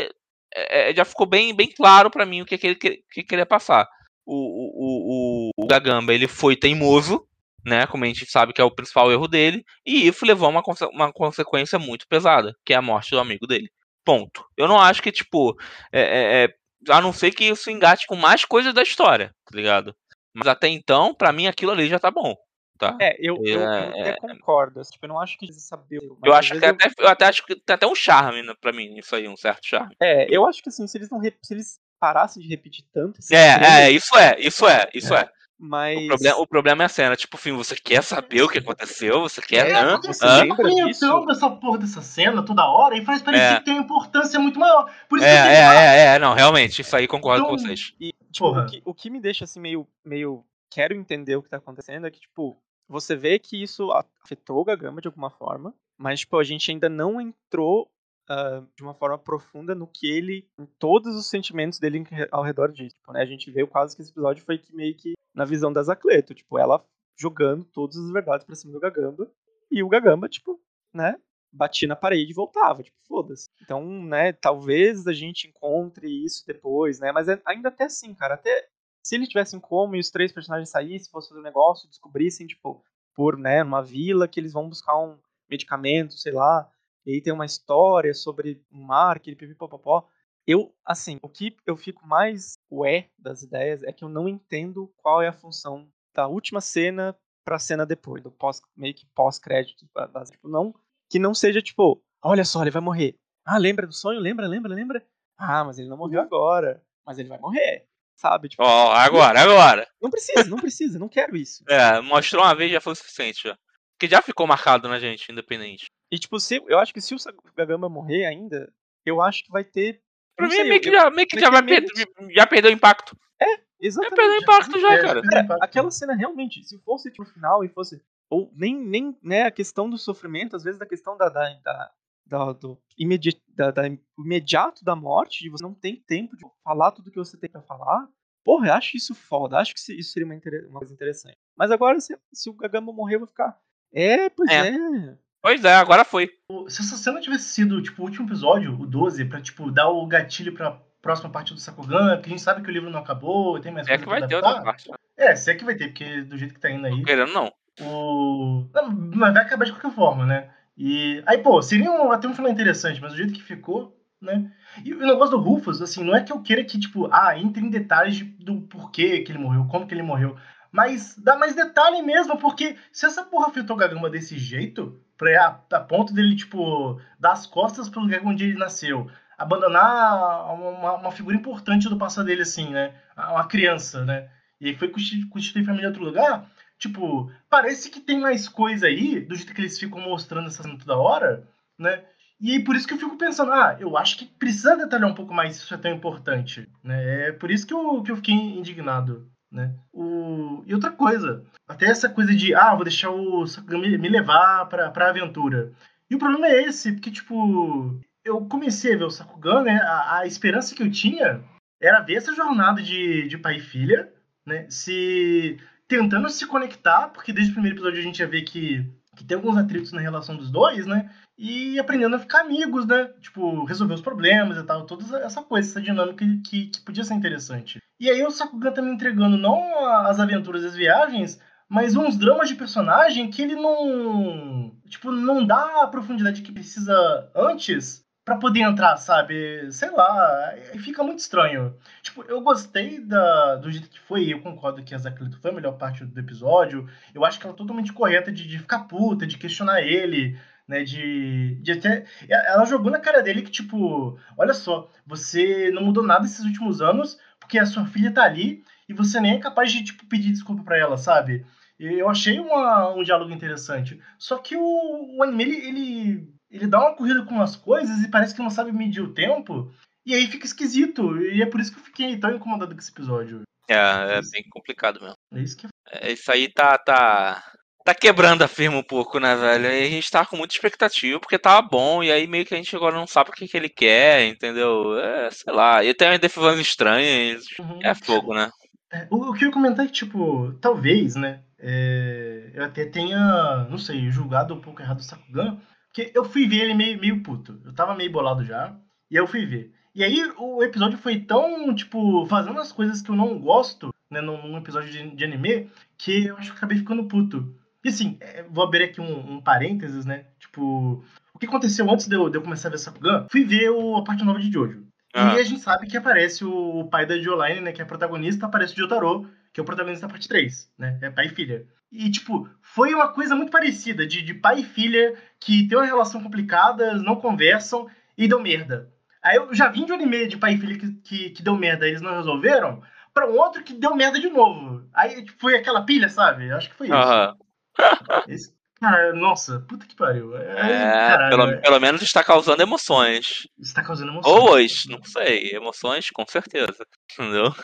é, 0.54 0.90
é, 0.90 0.94
já 0.94 1.04
ficou 1.04 1.26
bem, 1.26 1.54
bem 1.54 1.68
claro 1.68 2.10
pra 2.10 2.24
mim 2.26 2.42
o 2.42 2.46
que, 2.46 2.56
que 2.56 2.66
ele 2.68 2.76
que, 2.76 3.02
que 3.10 3.24
queria 3.24 3.46
passar. 3.46 3.88
O, 4.24 4.36
o, 4.36 5.50
o, 5.58 5.64
o 5.64 5.66
Gagamba, 5.66 6.14
ele 6.14 6.28
foi 6.28 6.54
teimoso, 6.54 7.26
né? 7.64 7.86
Como 7.86 8.04
a 8.04 8.06
gente 8.06 8.26
sabe 8.30 8.52
que 8.52 8.60
é 8.60 8.64
o 8.64 8.70
principal 8.74 9.10
erro 9.12 9.28
dele, 9.28 9.64
e 9.86 10.06
isso 10.06 10.24
levou 10.26 10.46
a 10.46 10.50
uma, 10.50 10.62
conse- 10.62 10.84
uma 10.86 11.12
consequência 11.12 11.78
muito 11.78 12.06
pesada, 12.08 12.54
que 12.64 12.72
é 12.72 12.76
a 12.76 12.82
morte 12.82 13.10
do 13.10 13.20
amigo 13.20 13.46
dele. 13.46 13.70
Ponto. 14.04 14.44
Eu 14.56 14.66
não 14.66 14.80
acho 14.80 15.02
que, 15.02 15.12
tipo, 15.12 15.56
é, 15.92 16.00
é- 16.00 16.44
é- 16.44 16.54
a 16.92 17.00
não 17.00 17.12
ser 17.12 17.30
que 17.30 17.44
isso 17.44 17.70
engate 17.70 18.06
com 18.06 18.16
mais 18.16 18.44
coisas 18.44 18.74
da 18.74 18.82
história, 18.82 19.32
tá 19.44 19.56
ligado? 19.56 19.94
Mas 20.34 20.48
até 20.48 20.66
então, 20.68 21.14
pra 21.14 21.32
mim, 21.32 21.46
aquilo 21.46 21.70
ali 21.70 21.86
já 21.88 21.98
tá 21.98 22.10
bom, 22.10 22.34
tá? 22.78 22.96
É, 23.00 23.14
eu, 23.20 23.36
eu, 23.44 23.60
eu 23.60 23.62
É, 23.94 24.10
até 24.10 24.16
concordo. 24.16 24.80
assim, 24.80 24.92
Tipo, 24.92 25.04
eu 25.04 25.08
não 25.10 25.20
acho 25.20 25.38
que 25.38 25.46
precisa 25.46 25.64
saber. 25.66 26.00
eu 26.24 26.32
acho 26.34 26.52
que 26.52 26.58
vezes 26.58 26.74
até, 26.74 26.90
eu 26.98 27.08
até 27.08 27.24
acho 27.26 27.46
que 27.46 27.54
tem 27.54 27.74
até 27.74 27.86
um 27.86 27.94
charme 27.94 28.42
né, 28.42 28.54
pra 28.60 28.72
mim, 28.72 28.96
isso 28.98 29.14
aí, 29.14 29.28
um 29.28 29.36
certo 29.36 29.64
charme. 29.66 29.94
É, 30.00 30.26
eu 30.34 30.44
acho 30.46 30.60
que 30.62 30.68
assim, 30.68 30.86
se 30.88 30.98
eles 30.98 31.10
não 31.10 31.20
se 31.20 31.34
eles 31.54 31.78
parassem 32.00 32.42
de 32.42 32.48
repetir 32.48 32.84
tanto 32.92 33.20
É, 33.30 33.84
é, 33.84 33.90
isso 33.90 34.16
é, 34.18 34.34
isso 34.40 34.66
é, 34.66 34.88
isso 34.92 35.14
é. 35.14 35.30
Mas 35.64 35.96
O 36.04 36.08
problema, 36.08 36.36
o 36.40 36.46
problema 36.46 36.82
é 36.82 36.86
a 36.86 36.88
cena, 36.88 37.14
tipo, 37.14 37.36
enfim, 37.36 37.52
você 37.52 37.76
quer 37.76 38.02
saber 38.02 38.42
o 38.42 38.48
que 38.48 38.58
aconteceu? 38.58 39.20
Você 39.20 39.40
quer. 39.40 39.68
É, 39.70 39.74
hã? 39.78 40.00
você 40.02 40.24
Hã? 40.26 40.42
lembra 40.42 40.68
fica 40.68 40.84
disso? 40.86 41.30
essa 41.30 41.48
porra 41.48 41.78
dessa 41.78 42.02
cena 42.02 42.44
toda 42.44 42.66
hora 42.66 42.96
e 42.96 43.04
faz 43.04 43.22
parecer 43.22 43.44
É. 43.54 43.58
que 43.58 43.64
tem 43.64 43.74
uma 43.74 43.84
importância 43.84 44.40
muito 44.40 44.58
maior. 44.58 44.92
Por 45.08 45.18
isso 45.18 45.26
É, 45.26 45.30
que 45.42 45.48
é, 45.48 45.52
é, 45.52 46.14
é, 46.16 46.18
não, 46.18 46.34
realmente, 46.34 46.80
isso 46.82 46.96
aí 46.96 47.06
concordo 47.06 47.44
com 47.46 47.54
Então, 47.54 47.64
vocês. 47.64 47.94
E, 48.00 48.12
tipo, 48.32 48.48
o 48.48 48.66
que, 48.66 48.82
o 48.84 48.92
que 48.94 49.08
me 49.10 49.20
deixa 49.20 49.44
assim 49.44 49.60
meio, 49.60 49.86
meio. 50.04 50.44
Quero 50.68 50.94
entender 50.94 51.36
o 51.36 51.42
que 51.42 51.48
tá 51.50 51.58
acontecendo 51.58 52.06
é 52.06 52.10
que, 52.10 52.18
tipo, 52.20 52.58
você 52.88 53.14
vê 53.14 53.38
que 53.38 53.62
isso 53.62 53.92
a- 53.92 54.04
afetou 54.24 54.58
o 54.58 54.64
Gagamba 54.64 55.00
de 55.00 55.06
alguma 55.08 55.30
forma, 55.30 55.72
mas, 55.96 56.20
tipo, 56.20 56.36
a 56.38 56.42
gente 56.44 56.70
ainda 56.70 56.88
não 56.88 57.20
entrou 57.20 57.88
ah, 58.28 58.62
de 58.76 58.82
uma 58.82 58.94
forma 58.94 59.18
profunda 59.18 59.74
no 59.74 59.86
que 59.86 60.08
ele, 60.08 60.46
em 60.58 60.64
todos 60.78 61.14
os 61.16 61.28
sentimentos 61.28 61.78
dele 61.78 62.04
ao 62.30 62.42
redor 62.42 62.72
disso. 62.72 62.94
Tipo, 62.96 63.12
né? 63.12 63.20
A 63.22 63.26
gente 63.26 63.50
vê 63.50 63.66
quase 63.66 63.94
que 63.94 64.00
esse 64.02 64.10
episódio 64.12 64.44
foi 64.44 64.58
que 64.58 64.74
meio 64.74 64.94
que 64.96 65.12
na 65.34 65.44
visão 65.44 65.72
da 65.72 65.82
Zacleto, 65.82 66.34
tipo, 66.34 66.58
ela 66.58 66.84
jogando 67.18 67.64
todas 67.64 67.96
as 67.96 68.10
verdades 68.10 68.44
pra 68.46 68.54
cima 68.54 68.72
do 68.72 68.80
Gagamba, 68.80 69.30
e 69.70 69.82
o 69.82 69.88
Gagamba, 69.88 70.28
tipo, 70.28 70.60
né, 70.92 71.16
batia 71.52 71.86
na 71.88 71.96
parede 71.96 72.30
e 72.30 72.34
voltava, 72.34 72.82
tipo, 72.82 72.96
foda-se. 73.06 73.48
Então, 73.62 73.84
né, 74.04 74.32
talvez 74.32 75.06
a 75.06 75.12
gente 75.12 75.48
encontre 75.48 76.08
isso 76.24 76.44
depois, 76.46 76.98
né, 77.00 77.12
mas 77.12 77.28
é- 77.28 77.40
ainda 77.46 77.68
até 77.68 77.84
assim, 77.84 78.14
cara, 78.14 78.34
até 78.34 78.68
se 79.02 79.14
eles 79.16 79.28
tivessem 79.28 79.58
como 79.60 79.96
e 79.96 80.00
os 80.00 80.10
três 80.10 80.32
personagens 80.32 80.70
saíssem, 80.70 81.10
fosse 81.10 81.28
fazer 81.28 81.40
um 81.40 81.44
negócio, 81.44 81.88
descobrissem, 81.88 82.46
tipo, 82.46 82.82
por, 83.14 83.36
né, 83.36 83.62
numa 83.62 83.82
vila 83.82 84.28
que 84.28 84.40
eles 84.40 84.52
vão 84.52 84.68
buscar 84.68 84.96
um 84.98 85.18
medicamento, 85.50 86.14
sei 86.14 86.32
lá, 86.32 86.68
e 87.04 87.14
aí 87.14 87.20
tem 87.20 87.32
uma 87.32 87.44
história 87.44 88.14
sobre 88.14 88.62
um 88.72 88.82
mar, 88.84 89.16
aquele 89.16 89.36
pipipopopó. 89.36 90.06
Eu, 90.46 90.74
assim, 90.84 91.18
o 91.22 91.28
que 91.28 91.56
eu 91.66 91.76
fico 91.76 92.06
mais 92.06 92.54
ué 92.70 93.08
das 93.18 93.42
ideias 93.42 93.82
é 93.82 93.92
que 93.92 94.04
eu 94.04 94.08
não 94.08 94.28
entendo 94.28 94.92
qual 94.96 95.22
é 95.22 95.28
a 95.28 95.32
função 95.32 95.88
da 96.14 96.26
última 96.26 96.60
cena 96.60 97.16
pra 97.44 97.58
cena 97.58 97.86
depois, 97.86 98.22
do 98.22 98.30
pós, 98.30 98.60
meio 98.76 98.94
que 98.94 99.06
pós-crédito. 99.14 99.86
Tipo, 100.30 100.48
não, 100.48 100.74
que 101.10 101.18
não 101.18 101.34
seja 101.34 101.62
tipo, 101.62 102.02
olha 102.22 102.44
só, 102.44 102.62
ele 102.62 102.70
vai 102.70 102.82
morrer. 102.82 103.14
Ah, 103.44 103.58
lembra 103.58 103.86
do 103.86 103.92
sonho? 103.92 104.20
Lembra, 104.20 104.46
lembra, 104.46 104.74
lembra? 104.74 105.04
Ah, 105.36 105.64
mas 105.64 105.78
ele 105.78 105.88
não 105.88 105.96
morreu 105.96 106.20
agora. 106.20 106.82
Mas 107.04 107.18
ele 107.18 107.28
vai 107.28 107.38
morrer. 107.38 107.86
Sabe? 108.16 108.48
Tipo, 108.48 108.62
Ó, 108.62 108.92
agora, 108.92 109.40
agora. 109.40 109.88
não 110.00 110.10
precisa, 110.10 110.44
não 110.44 110.58
precisa, 110.58 110.98
não 110.98 111.08
quero 111.08 111.36
isso. 111.36 111.64
É, 111.68 112.00
mostrou 112.00 112.44
uma 112.44 112.54
vez 112.54 112.70
já 112.70 112.80
foi 112.80 112.92
o 112.92 112.96
suficiente 112.96 113.48
já. 113.48 113.58
Porque 113.98 114.08
já 114.08 114.22
ficou 114.22 114.46
marcado 114.46 114.88
na 114.88 114.98
gente, 114.98 115.30
independente. 115.30 115.86
E 116.10 116.18
tipo, 116.18 116.38
se, 116.38 116.62
eu 116.68 116.78
acho 116.78 116.92
que 116.92 117.00
se 117.00 117.14
o 117.14 117.18
Gagamba 117.56 117.88
morrer 117.88 118.26
ainda, 118.26 118.72
eu 119.04 119.20
acho 119.20 119.44
que 119.44 119.50
vai 119.50 119.64
ter. 119.64 120.00
Pra 120.36 120.46
mim, 120.48 120.54
sei, 120.54 120.64
meio 120.64 120.80
que 120.80 120.88
eu- 120.88 120.92
já, 120.92 121.10
meio 121.10 121.28
que 121.28 121.38
já, 121.40 121.50
vai 121.50 121.62
menos- 121.62 121.92
per- 121.92 122.30
já 122.30 122.46
perdeu 122.46 122.70
o 122.70 122.74
impacto. 122.74 123.16
Já 123.40 123.46
Exatamente. 123.80 124.14
perdeu 124.16 124.38
o 124.38 124.42
impacto 124.42 124.80
já, 124.80 124.92
É, 124.94 125.02
cara. 125.02 125.22
Aquela 125.60 125.90
cena 125.90 126.14
realmente, 126.14 126.62
se 126.64 126.78
fosse 126.80 127.10
tipo 127.10 127.24
final 127.24 127.64
e 127.64 127.68
fosse. 127.68 128.00
Ou 128.30 128.50
nem, 128.54 128.74
nem 128.76 129.16
né, 129.22 129.42
a 129.42 129.50
questão 129.50 129.90
do 129.90 129.98
sofrimento, 129.98 130.54
às 130.56 130.62
vezes 130.64 130.78
da 130.78 130.86
questão 130.86 131.16
da, 131.16 131.28
da, 131.28 131.52
da, 131.62 131.90
da- 132.26 132.52
do 132.52 132.78
imedi 132.96 133.36
da, 133.48 133.70
da 133.70 133.82
imediato 134.18 134.84
da 134.84 134.94
morte, 134.96 135.42
de 135.42 135.50
você 135.50 135.62
não 135.62 135.74
tem 135.74 135.96
tempo 135.96 136.36
de 136.36 136.44
falar 136.64 136.92
tudo 136.92 137.10
que 137.10 137.18
você 137.18 137.36
tem 137.36 137.50
pra 137.50 137.60
falar. 137.60 138.08
Porra, 138.44 138.68
eu 138.68 138.74
acho 138.74 138.96
isso 138.96 139.14
foda, 139.14 139.58
acho 139.58 139.74
que 139.74 139.80
isso 139.92 140.12
seria 140.12 140.24
uma, 140.26 140.34
inter- 140.34 140.66
uma 140.68 140.78
coisa 140.78 140.92
interessante. 140.94 141.36
Mas 141.56 141.70
agora, 141.70 142.00
se, 142.00 142.16
se 142.32 142.48
o 142.48 142.54
Gagamba 142.54 142.92
morrer, 142.92 143.16
eu 143.16 143.20
vou 143.20 143.28
ficar. 143.28 143.56
É, 143.92 144.28
pois 144.30 144.50
É. 144.50 144.68
é. 144.68 145.18
Pois 145.42 145.64
é, 145.64 145.74
agora 145.74 146.04
foi. 146.04 146.30
Se 146.68 146.80
essa 146.82 146.96
cena 146.96 147.20
tivesse 147.20 147.48
sido, 147.48 147.82
tipo, 147.82 148.00
o 148.02 148.04
último 148.06 148.26
episódio, 148.28 148.72
o 148.80 148.86
12, 148.86 149.24
pra, 149.24 149.40
tipo, 149.40 149.70
dar 149.70 149.88
o 149.88 150.06
gatilho 150.06 150.52
pra 150.54 150.78
próxima 151.02 151.28
parte 151.30 151.52
do 151.52 151.58
Sakugan, 151.58 152.14
porque 152.16 152.28
a 152.28 152.30
gente 152.30 152.42
sabe 152.42 152.62
que 152.62 152.68
o 152.68 152.72
livro 152.72 152.88
não 152.88 153.00
acabou, 153.00 153.58
tem 153.58 153.72
mais 153.72 153.88
É 153.88 153.98
coisa 153.98 154.04
que 154.04 154.08
vai 154.08 154.18
ter 154.28 154.36
adaptar. 154.36 154.48
outra 154.50 154.62
parte. 154.64 154.90
É, 155.16 155.34
se 155.34 155.50
é 155.50 155.54
que 155.56 155.64
vai 155.64 155.74
ter, 155.74 155.88
porque 155.88 156.22
do 156.22 156.38
jeito 156.38 156.54
que 156.54 156.60
tá 156.60 156.70
indo 156.70 156.86
aí, 156.86 157.02
Querendo 157.02 157.32
não. 157.32 157.52
o... 157.80 158.66
Não, 158.72 158.90
mas 158.92 159.32
vai 159.34 159.42
acabar 159.42 159.64
de 159.64 159.72
qualquer 159.72 159.90
forma, 159.94 160.24
né? 160.24 160.50
E 160.76 161.22
aí, 161.26 161.38
pô, 161.38 161.60
seria 161.60 161.90
um, 161.90 162.12
até 162.12 162.28
um 162.28 162.34
final 162.34 162.50
interessante, 162.50 163.00
mas 163.00 163.12
do 163.12 163.16
jeito 163.18 163.32
que 163.32 163.42
ficou, 163.42 163.96
né? 164.20 164.50
E 164.84 164.94
o 164.94 164.98
negócio 165.06 165.36
do 165.36 165.42
Rufus, 165.42 165.82
assim, 165.82 166.04
não 166.04 166.14
é 166.14 166.22
que 166.22 166.32
eu 166.32 166.40
queira 166.40 166.64
que, 166.64 166.78
tipo, 166.78 167.08
ah, 167.12 167.36
entre 167.36 167.62
em 167.64 167.68
detalhes 167.68 168.14
de- 168.16 168.24
do 168.24 168.60
porquê 168.62 169.20
que 169.22 169.32
ele 169.32 169.38
morreu, 169.38 169.66
como 169.70 169.86
que 169.86 169.94
ele 169.94 170.02
morreu, 170.02 170.36
mas 170.70 171.16
dá 171.18 171.36
mais 171.36 171.54
detalhe 171.54 172.00
mesmo, 172.00 172.38
porque 172.38 172.76
se 172.92 173.04
essa 173.04 173.22
porra 173.24 173.48
afetou 173.48 173.76
o 173.76 173.78
Gagamba 173.78 174.08
desse 174.08 174.38
jeito, 174.38 174.98
pra, 175.22 175.60
a, 175.70 175.76
a 175.76 175.80
ponto 175.80 176.12
dele, 176.12 176.34
tipo, 176.34 177.00
dar 177.18 177.32
as 177.32 177.46
costas 177.46 177.88
pro 177.88 178.00
lugar 178.00 178.20
onde 178.26 178.44
ele 178.44 178.58
nasceu, 178.58 179.08
abandonar 179.38 180.52
uma, 180.52 180.94
uma 180.94 181.12
figura 181.12 181.36
importante 181.36 181.88
do 181.88 181.96
passado 181.96 182.26
dele, 182.26 182.42
assim, 182.42 182.70
né? 182.70 182.92
Uma 183.16 183.46
criança, 183.46 184.04
né? 184.04 184.28
E 184.60 184.74
foi 184.74 184.88
constitu- 184.88 185.28
constituir 185.28 185.64
família 185.64 185.86
em 185.86 185.88
outro 185.88 186.04
lugar, 186.04 186.50
tipo, 186.78 187.30
parece 187.48 187.88
que 187.90 188.00
tem 188.00 188.20
mais 188.20 188.48
coisa 188.48 188.86
aí, 188.86 189.20
do 189.20 189.34
jeito 189.36 189.54
que 189.54 189.60
eles 189.60 189.78
ficam 189.78 190.00
mostrando 190.00 190.48
essa 190.48 190.62
cena 190.62 190.76
toda 190.78 190.96
hora, 190.96 191.48
né? 191.78 192.04
E 192.40 192.58
por 192.58 192.74
isso 192.74 192.88
que 192.88 192.94
eu 192.94 192.98
fico 192.98 193.16
pensando, 193.16 193.52
ah, 193.52 193.76
eu 193.78 193.96
acho 193.96 194.18
que 194.18 194.24
precisa 194.26 194.76
detalhar 194.76 195.08
um 195.08 195.14
pouco 195.14 195.32
mais 195.32 195.56
isso 195.56 195.72
é 195.72 195.78
tão 195.78 195.92
importante, 195.92 196.68
né? 196.82 197.28
É 197.28 197.32
por 197.32 197.50
isso 197.50 197.64
que 197.66 197.72
eu, 197.74 198.02
que 198.02 198.10
eu 198.10 198.16
fiquei 198.16 198.34
indignado, 198.34 199.30
né? 199.52 199.74
O... 199.92 200.62
E 200.66 200.74
outra 200.74 200.90
coisa, 200.90 201.44
até 201.68 201.86
essa 201.86 202.08
coisa 202.08 202.34
de, 202.34 202.54
ah, 202.54 202.74
vou 202.74 202.84
deixar 202.84 203.10
o 203.10 203.46
Sakugan 203.46 203.78
me, 203.78 204.08
levar 204.08 204.66
pra, 204.66 204.90
pra 204.90 205.10
aventura. 205.10 205.72
E 206.10 206.14
o 206.14 206.18
problema 206.18 206.46
é 206.46 206.62
esse, 206.64 206.92
porque, 206.92 207.10
tipo, 207.10 208.00
eu 208.24 208.40
comecei 208.46 208.94
a 208.94 208.98
ver 208.98 209.04
o 209.04 209.10
Sakugan, 209.10 209.62
né? 209.62 209.76
A, 209.82 210.18
a 210.18 210.26
esperança 210.26 210.74
que 210.74 210.82
eu 210.82 210.90
tinha 210.90 211.42
era 211.80 212.00
ver 212.00 212.14
essa 212.14 212.34
jornada 212.34 212.80
de, 212.80 213.28
de 213.28 213.36
pai 213.36 213.56
e 213.56 213.60
filha, 213.60 214.12
né? 214.46 214.66
Se 214.70 215.58
tentando 215.86 216.28
se 216.30 216.46
conectar, 216.46 217.08
porque 217.08 217.32
desde 217.32 217.50
o 217.50 217.54
primeiro 217.54 217.76
episódio 217.76 218.00
a 218.00 218.02
gente 218.02 218.18
já 218.18 218.26
vê 218.26 218.42
que, 218.42 218.86
que 219.14 219.24
tem 219.24 219.36
alguns 219.36 219.56
atritos 219.56 219.92
na 219.92 220.00
relação 220.00 220.36
dos 220.36 220.50
dois, 220.50 220.86
né? 220.86 221.10
E 221.36 221.78
aprendendo 221.78 222.16
a 222.16 222.18
ficar 222.18 222.40
amigos, 222.40 222.86
né? 222.86 223.10
Tipo, 223.20 223.64
resolver 223.64 223.94
os 223.94 224.00
problemas 224.00 224.56
e 224.56 224.62
tal, 224.62 224.86
toda 224.86 225.18
essa 225.18 225.42
coisa, 225.42 225.68
essa 225.68 225.80
dinâmica 225.80 226.24
que, 226.44 226.68
que 226.68 226.80
podia 226.80 227.04
ser 227.04 227.14
interessante. 227.14 227.78
E 228.00 228.10
aí 228.10 228.24
o 228.24 228.30
Sakugan 228.30 228.72
tá 228.72 228.82
me 228.82 228.90
entregando 228.90 229.36
não 229.36 229.84
as 229.86 230.18
aventuras 230.18 230.62
e 230.62 230.66
as 230.66 230.74
viagens, 230.74 231.40
mas 231.68 231.94
uns 231.94 232.16
dramas 232.16 232.48
de 232.48 232.54
personagem 232.54 233.30
que 233.30 233.42
ele 233.42 233.54
não. 233.54 234.74
Tipo, 234.88 235.12
não 235.12 235.46
dá 235.46 235.82
a 235.82 235.86
profundidade 235.86 236.42
que 236.42 236.52
precisa 236.52 237.30
antes 237.34 238.04
pra 238.24 238.36
poder 238.36 238.60
entrar, 238.60 238.96
sabe? 238.96 239.70
Sei 239.72 239.90
lá, 239.90 240.54
fica 240.78 241.02
muito 241.02 241.18
estranho. 241.18 241.76
Tipo, 242.02 242.22
eu 242.22 242.40
gostei 242.40 243.00
da, 243.00 243.56
do 243.56 243.70
jeito 243.70 243.90
que 243.90 243.98
foi, 244.00 244.32
eu 244.32 244.40
concordo 244.40 244.82
que 244.82 244.94
a 244.94 244.98
Zaclito 244.98 245.40
foi 245.40 245.50
a 245.50 245.54
melhor 245.54 245.72
parte 245.72 246.04
do 246.04 246.20
episódio. 246.20 246.88
Eu 247.14 247.24
acho 247.24 247.38
que 247.38 247.46
ela 247.46 247.54
é 247.54 247.56
totalmente 247.56 247.92
correta 247.92 248.30
de, 248.30 248.46
de 248.46 248.58
ficar 248.58 248.80
puta, 248.80 249.26
de 249.26 249.38
questionar 249.38 249.82
ele, 249.82 250.38
né? 250.68 250.84
De, 250.84 251.56
de 251.62 251.72
até. 251.72 252.04
Ela 252.28 252.64
jogou 252.64 252.90
na 252.90 253.00
cara 253.00 253.22
dele 253.22 253.42
que, 253.42 253.50
tipo, 253.50 254.18
olha 254.36 254.54
só, 254.54 254.88
você 255.06 255.70
não 255.72 255.82
mudou 255.84 256.04
nada 256.04 256.24
esses 256.24 256.44
últimos 256.44 256.80
anos, 256.80 257.18
porque 257.40 257.58
a 257.58 257.66
sua 257.66 257.86
filha 257.86 258.12
tá 258.12 258.22
ali 258.24 258.64
e 258.88 258.94
você 258.94 259.20
nem 259.20 259.34
é 259.34 259.40
capaz 259.40 259.72
de, 259.72 259.84
tipo, 259.84 260.06
pedir 260.06 260.30
desculpa 260.30 260.62
pra 260.62 260.78
ela, 260.78 260.96
sabe? 260.96 261.44
Eu 261.78 262.08
achei 262.08 262.38
uma, 262.38 262.94
um 262.94 263.02
diálogo 263.02 263.32
interessante. 263.32 264.00
Só 264.16 264.38
que 264.38 264.56
o, 264.56 265.16
o 265.18 265.22
anime, 265.22 265.42
ele, 265.42 265.66
ele, 265.66 266.34
ele 266.52 266.66
dá 266.66 266.80
uma 266.80 266.94
corrida 266.94 267.24
com 267.24 267.34
umas 267.34 267.56
coisas 267.56 268.02
e 268.02 268.10
parece 268.10 268.34
que 268.34 268.42
não 268.42 268.50
sabe 268.50 268.70
medir 268.70 269.02
o 269.02 269.14
tempo. 269.14 269.72
E 270.04 270.14
aí 270.14 270.26
fica 270.26 270.44
esquisito. 270.44 271.16
E 271.22 271.40
é 271.40 271.46
por 271.46 271.60
isso 271.60 271.72
que 271.72 271.78
eu 271.78 271.84
fiquei 271.84 272.16
tão 272.18 272.34
incomodado 272.34 272.74
com 272.74 272.80
esse 272.80 272.90
episódio. 272.90 273.42
É, 273.68 274.18
é 274.18 274.20
bem 274.30 274.44
complicado 274.50 275.00
mesmo. 275.00 275.16
É 275.32 275.40
isso 275.40 275.56
que 275.56 275.66
É, 275.90 276.12
Isso 276.12 276.30
aí 276.30 276.52
tá, 276.52 276.76
tá. 276.76 277.42
Tá 277.84 277.94
quebrando 277.94 278.42
a 278.42 278.48
firma 278.48 278.76
um 278.76 278.82
pouco, 278.82 279.18
né, 279.18 279.34
velho? 279.34 279.64
E 279.64 279.82
a 279.82 279.90
gente 279.90 280.08
tá 280.08 280.24
com 280.24 280.36
muita 280.36 280.54
expectativa, 280.54 281.18
porque 281.18 281.36
tava 281.36 281.66
bom, 281.66 282.00
e 282.00 282.12
aí 282.12 282.28
meio 282.28 282.46
que 282.46 282.54
a 282.54 282.56
gente 282.56 282.76
agora 282.76 282.94
não 282.94 283.08
sabe 283.08 283.30
o 283.30 283.32
que, 283.32 283.48
que 283.48 283.56
ele 283.56 283.68
quer, 283.68 284.24
entendeu? 284.28 284.96
É, 285.00 285.28
sei 285.32 285.52
lá. 285.52 285.82
E 285.82 285.92
tem 285.92 286.08
umas 286.08 286.20
decisões 286.20 286.60
estranhas. 286.60 287.42
Uhum. 287.58 287.80
É 287.82 287.92
fogo, 287.92 288.34
né? 288.34 288.50
É, 288.92 289.08
o, 289.10 289.30
o 289.30 289.34
que 289.34 289.44
eu 289.44 289.48
ia 289.48 289.52
comentar 289.52 289.84
é 289.84 289.88
que, 289.88 289.94
tipo, 289.94 290.52
talvez, 290.60 291.16
né? 291.16 291.42
é, 291.62 292.50
eu 292.52 292.64
até 292.64 292.84
tenha, 292.84 293.66
não 293.70 293.78
sei, 293.78 294.10
julgado 294.10 294.52
um 294.52 294.60
pouco 294.60 294.82
errado 294.82 294.98
o 294.98 295.02
Sakugan, 295.02 295.58
porque 295.92 296.10
eu 296.14 296.24
fui 296.24 296.48
ver 296.48 296.62
ele 296.62 296.74
meio, 296.74 296.98
meio 296.98 297.22
puto. 297.22 297.60
Eu 297.64 297.74
tava 297.74 297.94
meio 297.94 298.10
bolado 298.10 298.42
já, 298.42 298.74
e 299.10 299.16
aí 299.16 299.22
eu 299.22 299.26
fui 299.26 299.44
ver. 299.44 299.72
E 299.94 300.02
aí 300.02 300.32
o 300.38 300.62
episódio 300.62 300.96
foi 300.96 301.20
tão, 301.20 301.74
tipo, 301.74 302.26
fazendo 302.26 302.58
as 302.58 302.72
coisas 302.72 303.02
que 303.02 303.10
eu 303.10 303.14
não 303.14 303.38
gosto, 303.38 303.90
né, 304.10 304.22
num, 304.22 304.56
episódio 304.56 304.90
de, 304.90 305.14
de 305.14 305.24
anime, 305.24 305.70
que 305.98 306.26
eu 306.26 306.36
acho 306.38 306.48
que 306.48 306.54
eu 306.54 306.56
acabei 306.56 306.78
ficando 306.78 307.04
puto. 307.04 307.54
E 307.84 307.90
assim, 307.90 308.16
é, 308.20 308.42
vou 308.44 308.64
abrir 308.64 308.84
aqui 308.84 309.02
um, 309.02 309.34
um 309.34 309.40
parênteses, 309.40 310.06
né? 310.06 310.24
Tipo, 310.38 311.04
o 311.34 311.38
que 311.38 311.46
aconteceu 311.46 311.90
antes 311.90 312.08
de 312.08 312.16
eu, 312.16 312.30
de 312.30 312.38
eu 312.38 312.42
começar 312.42 312.68
a 312.68 312.70
ver 312.70 312.78
Sakugan? 312.78 313.26
Fui 313.30 313.44
ver 313.44 313.70
o, 313.70 313.96
a 313.96 314.04
parte 314.04 314.24
nova 314.24 314.40
de 314.40 314.50
Jojo. 314.50 314.86
Ah. 315.12 315.34
E 315.34 315.40
a 315.40 315.42
gente 315.42 315.60
sabe 315.60 315.86
que 315.86 315.96
aparece 315.96 316.42
o, 316.42 316.80
o 316.80 316.88
pai 316.88 317.04
da 317.04 317.18
Jolene, 317.18 317.60
né? 317.60 317.72
Que 317.72 317.82
é 317.82 317.84
a 317.84 317.88
protagonista, 317.88 318.46
aparece 318.46 318.72
o 318.72 318.76
Jotaro, 318.76 319.28
que 319.52 319.60
é 319.60 319.62
o 319.62 319.66
protagonista 319.66 320.06
da 320.06 320.12
parte 320.12 320.26
3, 320.26 320.72
né? 320.78 320.98
É 321.02 321.10
pai 321.10 321.26
e 321.26 321.30
filha. 321.30 321.66
E, 321.92 322.10
tipo, 322.10 322.48
foi 322.62 322.94
uma 322.94 323.08
coisa 323.12 323.34
muito 323.36 323.52
parecida, 323.52 324.06
de, 324.06 324.22
de 324.22 324.32
pai 324.32 324.60
e 324.60 324.64
filha 324.64 325.14
que 325.38 325.68
tem 325.68 325.76
uma 325.76 325.86
relação 325.86 326.22
complicada, 326.22 326.94
não 326.94 327.16
conversam 327.16 327.86
e 328.16 328.26
deu 328.26 328.40
merda. 328.40 328.90
Aí 329.22 329.36
eu 329.36 329.54
já 329.54 329.68
vim 329.68 329.84
de 329.84 329.92
um 329.92 329.96
anime 329.96 330.26
de 330.26 330.38
pai 330.38 330.54
e 330.54 330.58
filha 330.58 330.78
que, 330.78 330.90
que, 331.02 331.30
que 331.30 331.42
deu 331.42 331.54
merda, 331.54 331.86
eles 331.86 332.00
não 332.00 332.16
resolveram, 332.16 332.82
pra 333.12 333.28
um 333.30 333.36
outro 333.38 333.62
que 333.62 333.74
deu 333.74 333.94
merda 333.94 334.18
de 334.18 334.30
novo. 334.30 334.88
Aí 334.94 335.22
tipo, 335.24 335.38
foi 335.38 335.54
aquela 335.54 335.82
pilha, 335.84 336.08
sabe? 336.08 336.50
Acho 336.50 336.70
que 336.70 336.74
foi 336.76 336.86
isso. 336.86 336.96
Aham. 336.96 337.36
Esse- 338.26 338.54
cara, 338.80 339.12
nossa, 339.14 339.60
puta 339.68 339.86
que 339.86 339.94
pariu. 339.94 340.34
Aí, 340.34 340.42
É, 340.72 340.82
caralho, 341.08 341.30
pelo, 341.36 341.50
é- 341.50 341.56
pelo 341.60 341.78
menos 341.80 342.00
está 342.02 342.24
causando 342.24 342.62
emoções. 342.62 343.46
Isso 343.58 343.74
tá 343.74 343.82
causando 343.84 344.12
emoção. 344.12 344.32
Ou 344.32 344.50
hoje, 344.52 344.88
não 344.88 345.04
sei. 345.04 345.50
Emoções, 345.54 346.10
com 346.10 346.24
certeza. 346.26 346.84
Entendeu? 347.12 347.54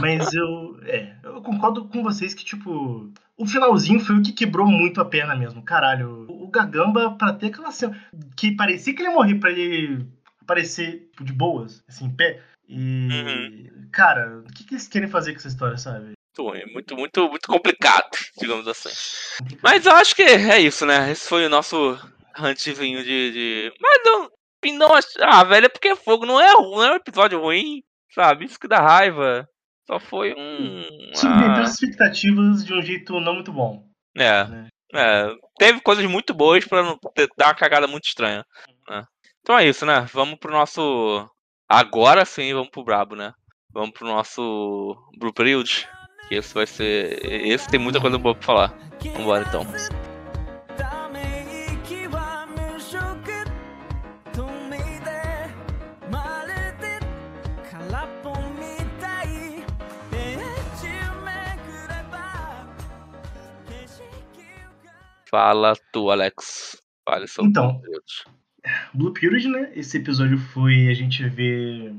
Mas 0.00 0.32
eu. 0.32 0.78
É, 0.84 1.14
eu 1.22 1.42
concordo 1.42 1.86
com 1.86 2.02
vocês 2.02 2.34
que, 2.34 2.44
tipo. 2.44 3.12
O 3.36 3.46
finalzinho 3.46 3.98
foi 3.98 4.16
o 4.16 4.22
que 4.22 4.32
quebrou 4.32 4.66
muito 4.66 5.00
a 5.00 5.04
perna 5.04 5.34
mesmo. 5.34 5.62
Caralho. 5.62 6.26
O 6.28 6.48
Gagamba, 6.48 7.12
pra 7.12 7.32
ter 7.32 7.46
aquela 7.46 7.72
cena. 7.72 7.98
Que 8.36 8.52
parecia 8.52 8.94
que 8.94 9.02
ele 9.02 9.08
ia 9.08 9.14
morrer 9.14 9.34
pra 9.36 9.50
ele 9.50 10.06
aparecer 10.40 11.10
de 11.20 11.32
boas, 11.32 11.82
assim, 11.88 12.06
em 12.06 12.14
pé. 12.14 12.40
E. 12.68 13.08
Uhum. 13.10 13.88
Cara, 13.92 14.38
o 14.38 14.52
que, 14.52 14.64
que 14.64 14.74
eles 14.74 14.88
querem 14.88 15.08
fazer 15.08 15.32
com 15.32 15.38
essa 15.38 15.48
história, 15.48 15.76
sabe? 15.76 16.14
Muito 16.36 16.72
muito, 16.72 16.96
muito, 16.96 17.28
muito 17.28 17.48
complicado, 17.48 18.10
digamos 18.38 18.66
assim. 18.66 18.88
Mas 19.62 19.86
eu 19.86 19.92
acho 19.92 20.16
que 20.16 20.22
é 20.22 20.60
isso, 20.60 20.84
né? 20.84 21.12
Esse 21.12 21.28
foi 21.28 21.46
o 21.46 21.50
nosso 21.50 21.96
rantzinho 22.34 23.04
de. 23.04 23.30
de... 23.32 23.72
Mas 23.80 24.00
não. 24.04 24.30
não 24.76 24.88
ah, 25.20 25.44
velho, 25.44 25.66
é 25.66 25.68
porque 25.68 25.94
fogo 25.94 26.26
não 26.26 26.40
é, 26.40 26.52
não 26.52 26.82
é 26.82 26.92
um 26.92 26.96
episódio 26.96 27.40
ruim, 27.40 27.84
sabe? 28.12 28.46
Isso 28.46 28.58
que 28.58 28.66
dá 28.66 28.80
raiva. 28.80 29.48
Só 29.86 30.00
foi 30.00 30.34
um. 30.36 30.82
Submeteu 31.14 31.50
ah, 31.52 31.60
as 31.62 31.74
expectativas 31.74 32.64
de 32.64 32.72
um 32.74 32.82
jeito 32.82 33.20
não 33.20 33.34
muito 33.34 33.52
bom. 33.52 33.84
é, 34.16 34.44
né? 34.44 34.68
é. 34.94 35.26
Teve 35.58 35.80
coisas 35.80 36.04
muito 36.06 36.32
boas 36.34 36.64
pra 36.64 36.82
não 36.82 36.98
ter- 37.14 37.28
dar 37.36 37.48
uma 37.48 37.54
cagada 37.54 37.86
muito 37.86 38.04
estranha. 38.04 38.44
né? 38.88 39.04
Então 39.40 39.58
é 39.58 39.66
isso, 39.68 39.84
né? 39.84 40.06
Vamos 40.12 40.38
pro 40.38 40.52
nosso. 40.52 41.28
Agora 41.68 42.24
sim, 42.24 42.52
vamos 42.54 42.70
pro 42.70 42.84
Brabo, 42.84 43.14
né? 43.14 43.32
Vamos 43.72 43.90
pro 43.90 44.06
nosso 44.06 44.96
Blueprint. 45.18 45.86
Que 46.28 46.36
esse 46.36 46.54
vai 46.54 46.66
ser. 46.66 47.18
Esse 47.46 47.68
tem 47.68 47.78
muita 47.78 48.00
coisa 48.00 48.16
boa 48.16 48.34
pra 48.34 48.46
falar. 48.46 48.78
Vambora 49.14 49.44
então. 49.46 50.13
Fala 65.34 65.74
tu, 65.92 66.12
Alex. 66.12 66.80
Fale 67.04 67.26
sobre 67.26 67.50
Então. 67.50 67.82
Blue 68.94 69.12
Period, 69.12 69.48
né? 69.48 69.72
Esse 69.74 69.96
episódio 69.96 70.38
foi 70.38 70.86
a 70.88 70.94
gente 70.94 71.28
ver 71.28 71.92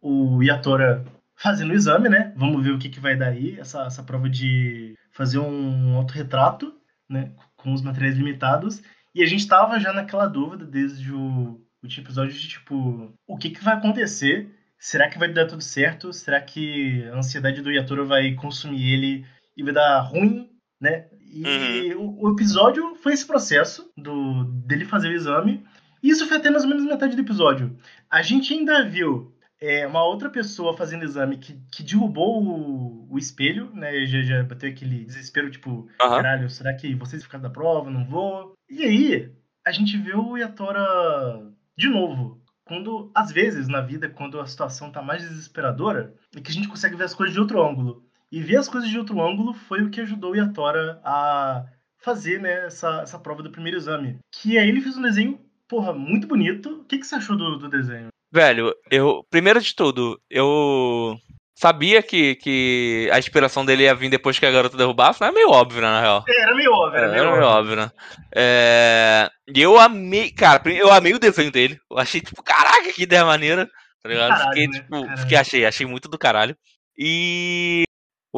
o 0.00 0.40
Yatora 0.40 1.04
fazendo 1.34 1.70
o 1.72 1.74
exame, 1.74 2.08
né? 2.08 2.32
Vamos 2.36 2.62
ver 2.62 2.70
o 2.70 2.78
que, 2.78 2.88
que 2.88 3.00
vai 3.00 3.16
dar 3.16 3.30
aí. 3.30 3.58
Essa, 3.58 3.86
essa 3.86 4.04
prova 4.04 4.30
de 4.30 4.94
fazer 5.10 5.40
um 5.40 5.96
autorretrato, 5.96 6.72
né? 7.10 7.32
Com 7.56 7.72
os 7.72 7.82
materiais 7.82 8.16
limitados. 8.16 8.80
E 9.12 9.24
a 9.24 9.26
gente 9.26 9.48
tava 9.48 9.80
já 9.80 9.92
naquela 9.92 10.28
dúvida 10.28 10.64
desde 10.64 11.12
o 11.12 11.60
último 11.82 12.06
episódio 12.06 12.32
de 12.32 12.46
tipo, 12.46 13.12
o 13.26 13.36
que, 13.36 13.50
que 13.50 13.64
vai 13.64 13.74
acontecer? 13.74 14.54
Será 14.78 15.08
que 15.08 15.18
vai 15.18 15.32
dar 15.32 15.48
tudo 15.48 15.62
certo? 15.62 16.12
Será 16.12 16.40
que 16.40 17.02
a 17.08 17.16
ansiedade 17.16 17.60
do 17.60 17.72
Yatora 17.72 18.04
vai 18.04 18.34
consumir 18.36 18.92
ele 18.92 19.26
e 19.56 19.64
vai 19.64 19.74
dar 19.74 19.98
ruim, 19.98 20.48
né? 20.80 21.08
E 21.30 21.94
o, 21.94 22.24
o 22.24 22.32
episódio 22.32 22.94
foi 22.96 23.12
esse 23.12 23.26
processo 23.26 23.90
do 23.96 24.44
dele 24.44 24.84
fazer 24.84 25.08
o 25.08 25.12
exame. 25.12 25.64
E 26.02 26.10
isso 26.10 26.26
foi 26.26 26.36
até 26.36 26.50
mais 26.50 26.62
ou 26.62 26.68
menos 26.68 26.84
metade 26.84 27.16
do 27.16 27.22
episódio. 27.22 27.76
A 28.10 28.22
gente 28.22 28.54
ainda 28.54 28.88
viu 28.88 29.34
é, 29.60 29.86
uma 29.86 30.04
outra 30.04 30.30
pessoa 30.30 30.76
fazendo 30.76 31.04
exame 31.04 31.36
que, 31.36 31.60
que 31.72 31.82
derrubou 31.82 32.42
o, 32.42 33.08
o 33.12 33.18
espelho, 33.18 33.70
né? 33.74 34.06
Já, 34.06 34.22
já 34.22 34.42
bateu 34.42 34.70
aquele 34.70 35.04
desespero, 35.04 35.50
tipo, 35.50 35.88
Aham. 36.00 36.16
caralho, 36.16 36.50
será 36.50 36.74
que 36.74 36.94
vocês 36.94 37.22
ficaram 37.22 37.42
da 37.42 37.50
prova? 37.50 37.90
Não 37.90 38.04
vou. 38.04 38.54
E 38.70 38.84
aí, 38.84 39.32
a 39.66 39.72
gente 39.72 39.96
vê 39.96 40.14
o 40.14 40.36
Yatora 40.36 41.52
de 41.76 41.88
novo. 41.88 42.40
Quando, 42.64 43.10
às 43.14 43.32
vezes, 43.32 43.66
na 43.66 43.80
vida, 43.80 44.08
quando 44.10 44.38
a 44.38 44.46
situação 44.46 44.92
tá 44.92 45.02
mais 45.02 45.22
desesperadora, 45.22 46.14
é 46.36 46.40
que 46.40 46.50
a 46.50 46.54
gente 46.54 46.68
consegue 46.68 46.96
ver 46.96 47.04
as 47.04 47.14
coisas 47.14 47.32
de 47.32 47.40
outro 47.40 47.62
ângulo. 47.62 48.06
E 48.30 48.42
ver 48.42 48.56
as 48.56 48.68
coisas 48.68 48.88
de 48.90 48.98
outro 48.98 49.20
ângulo 49.20 49.54
foi 49.54 49.82
o 49.82 49.90
que 49.90 50.00
ajudou 50.00 50.32
o 50.32 50.36
Yatora 50.36 51.00
a 51.04 51.64
fazer, 52.02 52.40
né, 52.40 52.66
essa, 52.66 53.00
essa 53.02 53.18
prova 53.18 53.42
do 53.42 53.50
primeiro 53.50 53.78
exame. 53.78 54.18
Que 54.32 54.58
aí 54.58 54.68
ele 54.68 54.80
fez 54.80 54.96
um 54.96 55.02
desenho, 55.02 55.40
porra, 55.68 55.92
muito 55.92 56.26
bonito. 56.26 56.80
O 56.80 56.84
que, 56.84 56.98
que 56.98 57.06
você 57.06 57.14
achou 57.16 57.36
do, 57.36 57.58
do 57.58 57.68
desenho? 57.68 58.08
Velho, 58.30 58.74
eu. 58.90 59.24
Primeiro 59.30 59.60
de 59.60 59.74
tudo, 59.74 60.20
eu. 60.30 61.16
Sabia 61.58 62.00
que, 62.02 62.36
que 62.36 63.08
a 63.12 63.18
inspiração 63.18 63.64
dele 63.64 63.82
ia 63.82 63.94
vir 63.94 64.08
depois 64.08 64.38
que 64.38 64.46
a 64.46 64.50
garota 64.50 64.76
derrubasse, 64.76 65.18
mas 65.20 65.30
é 65.30 65.32
meio 65.34 65.50
óbvio, 65.50 65.80
né, 65.80 65.88
na 65.88 66.00
real. 66.00 66.24
É, 66.28 66.42
Era 66.42 66.54
meio 66.54 66.70
óbvio, 66.72 66.98
É, 66.98 67.02
era 67.02 67.10
meio 67.10 67.20
era 67.22 67.30
meio 67.32 67.44
óbvio. 67.44 67.72
óbvio, 67.72 67.76
né? 67.76 67.90
É, 68.32 69.30
E 69.52 69.60
eu 69.60 69.76
amei, 69.76 70.30
cara, 70.30 70.62
eu 70.70 70.92
amei 70.92 71.14
o 71.14 71.18
desenho 71.18 71.50
dele. 71.50 71.76
Eu 71.90 71.98
achei, 71.98 72.20
tipo, 72.20 72.42
caraca, 72.44 72.92
que 72.92 73.02
ideia 73.02 73.24
maneira. 73.24 73.68
Tá 74.00 74.08
ligado? 74.08 74.28
Caralho, 74.28 74.48
fiquei, 74.50 74.66
né? 74.68 74.72
tipo, 74.78 75.00
Caralho. 75.00 75.18
fiquei, 75.18 75.36
achei, 75.38 75.66
achei 75.66 75.86
muito 75.86 76.08
do 76.08 76.16
caralho. 76.16 76.56
E 76.96 77.82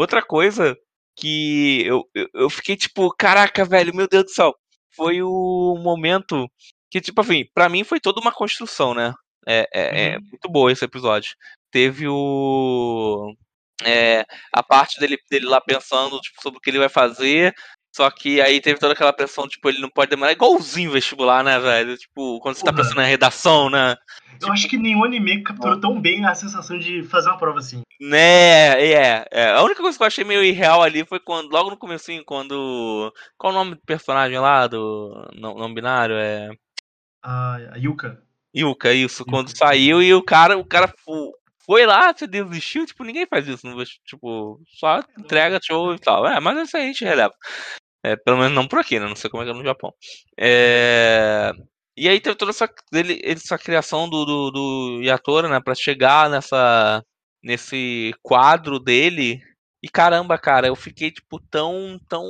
outra 0.01 0.23
coisa 0.23 0.77
que 1.17 1.83
eu, 1.87 2.05
eu, 2.15 2.29
eu 2.35 2.51
fiquei, 2.51 2.77
tipo, 2.77 3.11
caraca, 3.17 3.65
velho, 3.65 3.95
meu 3.95 4.09
Deus 4.09 4.25
do 4.25 4.31
céu. 4.31 4.55
Foi 4.97 5.23
o 5.23 5.77
momento 5.83 6.49
que, 6.91 7.01
tipo 7.01 7.21
assim, 7.21 7.45
pra 7.55 7.69
mim 7.69 7.85
foi 7.85 8.01
toda 8.01 8.21
uma 8.21 8.33
construção, 8.33 8.95
né? 8.95 9.15
É, 9.47 9.69
é, 9.73 10.13
é 10.15 10.17
Uhum. 10.19 10.25
muito 10.31 10.49
boa 10.51 10.73
esse 10.73 10.85
episódio. 10.85 11.35
Teve 11.71 12.07
o. 12.09 13.35
é, 13.85 14.25
a 14.55 14.63
parte 14.63 14.99
dele, 15.01 15.19
dele 15.31 15.47
lá 15.47 15.61
pensando 15.61 16.21
tipo, 16.21 16.41
sobre 16.43 16.59
o 16.59 16.61
que 16.61 16.71
ele 16.71 16.79
vai 16.79 16.89
fazer. 16.89 17.55
Só 17.93 18.09
que 18.11 18.41
aí 18.41 18.61
teve 18.61 18.79
toda 18.79 18.93
aquela 18.93 19.13
pressão, 19.13 19.49
tipo, 19.49 19.69
ele 19.69 19.81
não 19.81 19.89
pode 19.89 20.11
demorar. 20.11 20.33
Igualzinho 20.33 20.91
o 20.91 20.93
vestibular, 20.93 21.43
né, 21.43 21.59
velho? 21.59 21.97
Tipo, 21.97 22.39
quando 22.41 22.55
você 22.55 22.65
tá 22.65 22.73
Porra. 22.73 22.85
pensando 22.85 22.99
na 22.99 23.05
redação, 23.05 23.69
né? 23.69 23.97
Eu 24.41 24.53
acho 24.53 24.69
que 24.69 24.79
nenhum 24.79 25.05
anime 25.05 25.43
capturou 25.43 25.79
tão 25.79 26.01
bem 26.01 26.25
a 26.25 26.35
sensação 26.35 26.79
de 26.79 27.03
fazer 27.03 27.29
uma 27.29 27.37
prova 27.39 27.59
assim. 27.59 27.83
Né, 28.01 28.81
é, 28.81 29.27
é. 29.31 29.51
A 29.51 29.63
única 29.63 29.83
coisa 29.83 29.99
que 29.99 30.03
eu 30.03 30.07
achei 30.07 30.25
meio 30.25 30.43
irreal 30.43 30.83
ali 30.83 31.05
foi 31.05 31.21
quando, 31.21 31.51
logo 31.51 31.71
no 31.71 31.77
comecinho, 31.77 32.25
quando. 32.25 33.13
Qual 33.37 33.53
o 33.53 33.57
nome 33.57 33.75
do 33.75 33.81
personagem 33.85 34.39
lá, 34.39 34.67
do 34.67 35.29
não, 35.35 35.55
não 35.55 35.75
binário? 35.75 36.15
É. 36.15 36.49
A, 37.23 37.57
a 37.73 37.77
Yuka. 37.77 38.23
Yuka, 38.57 38.93
isso, 38.93 39.25
quando 39.25 39.49
Yuka. 39.49 39.59
saiu 39.59 40.03
e 40.03 40.15
o 40.15 40.23
cara, 40.23 40.57
o 40.57 40.65
cara 40.65 40.93
foi 41.71 41.87
lá, 41.87 42.13
você 42.13 42.27
desistiu, 42.27 42.85
tipo, 42.85 43.05
ninguém 43.05 43.27
faz 43.29 43.47
isso, 43.47 43.77
vesti- 43.77 44.01
tipo, 44.05 44.61
só 44.79 45.01
entrega 45.19 45.61
show 45.63 45.95
e 45.95 45.99
tal. 46.01 46.27
É, 46.27 46.41
mas 46.41 46.59
isso 46.67 46.77
aí 46.77 46.85
a 46.85 46.87
gente 46.87 47.05
releva. 47.05 47.33
É, 48.05 48.17
pelo 48.17 48.39
menos 48.39 48.53
não 48.55 48.67
por 48.67 48.79
aqui, 48.81 48.99
né? 48.99 49.07
Não 49.07 49.17
sei 49.17 49.31
como 49.31 49.43
é 49.43 49.47
que 49.47 49.53
é 49.53 49.55
no 49.55 49.65
Japão. 49.65 49.93
É, 50.39 51.53
E 51.97 52.09
aí 52.09 52.21
teve 52.21 52.37
toda 52.37 52.51
essa, 52.51 52.69
essa 53.25 53.59
criação 53.59 54.09
do, 54.09 54.25
do, 54.25 54.51
do 54.51 55.03
Yatora, 55.03 55.49
né? 55.49 55.61
Pra 55.61 55.75
chegar 55.75 56.31
nessa, 56.31 57.05
nesse 57.43 58.15
quadro 58.23 58.81
dele. 58.81 59.41
E 59.83 59.89
caramba, 59.89 60.39
cara, 60.39 60.67
eu 60.69 60.77
fiquei, 60.77 61.11
tipo, 61.11 61.41
tão, 61.51 61.99
tão 62.09 62.25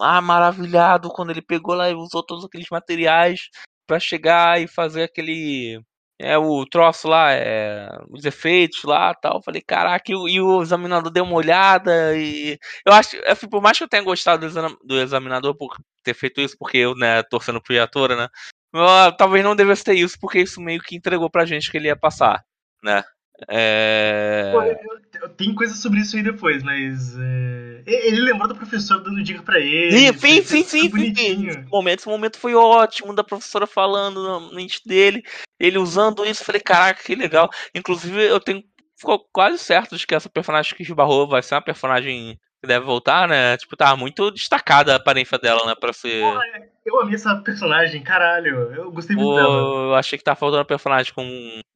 ah, 0.00 0.20
maravilhado 0.20 1.08
quando 1.10 1.30
ele 1.30 1.42
pegou 1.42 1.74
lá 1.74 1.90
e 1.90 1.94
usou 1.94 2.24
todos 2.24 2.44
aqueles 2.44 2.68
materiais 2.70 3.48
pra 3.86 4.00
chegar 4.00 4.60
e 4.60 4.66
fazer 4.68 5.04
aquele. 5.04 5.80
É, 6.18 6.38
o 6.38 6.64
troço 6.64 7.06
lá, 7.08 7.32
é, 7.32 7.88
os 8.10 8.24
efeitos 8.24 8.82
lá 8.84 9.12
tal. 9.14 9.42
Falei, 9.42 9.60
caraca, 9.60 10.10
e 10.10 10.14
o, 10.14 10.26
e 10.28 10.40
o 10.40 10.62
examinador 10.62 11.10
deu 11.12 11.24
uma 11.24 11.34
olhada 11.36 12.16
e. 12.16 12.58
Eu 12.86 12.92
acho, 12.94 13.16
assim, 13.26 13.46
por 13.48 13.60
mais 13.62 13.76
que 13.76 13.84
eu 13.84 13.88
tenha 13.88 14.02
gostado 14.02 14.40
do, 14.40 14.46
exam- 14.46 14.76
do 14.82 14.98
examinador 15.00 15.54
por 15.54 15.76
ter 16.02 16.14
feito 16.14 16.40
isso, 16.40 16.56
porque 16.58 16.78
eu, 16.78 16.94
né, 16.94 17.22
torcendo 17.24 17.60
pro 17.60 17.74
Yatora, 17.74 18.16
né? 18.16 18.28
eu, 18.74 19.12
talvez 19.16 19.44
não 19.44 19.54
devesse 19.56 19.84
ter 19.84 19.94
isso, 19.94 20.16
porque 20.20 20.40
isso 20.40 20.60
meio 20.60 20.80
que 20.80 20.96
entregou 20.96 21.28
pra 21.30 21.44
gente 21.44 21.70
que 21.70 21.76
ele 21.76 21.88
ia 21.88 21.96
passar, 21.96 22.42
né? 22.82 23.04
É. 23.48 24.50
Pô, 24.52 24.62
eu- 24.62 25.22
eu- 25.22 25.28
Tem 25.30 25.54
coisa 25.54 25.74
sobre 25.74 26.00
isso 26.00 26.16
aí 26.16 26.22
depois, 26.22 26.62
mas. 26.62 27.14
é, 27.18 27.82
Ele 27.86 28.20
lembrou 28.22 28.48
do 28.48 28.54
professor 28.56 29.02
dando 29.02 29.22
dica 29.22 29.42
pra 29.42 29.58
ele. 29.58 30.12
Sim, 30.12 30.42
sim, 30.42 30.42
sim, 30.42 30.62
sim, 30.64 31.14
sim. 31.14 31.46
Esse 31.48 31.64
momento, 31.70 31.98
esse 32.00 32.08
momento 32.08 32.38
foi 32.38 32.54
ótimo, 32.54 33.14
da 33.14 33.22
professora 33.22 33.66
falando 33.66 34.22
na 34.22 34.54
mente 34.54 34.80
dele, 34.86 35.22
ele 35.58 35.78
usando 35.78 36.24
isso, 36.24 36.44
falei, 36.44 36.60
caraca, 36.60 37.02
que 37.02 37.14
legal. 37.14 37.48
Inclusive, 37.74 38.24
eu 38.24 38.40
tenho 38.40 38.62
ficou 38.98 39.18
quase 39.32 39.58
certo 39.58 39.96
de 39.96 40.06
que 40.06 40.14
essa 40.14 40.28
personagem 40.28 40.74
que 40.74 40.82
esbarrou 40.82 41.28
vai 41.28 41.42
ser 41.42 41.54
uma 41.54 41.62
personagem 41.62 42.40
que 42.66 42.72
deve 42.72 42.84
voltar, 42.84 43.28
né? 43.28 43.56
Tipo, 43.56 43.76
tá 43.76 43.96
muito 43.96 44.30
destacada 44.32 44.92
a 44.92 44.96
aparência 44.96 45.38
dela, 45.38 45.64
né? 45.64 45.74
Pra 45.78 45.92
ser. 45.92 46.20
Porra, 46.20 46.42
eu 46.84 47.00
amei 47.00 47.14
essa 47.14 47.36
personagem, 47.36 48.02
caralho. 48.02 48.72
Eu 48.74 48.90
gostei 48.90 49.14
muito 49.16 49.30
Pô, 49.30 49.36
dela. 49.36 49.48
eu 49.48 49.94
achei 49.94 50.18
que 50.18 50.24
tá 50.24 50.34
faltando 50.34 50.64
personagem 50.64 51.12
com 51.14 51.24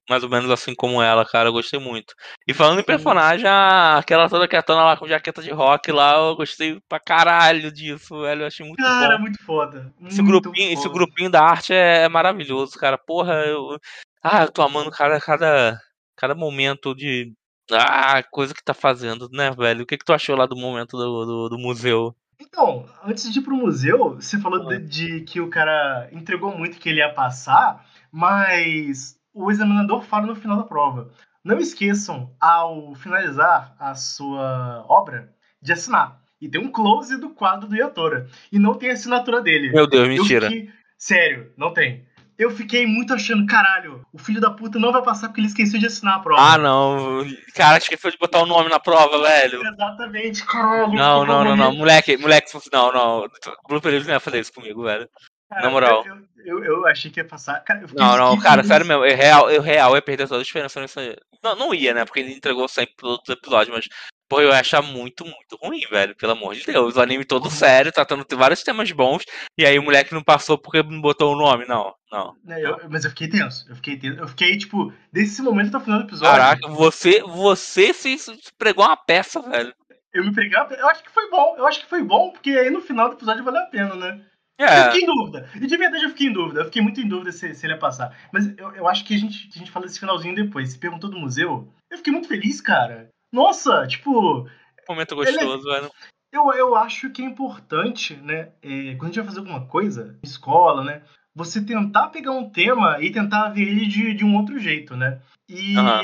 mais 0.09 0.24
ou 0.24 0.28
menos 0.28 0.51
assim 0.51 0.74
como 0.74 1.01
ela, 1.01 1.24
cara. 1.24 1.49
Eu 1.49 1.53
gostei 1.53 1.78
muito. 1.78 2.14
E 2.47 2.53
falando 2.53 2.80
em 2.80 2.84
personagem, 2.84 3.47
aquela 3.47 4.28
toda 4.28 4.49
quietona 4.49 4.82
lá 4.82 4.97
com 4.97 5.07
jaqueta 5.07 5.41
de 5.41 5.51
rock 5.53 5.93
lá, 5.93 6.16
eu 6.16 6.34
gostei 6.34 6.80
pra 6.88 6.99
caralho 6.99 7.70
disso, 7.70 8.20
velho. 8.22 8.43
Eu 8.43 8.47
achei 8.49 8.66
muito 8.66 8.82
Cara, 8.82 9.16
bom. 9.16 9.22
muito 9.22 9.43
foda. 9.45 9.93
Esse 10.07 10.20
muito 10.20 10.43
grupinho, 10.43 10.72
esse 10.72 10.82
foda. 10.82 10.95
grupinho 10.95 11.30
da 11.30 11.43
arte 11.43 11.72
é, 11.72 12.03
é 12.03 12.09
maravilhoso, 12.09 12.76
cara. 12.76 12.99
Porra, 12.99 13.34
eu. 13.47 13.78
Ah, 14.22 14.43
eu 14.43 14.51
tô 14.51 14.62
amando 14.62 14.91
cada, 14.91 15.20
cada, 15.20 15.80
cada 16.16 16.34
momento 16.34 16.95
de. 16.95 17.32
Ah, 17.73 18.23
coisa 18.31 18.55
que 18.55 18.62
tá 18.62 18.75
fazendo, 18.75 19.29
né, 19.33 19.51
velho? 19.51 19.83
O 19.83 19.87
que, 19.87 19.97
que 19.99 20.05
tu 20.05 20.12
achou 20.12 20.37
lá 20.37 20.47
do 20.47 20.57
momento 20.57 20.97
do, 20.97 21.25
do, 21.25 21.49
do 21.51 21.59
museu? 21.59 22.14
Então, 22.41 22.87
antes 23.05 23.31
de 23.33 23.39
ir 23.39 23.43
pro 23.43 23.55
museu, 23.57 24.14
você 24.16 24.39
falou 24.41 24.62
Ah. 24.71 24.77
de, 24.79 24.87
de 24.87 25.21
que 25.23 25.41
o 25.41 25.51
cara 25.51 26.09
entregou 26.12 26.57
muito 26.57 26.79
que 26.79 26.89
ele 26.89 26.99
ia 27.01 27.12
passar, 27.12 27.85
mas 28.11 29.16
o 29.35 29.51
examinador 29.51 30.03
fala 30.03 30.27
no 30.27 30.35
final 30.35 30.57
da 30.57 30.64
prova. 30.64 31.11
não 31.45 31.59
esqueçam, 31.59 32.31
ao 32.39 32.95
finalizar 32.95 33.75
a 33.79 33.95
sua 33.95 34.85
obra, 34.89 35.33
de 35.62 35.73
assinar. 35.73 36.21
E 36.41 36.49
tem 36.49 36.61
um 36.61 36.71
close 36.71 37.16
do 37.18 37.31
quadro 37.31 37.66
do 37.68 37.77
Yatora. 37.77 38.29
E 38.53 38.59
não 38.59 38.75
tem 38.75 38.91
a 38.91 38.93
assinatura 38.93 39.41
dele. 39.43 39.71
Meu 39.73 39.87
Deus, 39.87 40.05
Eu 40.05 40.09
mentira. 40.09 40.49
fiquei- 40.51 40.71
Sério, 40.99 41.51
não 41.57 41.73
tem. 41.73 42.05
Eu 42.41 42.51
fiquei 42.51 42.86
muito 42.86 43.12
achando, 43.12 43.45
caralho, 43.45 44.01
o 44.11 44.18
filho 44.18 44.41
da 44.41 44.51
puta 44.51 44.78
não 44.78 44.91
vai 44.91 45.03
passar 45.03 45.28
porque 45.28 45.43
ele 45.43 45.49
esqueceu 45.49 45.78
de 45.78 45.84
assinar 45.84 46.14
a 46.14 46.18
prova. 46.20 46.41
Ah, 46.41 46.57
não. 46.57 47.22
Cara, 47.55 47.76
esqueceu 47.76 48.11
de 48.11 48.16
botar 48.16 48.43
o 48.43 48.47
nome 48.47 48.70
na 48.70 48.80
prova, 48.80 49.20
velho. 49.20 49.61
Exatamente, 49.62 50.43
caralho. 50.47 50.95
Não, 50.95 51.26
não, 51.26 51.45
não, 51.45 51.55
não. 51.55 51.76
Moleque, 51.76 52.16
moleque, 52.16 52.51
não, 52.72 52.91
não. 52.91 53.28
Blooper 53.68 53.93
News 53.93 54.07
não 54.07 54.14
ia 54.14 54.20
fazer 54.20 54.41
isso 54.41 54.55
comigo, 54.55 54.84
velho. 54.84 55.07
Cara, 55.51 55.62
na 55.62 55.70
moral. 55.70 56.05
Eu, 56.44 56.62
eu, 56.62 56.64
eu 56.64 56.86
achei 56.86 57.11
que 57.11 57.18
ia 57.20 57.24
passar. 57.26 57.61
Cara, 57.64 57.84
Não, 57.92 58.16
não, 58.16 58.38
cara, 58.38 58.62
sério 58.64 58.86
mesmo. 58.86 59.05
Eu 59.05 59.16
real, 59.16 59.51
eu 59.51 59.61
real 59.61 59.94
ia 59.96 60.01
perder 60.03 60.28
toda 60.28 60.40
a 60.40 60.42
esperança 60.42 60.80
nisso 60.80 61.01
aí. 61.01 61.16
Não, 61.42 61.57
não 61.57 61.74
ia, 61.74 61.92
né? 61.92 62.05
Porque 62.05 62.20
ele 62.20 62.32
entregou 62.32 62.68
sempre 62.68 62.94
pros 62.96 63.12
outros 63.12 63.36
episódios, 63.36 63.74
mas. 63.76 63.86
Pô, 64.28 64.40
eu 64.40 64.51
ia 64.51 64.61
achar 64.61 64.80
muito, 64.80 65.24
muito 65.24 65.57
ruim, 65.61 65.80
velho. 65.90 66.14
Pelo 66.14 66.32
amor 66.32 66.55
de 66.55 66.64
Deus. 66.64 66.94
O 66.94 67.01
anime 67.01 67.24
todo 67.24 67.51
sério, 67.51 67.90
tratando 67.90 68.24
de 68.24 68.36
vários 68.36 68.62
temas 68.62 68.92
bons. 68.92 69.24
E 69.59 69.66
aí 69.66 69.76
o 69.76 69.82
moleque 69.82 70.14
não 70.14 70.22
passou 70.22 70.57
porque 70.57 70.84
não 70.84 71.01
botou 71.01 71.34
o 71.34 71.36
nome. 71.36 71.66
Não, 71.66 71.92
não. 72.12 72.36
Né, 72.44 72.62
eu- 72.64 72.78
mas 72.88 73.05
eu 73.05 73.11
fiquei 73.11 73.28
tenso. 73.28 73.66
Eu 73.68 73.74
fiquei 73.74 73.98
tenso. 73.98 74.20
Eu 74.20 74.28
fiquei, 74.28 74.57
tipo, 74.57 74.92
desse 75.12 75.42
momento 75.42 75.68
até 75.70 75.78
o 75.78 75.80
final 75.80 75.98
do 75.98 76.07
episódio. 76.07 76.32
Caraca, 76.32 76.68
você, 76.68 77.20
você 77.22 77.92
se, 77.92 78.16
se 78.18 78.32
pregou 78.57 78.84
uma 78.84 78.96
peça, 78.96 79.42
velho. 79.42 79.74
Eu 80.14 80.24
me 80.24 80.32
preguei. 80.32 80.57
Eu 80.57 80.88
acho 80.88 81.03
que 81.03 81.11
foi 81.11 81.28
bom. 81.28 81.57
Eu 81.59 81.66
acho 81.66 81.80
que 81.80 81.86
foi 81.88 82.03
bom, 82.03 82.30
porque 82.30 82.51
aí 82.51 82.70
no 82.70 82.80
final 82.80 83.09
do 83.09 83.16
episódio 83.16 83.42
valeu 83.42 83.62
a 83.62 83.66
pena, 83.66 83.96
né? 83.96 84.20
Eu 84.61 84.67
É. 84.67 84.85
fiquei 84.93 85.03
em 85.03 85.07
dúvida. 85.07 85.49
E 85.55 85.67
de 85.67 85.77
verdade 85.77 86.05
eu 86.05 86.11
fiquei 86.11 86.27
em 86.27 86.33
dúvida. 86.33 86.61
Eu 86.61 86.65
fiquei 86.67 86.83
muito 86.83 87.01
em 87.01 87.09
dúvida 87.09 87.33
se, 87.33 87.55
se 87.55 87.65
ele 87.67 87.73
ia 87.73 87.79
passar. 87.79 88.15
Mas 88.31 88.47
eu, 88.59 88.75
eu 88.75 88.87
acho 88.87 89.05
que 89.07 89.15
a 89.15 89.19
gente, 89.19 89.49
que 89.49 89.59
a 89.59 89.59
gente 89.59 89.71
fala 89.71 89.87
desse 89.87 89.99
finalzinho 89.99 90.35
depois. 90.35 90.71
Se 90.71 90.79
perguntou 90.79 91.09
do 91.09 91.19
museu, 91.19 91.73
eu 91.91 91.97
fiquei 91.97 92.13
muito 92.13 92.29
feliz, 92.29 92.61
cara. 92.61 93.09
Nossa, 93.33 93.87
tipo, 93.87 94.47
Momento 94.89 95.17
gostoso, 95.17 95.65
velho. 95.65 95.91
eu, 96.33 96.53
eu 96.53 96.77
acho 96.77 97.09
que 97.11 97.23
é 97.23 97.25
importante, 97.25 98.15
né? 98.17 98.51
é, 98.63 98.95
quando 98.97 99.05
a 99.05 99.07
gente 99.07 99.17
vai 99.17 99.25
fazer 99.25 99.39
alguma 99.39 99.67
coisa, 99.67 100.19
escola, 100.23 100.85
né? 100.85 101.03
Você 101.35 101.65
tentar 101.65 102.09
pegar 102.09 102.33
um 102.33 102.51
tema 102.51 102.99
e 103.01 103.11
tentar 103.11 103.49
ver 103.51 103.63
ele 103.63 103.87
de, 103.87 104.13
de 104.15 104.25
um 104.25 104.37
outro 104.37 104.59
jeito, 104.59 104.97
né? 104.97 105.21
E 105.49 105.77
Aham. 105.77 106.03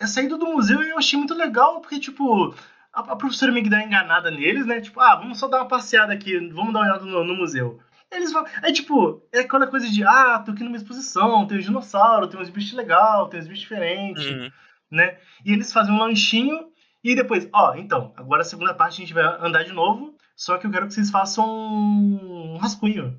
a 0.00 0.06
saída 0.06 0.36
do 0.36 0.46
museu 0.46 0.82
eu 0.82 0.98
achei 0.98 1.18
muito 1.18 1.34
legal, 1.34 1.80
porque, 1.80 2.00
tipo, 2.00 2.54
a, 2.92 3.00
a 3.12 3.16
professora 3.16 3.52
meio 3.52 3.64
que 3.64 3.70
dá 3.70 3.82
enganada 3.82 4.30
neles, 4.30 4.66
né? 4.66 4.80
Tipo, 4.80 4.98
ah, 5.00 5.14
vamos 5.16 5.38
só 5.38 5.46
dar 5.46 5.58
uma 5.58 5.68
passeada 5.68 6.12
aqui, 6.12 6.36
vamos 6.48 6.72
dar 6.72 6.80
uma 6.80 6.88
olhada 6.88 7.04
no, 7.04 7.22
no 7.22 7.34
museu. 7.36 7.80
Eles 8.12 8.32
vão. 8.32 8.44
É 8.62 8.70
tipo, 8.70 9.22
é 9.32 9.40
aquela 9.40 9.66
coisa 9.66 9.88
de, 9.88 10.04
ah, 10.04 10.38
tô 10.44 10.52
aqui 10.52 10.62
numa 10.62 10.76
exposição, 10.76 11.46
tem 11.46 11.58
os 11.58 11.64
dinossauros, 11.64 12.28
tem 12.28 12.40
uns 12.40 12.50
bichos 12.50 12.72
legais, 12.74 13.28
tem 13.28 13.40
uns 13.40 13.46
bichos 13.48 13.60
diferentes 13.62 14.24
Uhum. 14.26 14.50
né? 14.90 15.18
E 15.44 15.52
eles 15.52 15.72
fazem 15.72 15.92
um 15.94 15.98
lanchinho 15.98 16.68
e 17.02 17.14
depois, 17.14 17.48
ó, 17.52 17.74
então, 17.74 18.12
agora 18.16 18.42
a 18.42 18.44
segunda 18.44 18.74
parte 18.74 18.94
a 18.94 19.04
gente 19.04 19.14
vai 19.14 19.24
andar 19.40 19.64
de 19.64 19.72
novo, 19.72 20.14
só 20.36 20.58
que 20.58 20.66
eu 20.66 20.70
quero 20.70 20.86
que 20.86 20.94
vocês 20.94 21.10
façam 21.10 21.44
um 21.48 22.56
rascunho. 22.58 23.18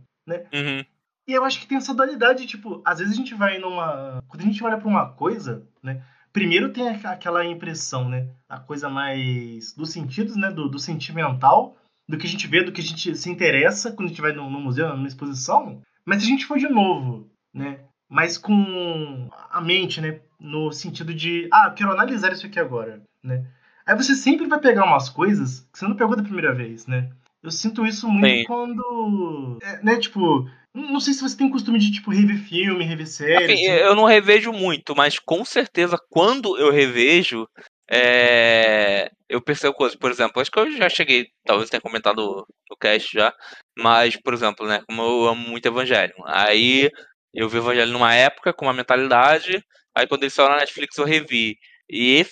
Uhum. 0.54 0.86
E 1.28 1.32
eu 1.34 1.44
acho 1.46 1.60
que 1.60 1.68
tem 1.68 1.78
essa 1.78 1.94
dualidade, 1.94 2.46
tipo, 2.48 2.82
às 2.86 3.00
vezes 3.00 3.14
a 3.14 3.18
gente 3.18 3.34
vai 3.34 3.58
numa. 3.58 4.22
Quando 4.28 4.42
a 4.42 4.46
gente 4.46 4.64
olha 4.64 4.78
pra 4.78 4.88
uma 4.88 5.10
coisa, 5.10 5.66
né? 5.82 6.02
Primeiro 6.34 6.74
tem 6.74 6.90
aqu- 6.90 7.08
aquela 7.08 7.46
impressão, 7.46 8.10
né? 8.10 8.28
A 8.50 8.60
coisa 8.60 8.90
mais 8.90 9.74
dos 9.74 9.92
sentidos, 9.92 10.36
né? 10.36 10.52
Do, 10.52 10.68
do 10.68 10.80
sentimental, 10.80 11.78
do 12.08 12.18
que 12.18 12.28
a 12.28 12.30
gente 12.30 12.48
vê, 12.48 12.64
do 12.64 12.72
que 12.72 12.82
a 12.82 12.84
gente 12.84 13.16
se 13.16 13.30
interessa 13.30 13.92
quando 13.92 14.08
a 14.08 14.10
gente 14.10 14.22
vai 14.22 14.34
no, 14.34 14.50
no 14.50 14.60
museu, 14.60 14.90
numa 14.90 15.08
exposição. 15.08 15.82
Mas 16.06 16.22
se 16.22 16.26
a 16.26 16.30
gente 16.30 16.46
for 16.46 16.58
de 16.58 16.68
novo, 16.68 17.30
né? 17.54 17.80
Mas 18.10 18.38
com 18.38 19.30
a 19.50 19.62
mente, 19.62 20.02
né? 20.02 20.20
No 20.40 20.72
sentido 20.72 21.14
de, 21.14 21.48
ah, 21.52 21.68
eu 21.68 21.74
quero 21.74 21.92
analisar 21.92 22.34
isso 22.34 22.46
aqui 22.46 22.60
agora, 22.60 23.02
né? 23.24 23.46
Aí 23.86 23.96
você 23.96 24.16
sempre 24.16 24.48
vai 24.48 24.60
pegar 24.60 24.86
umas 24.86 25.10
coisas 25.10 25.68
que 25.72 25.80
você 25.80 25.88
não 25.88 25.96
pegou 25.96 26.16
da 26.16 26.24
primeira 26.24 26.54
vez, 26.54 26.86
né? 26.88 27.10
Eu 27.42 27.52
sinto 27.52 27.86
isso 27.86 28.08
muito 28.08 28.38
Sim. 28.38 28.44
quando. 28.46 29.60
é, 29.62 29.84
né, 29.84 29.98
tipo. 29.98 30.50
Não 30.74 31.00
sei 31.00 31.14
se 31.14 31.22
você 31.22 31.38
tem 31.38 31.52
costume 31.52 31.78
de, 31.78 31.92
tipo, 31.92 32.10
rever 32.10 32.40
filme, 32.40 32.84
rever 32.84 33.06
série. 33.06 33.54
Assim, 33.54 33.68
assim. 33.68 33.84
eu 33.84 33.96
não 33.96 34.06
revejo 34.06 34.52
muito, 34.52 34.96
mas 34.96 35.20
com 35.20 35.46
certeza 35.46 36.00
quando 36.10 36.58
eu 36.58 36.72
revejo, 36.72 37.48
é, 37.90 39.12
eu 39.30 39.42
percebo 39.42 39.74
coisas. 39.74 39.98
Por 39.98 40.12
exemplo, 40.12 40.42
acho 40.42 40.52
que 40.52 40.60
eu 40.60 40.72
já 40.72 40.90
cheguei, 40.90 41.28
talvez 41.46 41.70
tenha 41.70 41.82
comentado 41.82 42.46
no 42.70 42.78
cast 42.78 43.12
já, 43.14 43.34
mas, 43.78 44.16
por 44.18 44.34
exemplo, 44.34 44.68
né, 44.68 44.82
como 44.88 45.02
eu 45.02 45.28
amo 45.28 45.50
muito 45.50 45.68
Evangelho, 45.68 46.14
aí 46.26 46.90
eu 47.34 47.50
vi 47.50 47.58
Evangelho 47.58 47.92
numa 47.92 48.14
época 48.14 48.54
com 48.54 48.66
uma 48.66 48.74
mentalidade, 48.74 49.64
aí 49.96 50.08
quando 50.08 50.24
ele 50.24 50.30
saiu 50.30 50.50
na 50.50 50.58
Netflix 50.58 50.98
eu 50.98 51.06
revi. 51.06 51.58
E 51.90 52.26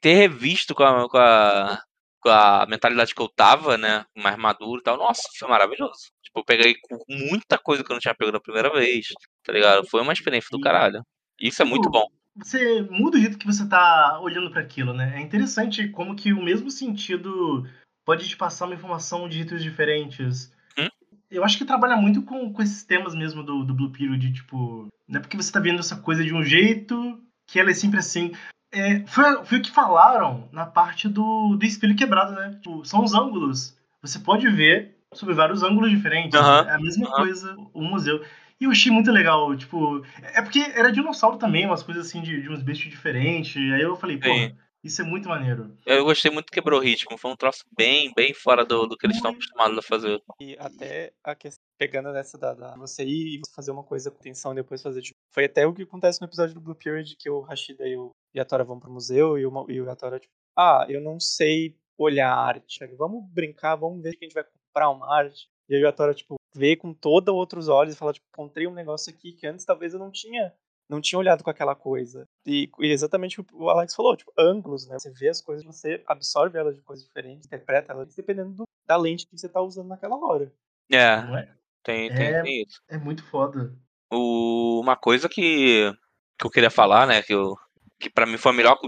ter, 0.00 0.14
revisto 0.14 0.74
com 0.74 0.82
a, 0.84 1.08
com, 1.08 1.16
a, 1.18 1.82
com 2.20 2.28
a 2.28 2.66
mentalidade 2.66 3.14
que 3.14 3.22
eu 3.22 3.28
tava, 3.28 3.78
né, 3.78 4.04
mais 4.16 4.36
maduro 4.36 4.80
e 4.80 4.82
tal, 4.82 4.96
nossa, 4.98 5.22
foi 5.38 5.48
maravilhoso. 5.48 6.10
Tipo, 6.22 6.40
eu 6.40 6.44
peguei 6.44 6.74
muita 7.08 7.58
coisa 7.58 7.84
que 7.84 7.90
eu 7.90 7.94
não 7.94 8.00
tinha 8.00 8.14
pego 8.14 8.32
da 8.32 8.40
primeira 8.40 8.70
vez, 8.70 9.06
tá 9.44 9.52
ligado? 9.52 9.86
Foi 9.88 10.02
uma 10.02 10.12
experiência 10.12 10.48
do 10.50 10.60
caralho. 10.60 11.02
Isso 11.40 11.62
é 11.62 11.64
muito 11.64 11.88
bom. 11.90 12.06
Você 12.38 12.82
muda 12.82 13.16
o 13.16 13.20
jeito 13.20 13.38
que 13.38 13.46
você 13.46 13.66
tá 13.66 14.20
olhando 14.20 14.50
para 14.50 14.60
aquilo, 14.60 14.92
né? 14.92 15.14
É 15.16 15.20
interessante 15.20 15.88
como 15.88 16.14
que 16.14 16.32
o 16.32 16.42
mesmo 16.42 16.70
sentido 16.70 17.66
pode 18.04 18.28
te 18.28 18.36
passar 18.36 18.66
uma 18.66 18.74
informação 18.74 19.28
de 19.28 19.36
jeitos 19.36 19.62
diferentes. 19.62 20.52
Hum? 20.78 20.88
Eu 21.30 21.44
acho 21.44 21.58
que 21.58 21.64
trabalha 21.64 21.96
muito 21.96 22.22
com, 22.22 22.52
com 22.52 22.62
esses 22.62 22.84
temas 22.84 23.14
mesmo 23.14 23.42
do, 23.42 23.64
do 23.64 23.74
Blue 23.74 23.90
Period, 23.90 24.32
tipo... 24.32 24.86
Não 25.08 25.18
é 25.18 25.20
porque 25.20 25.36
você 25.36 25.52
tá 25.52 25.60
vendo 25.60 25.80
essa 25.80 25.96
coisa 25.96 26.24
de 26.24 26.34
um 26.34 26.42
jeito 26.42 27.20
que 27.46 27.60
ela 27.60 27.70
é 27.70 27.74
sempre 27.74 27.98
assim. 27.98 28.32
É, 28.72 29.06
foi, 29.06 29.44
foi 29.44 29.58
o 29.58 29.62
que 29.62 29.70
falaram 29.70 30.48
na 30.52 30.66
parte 30.66 31.08
do, 31.08 31.56
do 31.56 31.64
espelho 31.64 31.96
quebrado, 31.96 32.32
né? 32.32 32.58
Tipo, 32.60 32.84
são 32.84 33.04
os 33.04 33.14
ângulos. 33.14 33.76
Você 34.02 34.18
pode 34.18 34.48
ver 34.48 34.96
sobre 35.14 35.34
vários 35.34 35.62
ângulos 35.62 35.90
diferentes. 35.90 36.38
É 36.38 36.70
a 36.72 36.78
mesma 36.78 37.10
coisa 37.10 37.56
o 37.72 37.82
museu. 37.82 38.22
E 38.60 38.64
eu 38.64 38.70
achei 38.70 38.90
muito 38.90 39.10
legal, 39.10 39.54
tipo... 39.56 40.04
É 40.34 40.40
porque 40.40 40.60
era 40.60 40.90
dinossauro 40.90 41.36
também, 41.36 41.66
umas 41.66 41.82
coisas 41.82 42.06
assim 42.06 42.22
de, 42.22 42.40
de 42.40 42.48
uns 42.48 42.62
bichos 42.62 42.90
diferentes. 42.90 43.56
Aí 43.56 43.82
eu 43.82 43.96
falei, 43.96 44.18
pô, 44.18 44.28
Sim. 44.28 44.56
isso 44.82 45.02
é 45.02 45.04
muito 45.04 45.28
maneiro. 45.28 45.76
Eu 45.84 46.04
gostei 46.04 46.30
muito 46.30 46.46
que 46.46 46.52
quebrou 46.52 46.80
o 46.80 46.82
ritmo. 46.82 47.18
Foi 47.18 47.30
um 47.30 47.36
troço 47.36 47.64
bem, 47.76 48.12
bem 48.16 48.32
fora 48.32 48.64
do, 48.64 48.86
do 48.86 48.96
que 48.96 49.06
eles 49.06 49.16
estão 49.16 49.32
acostumados 49.32 49.76
a 49.76 49.82
fazer. 49.82 50.22
E 50.40 50.56
até 50.58 51.12
a 51.22 51.34
questão, 51.34 51.62
pegando 51.78 52.12
nessa 52.12 52.38
da, 52.38 52.54
da 52.54 52.76
você 52.76 53.04
ir 53.04 53.40
e 53.40 53.40
fazer 53.54 53.70
uma 53.72 53.84
coisa 53.84 54.10
com 54.10 54.16
atenção 54.18 54.52
e 54.52 54.56
depois 54.56 54.82
fazer 54.82 55.02
de 55.02 55.12
Foi 55.34 55.44
até 55.44 55.66
o 55.66 55.74
que 55.74 55.82
acontece 55.82 56.20
no 56.20 56.26
episódio 56.26 56.54
do 56.54 56.60
Blue 56.60 56.74
Period, 56.74 57.14
que 57.18 57.28
o 57.28 57.40
Rashida 57.40 57.86
e 57.86 57.96
o 57.96 58.10
Yatora 58.34 58.64
vão 58.64 58.80
pro 58.80 58.90
museu 58.90 59.38
e 59.38 59.44
o, 59.44 59.66
e 59.70 59.80
o 59.80 59.86
Yatora, 59.86 60.18
tipo, 60.18 60.32
ah, 60.56 60.86
eu 60.88 61.02
não 61.02 61.20
sei 61.20 61.76
olhar 61.98 62.32
arte. 62.34 62.78
Vamos 62.96 63.22
brincar, 63.30 63.76
vamos 63.76 64.02
ver 64.02 64.12
que 64.12 64.24
a 64.24 64.28
gente 64.28 64.34
vai 64.34 64.44
comprar 64.44 64.90
uma 64.90 65.14
arte. 65.14 65.46
E 65.68 65.74
aí 65.74 65.82
o 65.82 65.84
Yatora, 65.84 66.14
tipo, 66.14 66.36
vê 66.56 66.76
com 66.76 66.92
todos 66.92 67.32
outros 67.34 67.68
olhos 67.68 67.94
e 67.94 67.98
fala, 67.98 68.12
tipo, 68.12 68.26
encontrei 68.32 68.66
um 68.66 68.74
negócio 68.74 69.12
aqui 69.12 69.32
que 69.32 69.46
antes 69.46 69.64
talvez 69.64 69.92
eu 69.92 69.98
não 69.98 70.10
tinha 70.10 70.52
não 70.88 71.00
tinha 71.00 71.18
olhado 71.18 71.42
com 71.42 71.50
aquela 71.50 71.74
coisa. 71.74 72.28
E, 72.46 72.70
e 72.78 72.86
exatamente 72.92 73.40
o 73.40 73.44
que 73.44 73.52
o 73.54 73.68
Alex 73.68 73.92
falou, 73.94 74.16
tipo, 74.16 74.32
ângulos, 74.38 74.86
né? 74.86 74.96
Você 74.98 75.10
vê 75.10 75.28
as 75.28 75.40
coisas, 75.40 75.64
você 75.64 76.00
absorve 76.06 76.56
elas 76.56 76.76
de 76.76 76.82
coisas 76.82 77.04
diferentes, 77.04 77.44
interpreta 77.44 77.92
elas, 77.92 78.14
dependendo 78.14 78.52
do, 78.52 78.64
da 78.86 78.96
lente 78.96 79.26
que 79.26 79.36
você 79.36 79.48
tá 79.48 79.60
usando 79.60 79.88
naquela 79.88 80.16
hora. 80.16 80.52
É, 80.88 81.22
Não 81.22 81.36
é? 81.36 81.52
tem, 81.82 82.14
tem, 82.14 82.26
É. 82.26 82.42
tem 82.42 82.62
isso. 82.62 82.80
É 82.88 82.96
muito 82.96 83.24
foda. 83.24 83.74
O, 84.12 84.78
uma 84.80 84.94
coisa 84.94 85.28
que, 85.28 85.92
que 86.38 86.46
eu 86.46 86.50
queria 86.50 86.70
falar, 86.70 87.04
né, 87.04 87.20
que, 87.20 87.34
eu, 87.34 87.56
que 87.98 88.08
pra 88.08 88.24
mim 88.24 88.36
foi, 88.36 88.52
a 88.52 88.54
melhor, 88.54 88.78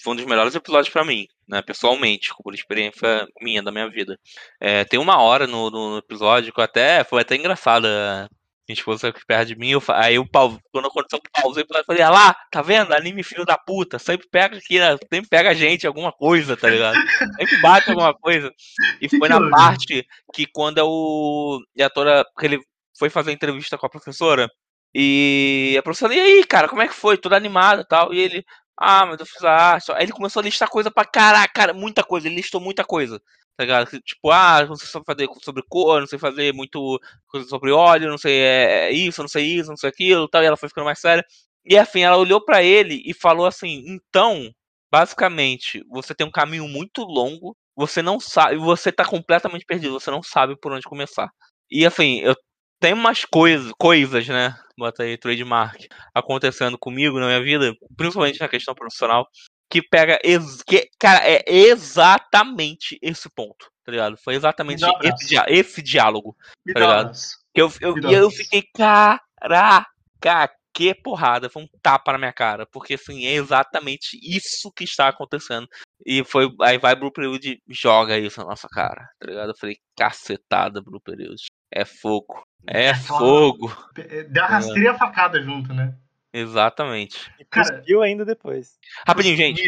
foi 0.00 0.12
um 0.12 0.16
dos 0.16 0.26
melhores 0.26 0.54
episódios 0.54 0.92
pra 0.92 1.04
mim, 1.04 1.26
né, 1.48 1.62
pessoalmente, 1.62 2.30
por 2.42 2.54
experiência 2.54 3.26
minha, 3.40 3.62
da 3.62 3.72
minha 3.72 3.88
vida. 3.90 4.18
É, 4.60 4.84
tem 4.84 4.98
uma 5.00 5.20
hora 5.20 5.46
no, 5.46 5.70
no 5.70 5.98
episódio 5.98 6.52
que 6.52 6.60
eu 6.60 6.64
até, 6.64 7.04
foi 7.04 7.22
até 7.22 7.36
engraçada. 7.36 8.28
Minha 8.68 8.76
esposa 8.76 9.08
aqui 9.08 9.20
perto 9.26 9.48
de 9.48 9.56
mim, 9.56 9.70
eu, 9.70 9.82
aí 9.88 10.16
eu 10.16 10.28
pau- 10.28 10.58
quando 10.70 10.88
aconteceu, 10.88 11.18
eu 11.18 11.42
pausei 11.42 11.64
e 11.64 11.84
falei, 11.86 12.02
ah 12.02 12.10
lá, 12.10 12.36
tá 12.50 12.60
vendo? 12.60 12.92
Anime 12.92 13.22
filho 13.22 13.46
da 13.46 13.56
puta, 13.56 13.98
sempre 13.98 14.28
pega 14.30 14.58
aqui, 14.58 14.78
né? 14.78 14.94
sempre 15.10 15.26
pega 15.30 15.48
a 15.50 15.54
gente 15.54 15.86
alguma 15.86 16.12
coisa, 16.12 16.54
tá 16.54 16.68
ligado? 16.68 16.94
Sempre 17.38 17.60
bate 17.62 17.88
alguma 17.88 18.12
coisa. 18.12 18.52
E 19.00 19.08
Que 19.08 19.16
foi 19.16 19.26
que 19.26 19.34
na 19.34 19.50
parte 19.50 20.06
que 20.34 20.46
quando 20.52 20.76
é 20.76 20.82
o 20.84 21.58
Yatora, 21.78 22.26
que 22.38 22.44
ele 22.44 22.60
foi 22.98 23.08
fazer 23.08 23.32
entrevista 23.32 23.78
com 23.78 23.86
a 23.86 23.90
professora, 23.90 24.46
e 24.94 25.74
a 25.78 25.82
professora, 25.82 26.14
e 26.14 26.20
aí, 26.20 26.44
cara, 26.44 26.68
como 26.68 26.82
é 26.82 26.88
que 26.88 26.94
foi? 26.94 27.16
Tudo 27.16 27.34
animado 27.34 27.80
e 27.82 27.86
tal. 27.86 28.12
E 28.12 28.18
ele, 28.20 28.44
ah, 28.78 29.06
mas 29.06 29.20
eu 29.20 29.26
fiz 29.26 29.42
a 29.44 29.52
arte. 29.52 29.92
Aí 29.92 30.04
ele 30.04 30.12
começou 30.12 30.40
a 30.40 30.44
listar 30.44 30.68
coisa 30.70 30.90
pra 30.90 31.04
caraca, 31.04 31.52
cara, 31.52 31.74
muita 31.74 32.02
coisa. 32.04 32.28
Ele 32.28 32.36
listou 32.36 32.60
muita 32.60 32.84
coisa. 32.84 33.20
Tá 33.56 33.64
ligado? 33.64 33.90
Tipo, 34.02 34.30
ah, 34.30 34.64
não 34.66 34.76
sei 34.76 35.02
fazer 35.04 35.28
sobre 35.42 35.62
cor, 35.68 36.00
não 36.00 36.06
sei 36.06 36.18
fazer 36.18 36.54
muito 36.54 37.00
coisa 37.26 37.48
sobre 37.48 37.72
óleo, 37.72 38.08
não 38.08 38.18
sei 38.18 38.38
é, 38.40 38.90
isso, 38.92 39.20
não 39.20 39.28
sei 39.28 39.46
isso, 39.46 39.70
não 39.70 39.76
sei 39.76 39.90
aquilo 39.90 40.28
tal. 40.28 40.42
E 40.42 40.46
ela 40.46 40.56
foi 40.56 40.68
ficando 40.68 40.84
mais 40.84 41.00
séria. 41.00 41.24
E 41.64 41.76
afim, 41.76 42.02
ela 42.02 42.16
olhou 42.16 42.44
pra 42.44 42.62
ele 42.62 43.02
e 43.04 43.12
falou 43.12 43.46
assim: 43.46 43.82
então, 43.86 44.50
basicamente, 44.92 45.84
você 45.90 46.14
tem 46.14 46.26
um 46.26 46.30
caminho 46.30 46.68
muito 46.68 47.02
longo, 47.02 47.56
você 47.76 48.00
não 48.02 48.20
sabe, 48.20 48.56
você 48.58 48.92
tá 48.92 49.04
completamente 49.04 49.64
perdido, 49.66 49.98
você 49.98 50.10
não 50.10 50.22
sabe 50.22 50.56
por 50.60 50.72
onde 50.72 50.84
começar. 50.88 51.30
E 51.70 51.84
assim, 51.86 52.20
eu 52.20 52.34
tem 52.80 52.92
umas 52.92 53.24
coisas, 53.24 53.72
coisas, 53.78 54.26
né? 54.28 54.54
Bota 54.76 55.02
aí, 55.02 55.18
trademark, 55.18 55.86
acontecendo 56.14 56.78
comigo 56.78 57.18
na 57.18 57.26
minha 57.26 57.42
vida, 57.42 57.74
principalmente 57.96 58.40
na 58.40 58.48
questão 58.48 58.74
profissional, 58.74 59.28
que 59.68 59.82
pega. 59.82 60.18
ex- 60.22 60.62
que, 60.62 60.88
cara, 60.98 61.20
é 61.24 61.42
exatamente 61.48 62.98
esse 63.02 63.28
ponto, 63.28 63.70
tá 63.84 63.92
ligado? 63.92 64.16
Foi 64.22 64.34
exatamente 64.34 64.84
esse, 65.02 65.34
esse 65.48 65.82
diálogo. 65.82 66.36
Me 66.64 66.72
Tá 66.72 66.80
ligado? 66.80 67.12
Que 67.54 67.60
eu, 67.60 67.72
eu, 67.80 67.98
e 67.98 68.14
eu 68.14 68.30
fiquei, 68.30 68.62
caraca, 68.72 70.54
que 70.72 70.94
porrada. 70.94 71.50
Foi 71.50 71.64
um 71.64 71.68
tapa 71.82 72.12
na 72.12 72.18
minha 72.18 72.32
cara. 72.32 72.64
Porque, 72.64 72.94
assim, 72.94 73.26
é 73.26 73.32
exatamente 73.32 74.16
isso 74.22 74.70
que 74.70 74.84
está 74.84 75.08
acontecendo. 75.08 75.66
E 76.06 76.22
foi. 76.22 76.48
Aí 76.62 76.78
vai 76.78 76.94
Blue 76.94 77.12
Period 77.12 77.44
e 77.44 77.60
joga 77.68 78.16
isso 78.16 78.40
na 78.40 78.46
nossa 78.46 78.68
cara, 78.68 79.08
tá 79.18 79.26
ligado? 79.26 79.50
Eu 79.50 79.56
falei, 79.58 79.76
cacetada, 79.96 80.80
Blue 80.80 81.00
Period. 81.00 81.36
É 81.70 81.84
fogo. 81.84 82.42
É 82.66 82.90
Aquela- 82.90 83.18
fogo. 83.18 83.76
É, 83.96 84.24
Deu 84.24 84.44
a 84.44 84.46
rasteira 84.46 84.80
e 84.84 84.88
a 84.88 84.94
facada 84.94 85.40
junto, 85.42 85.72
né? 85.72 85.94
Exatamente. 86.32 87.30
E 87.40 87.44
Cara- 87.44 87.76
cuspiu 87.76 88.02
ainda 88.02 88.24
depois. 88.24 88.72
Rapidinho, 89.06 89.36
gente. 89.36 89.62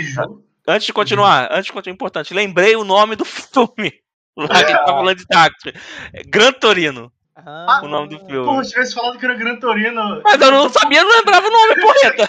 Antes 0.69 0.87
de 0.87 0.93
continuar, 0.93 1.49
antes 1.51 1.67
de 1.67 1.73
continuar, 1.73 1.95
importante. 1.95 2.35
Lembrei 2.35 2.77
o 2.77 2.85
nome 2.85 3.17
do 3.17 3.25
filme. 3.27 3.93
Lá 4.37 4.47
que 4.49 4.55
a 4.55 4.69
gente 4.69 4.77
tá 4.79 4.87
falando 4.87 5.17
de 5.17 5.27
táxi. 5.27 5.73
É 6.13 6.23
Gran 6.23 6.53
Torino. 6.53 7.13
Ah, 7.35 7.81
O 7.83 7.89
nome 7.89 8.09
do 8.11 8.19
filme. 8.19 8.45
Porra, 8.45 8.63
se 8.65 8.71
tivesse 8.73 8.95
falado 8.95 9.19
que 9.19 9.25
era 9.25 9.35
Gran 9.35 9.57
Torino. 9.57 10.21
Mas 10.23 10.41
eu 10.41 10.51
não 10.51 10.69
sabia, 10.69 11.03
não 11.03 11.17
lembrava 11.17 11.47
o 11.47 11.51
nome, 11.51 11.81
porreta. 11.81 12.27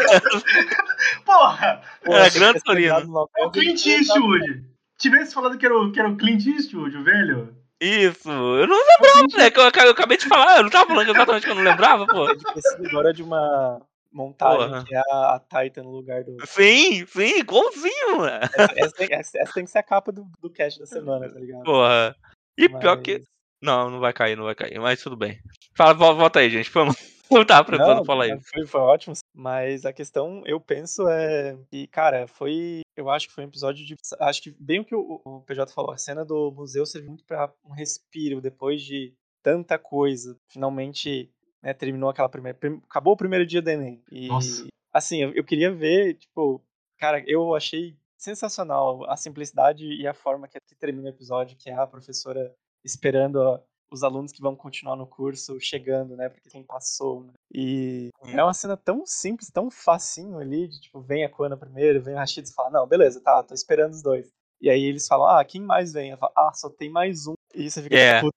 Porra! 1.25 1.81
É, 2.03 2.29
Gran 2.31 2.53
Torino. 2.53 3.29
É 3.37 3.45
o 3.45 3.51
Clint 3.51 3.85
Eastwood. 3.85 4.63
Tivesse 4.97 5.33
falado 5.33 5.57
que 5.57 5.65
era 5.65 5.77
o, 5.77 5.91
que 5.91 5.99
era 5.99 6.09
o 6.09 6.15
Clint 6.17 6.45
Eastwood, 6.47 6.95
o 6.97 7.03
velho. 7.03 7.55
Isso. 7.81 8.29
Eu 8.29 8.67
não 8.67 8.77
lembrava, 8.77 9.27
né? 9.37 9.51
Eu, 9.55 9.85
eu 9.85 9.91
acabei 9.91 10.17
de 10.17 10.27
falar. 10.27 10.57
Eu 10.57 10.63
não 10.63 10.69
tava 10.69 10.87
falando 10.87 11.09
exatamente 11.09 11.45
que 11.45 11.51
eu 11.51 11.55
não 11.55 11.63
lembrava, 11.63 12.05
pô. 12.05 12.29
É 12.29 12.35
de 12.35 12.87
agora 12.87 13.11
de 13.13 13.23
uma 13.23 13.81
montagem 14.13 14.67
Porra. 14.69 14.83
que 14.85 14.95
é 14.95 14.99
a, 15.09 15.35
a 15.35 15.39
Titan 15.39 15.83
no 15.83 15.91
lugar 15.91 16.23
do. 16.23 16.37
Sim, 16.45 17.05
sim, 17.07 17.39
igualzinho, 17.39 18.17
mano. 18.17 18.39
Essa, 18.53 18.73
essa 18.77 18.91
tem, 18.95 19.07
essa- 19.11 19.53
tem 19.53 19.65
que 19.65 19.71
ser 19.71 19.79
a 19.79 19.83
capa 19.83 20.11
do, 20.11 20.27
do 20.39 20.49
cast 20.51 20.79
da 20.79 20.85
semana, 20.85 21.27
tá 21.27 21.39
ligado? 21.39 21.63
Porra. 21.63 22.15
E 22.57 22.69
pior 22.69 22.97
Mas- 22.97 23.03
que. 23.03 23.21
Não, 23.63 23.89
não 23.91 23.99
vai 23.99 24.11
cair, 24.11 24.35
não 24.35 24.43
vai 24.45 24.55
cair. 24.55 24.79
Mas 24.79 25.01
tudo 25.01 25.15
bem. 25.15 25.39
Fala, 25.75 25.93
vol- 25.93 26.15
volta 26.15 26.39
aí, 26.39 26.49
gente. 26.49 26.69
Vamos. 26.71 26.95
Não 27.39 27.45
tava 27.45 27.65
preparando, 27.65 27.97
Não, 27.99 28.05
fala 28.05 28.25
aí. 28.25 28.37
Foi, 28.43 28.65
foi 28.67 28.81
ótimo. 28.81 29.15
Mas 29.33 29.85
a 29.85 29.93
questão, 29.93 30.43
eu 30.45 30.59
penso, 30.59 31.07
é 31.07 31.57
que, 31.69 31.87
cara, 31.87 32.27
foi. 32.27 32.81
Eu 32.95 33.09
acho 33.09 33.27
que 33.27 33.33
foi 33.33 33.45
um 33.45 33.47
episódio 33.47 33.85
de. 33.85 33.95
Acho 34.19 34.41
que 34.43 34.55
bem 34.59 34.81
o 34.81 34.85
que 34.85 34.93
o, 34.95 35.21
o 35.23 35.41
PJ 35.41 35.73
falou, 35.73 35.91
a 35.91 35.97
cena 35.97 36.25
do 36.25 36.51
museu 36.51 36.85
serviu 36.85 37.09
muito 37.09 37.25
pra 37.25 37.51
um 37.65 37.71
respiro 37.71 38.41
depois 38.41 38.81
de 38.81 39.13
tanta 39.41 39.77
coisa. 39.79 40.35
Finalmente, 40.51 41.31
né, 41.63 41.73
terminou 41.73 42.09
aquela 42.09 42.29
primeira. 42.29 42.57
prim- 42.57 42.81
Acabou 42.89 43.13
o 43.13 43.17
primeiro 43.17 43.45
dia 43.45 43.61
do 43.61 43.69
Enem. 43.69 44.03
E, 44.11 44.27
Nossa. 44.27 44.67
assim, 44.93 45.21
eu, 45.23 45.33
eu 45.33 45.43
queria 45.43 45.71
ver, 45.73 46.15
tipo, 46.15 46.61
cara, 46.97 47.23
eu 47.25 47.55
achei 47.55 47.95
sensacional 48.17 49.09
a 49.09 49.17
simplicidade 49.17 49.85
e 49.85 50.05
a 50.05 50.13
forma 50.13 50.47
que, 50.47 50.59
que 50.67 50.75
termina 50.75 51.07
o 51.07 51.11
episódio, 51.11 51.57
que 51.57 51.69
é 51.69 51.73
a 51.73 51.87
professora 51.87 52.53
esperando 52.83 53.59
os 53.91 54.03
alunos 54.03 54.31
que 54.31 54.41
vão 54.41 54.55
continuar 54.55 54.95
no 54.95 55.05
curso 55.05 55.59
chegando, 55.59 56.15
né? 56.15 56.29
Porque 56.29 56.49
quem 56.49 56.63
passou, 56.63 57.25
né? 57.25 57.33
E 57.53 58.09
Hum. 58.23 58.39
é 58.39 58.43
uma 58.43 58.53
cena 58.53 58.77
tão 58.77 59.05
simples, 59.05 59.49
tão 59.51 59.69
facinho 59.69 60.37
ali, 60.39 60.67
de 60.67 60.79
tipo, 60.81 61.01
vem 61.01 61.25
a 61.25 61.29
Koana 61.29 61.57
primeiro, 61.57 62.01
vem 62.01 62.13
o 62.13 62.17
Rashid 62.17 62.47
e 62.47 62.53
fala, 62.53 62.69
não, 62.69 62.87
beleza, 62.87 63.19
tá, 63.21 63.43
tô 63.43 63.53
esperando 63.53 63.91
os 63.93 64.01
dois. 64.01 64.29
E 64.61 64.69
aí 64.69 64.83
eles 64.83 65.07
falam, 65.07 65.27
ah, 65.27 65.43
quem 65.43 65.59
mais 65.61 65.91
vem? 65.91 66.15
Fala, 66.15 66.31
ah, 66.37 66.51
só 66.53 66.69
tem 66.69 66.89
mais 66.89 67.27
um. 67.27 67.33
E 67.53 67.69
você 67.69 67.81
fica, 67.81 67.97
É. 67.97 68.15
tipo, 68.15 68.29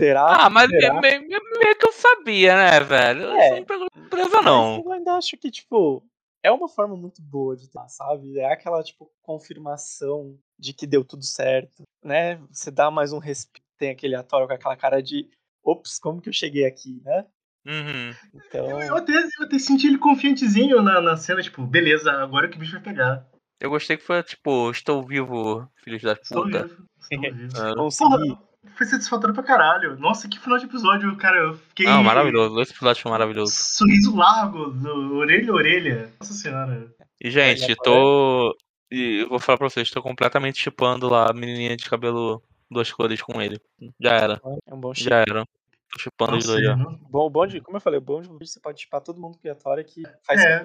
será? 0.00 0.46
Ah, 0.46 0.50
mas 0.50 0.70
será? 0.70 1.00
meio, 1.00 1.20
meio- 1.28 1.76
que 1.78 1.86
eu 1.86 1.92
sabia, 1.92 2.54
né, 2.56 2.80
velho? 2.80 3.26
É. 3.32 3.46
Isso 3.48 3.56
não 3.56 3.64
pegou 3.64 3.86
surpresa, 3.92 4.42
não. 4.42 4.82
Eu 4.84 4.92
ainda 4.92 5.14
acho 5.14 5.36
que, 5.36 5.50
tipo, 5.50 6.02
é 6.42 6.50
uma 6.50 6.68
forma 6.68 6.96
muito 6.96 7.20
boa 7.20 7.56
de 7.56 7.68
ter, 7.68 7.88
sabe? 7.88 8.38
É 8.38 8.52
aquela, 8.52 8.82
tipo, 8.82 9.10
confirmação 9.22 10.38
de 10.58 10.72
que 10.72 10.86
deu 10.86 11.04
tudo 11.04 11.24
certo, 11.24 11.82
né? 12.02 12.36
Você 12.50 12.70
dá 12.70 12.90
mais 12.90 13.12
um 13.12 13.18
respiro, 13.18 13.61
tem 13.82 13.90
aquele 13.90 14.14
ator 14.14 14.46
com 14.46 14.52
aquela 14.54 14.76
cara 14.76 15.02
de, 15.02 15.28
ops, 15.64 15.98
como 15.98 16.20
que 16.20 16.28
eu 16.28 16.32
cheguei 16.32 16.64
aqui, 16.64 17.02
né? 17.04 17.26
Uhum. 17.66 18.14
Então, 18.32 18.70
Eu, 18.70 18.80
eu 18.80 18.96
até, 18.96 19.12
eu 19.12 19.44
até 19.44 19.58
senti 19.58 19.88
ele 19.88 19.98
confiantezinho 19.98 20.80
na, 20.80 21.00
na 21.00 21.16
cena, 21.16 21.42
tipo, 21.42 21.66
beleza, 21.66 22.12
agora 22.12 22.48
que 22.48 22.56
o 22.56 22.60
bicho 22.60 22.72
vai 22.72 22.80
pegar. 22.80 23.26
Eu 23.60 23.70
gostei 23.70 23.96
que 23.96 24.04
foi 24.04 24.22
tipo, 24.22 24.70
estou 24.70 25.02
vivo, 25.04 25.68
filhos 25.82 26.02
da 26.02 26.12
Estou 26.12 26.44
puta. 26.44 26.66
vivo. 26.66 26.84
Estou 27.10 27.32
vivo. 27.34 27.52
Ah, 27.56 27.74
consegui. 27.74 28.38
Foi 28.76 28.86
satisfatório 28.86 29.34
pra 29.34 29.42
caralho. 29.42 29.98
Nossa, 29.98 30.28
que 30.28 30.38
final 30.38 30.58
de 30.58 30.66
episódio, 30.66 31.16
cara. 31.16 31.36
Eu 31.36 31.54
fiquei. 31.54 31.84
Não, 31.86 32.02
maravilhoso. 32.02 32.60
Esse 32.60 32.72
episódio 32.72 33.02
foi 33.02 33.10
maravilhoso. 33.10 33.52
Sorriso 33.52 34.14
largo, 34.14 34.70
do 34.70 35.16
orelha 35.16 35.50
a 35.50 35.54
orelha. 35.54 36.12
Nossa 36.20 36.32
senhora. 36.32 36.88
E, 37.20 37.28
gente, 37.30 37.64
Olha, 37.64 37.76
tô. 37.82 38.56
E 38.90 39.22
eu 39.22 39.28
vou 39.28 39.40
falar 39.40 39.58
pra 39.58 39.68
vocês, 39.68 39.90
tô 39.90 40.00
completamente 40.00 40.60
chipando 40.60 41.08
lá 41.08 41.30
a 41.30 41.32
menininha 41.32 41.76
de 41.76 41.88
cabelo 41.90 42.40
duas 42.72 42.90
cores 42.92 43.20
com 43.22 43.40
ele. 43.40 43.60
Já 44.00 44.12
era, 44.14 44.40
É 44.66 44.74
um 44.74 44.80
bom 44.80 44.92
chip. 44.94 45.08
já 45.08 45.16
era. 45.20 45.44
Tô 45.94 45.98
chipando 46.00 46.38
os 46.38 46.46
dois 46.46 46.64
já. 46.64 46.74
não- 46.74 46.94
Bom, 47.10 47.28
bom 47.28 47.46
de, 47.46 47.60
como 47.60 47.76
eu 47.76 47.80
falei, 47.80 47.98
o 47.98 48.02
bom 48.02 48.22
de 48.22 48.28
você 48.28 48.58
pode 48.58 48.80
chipar 48.80 49.02
todo 49.02 49.20
mundo 49.20 49.36
criatório 49.36 49.84
que 49.84 50.02
faz 50.22 50.40
É. 50.42 50.64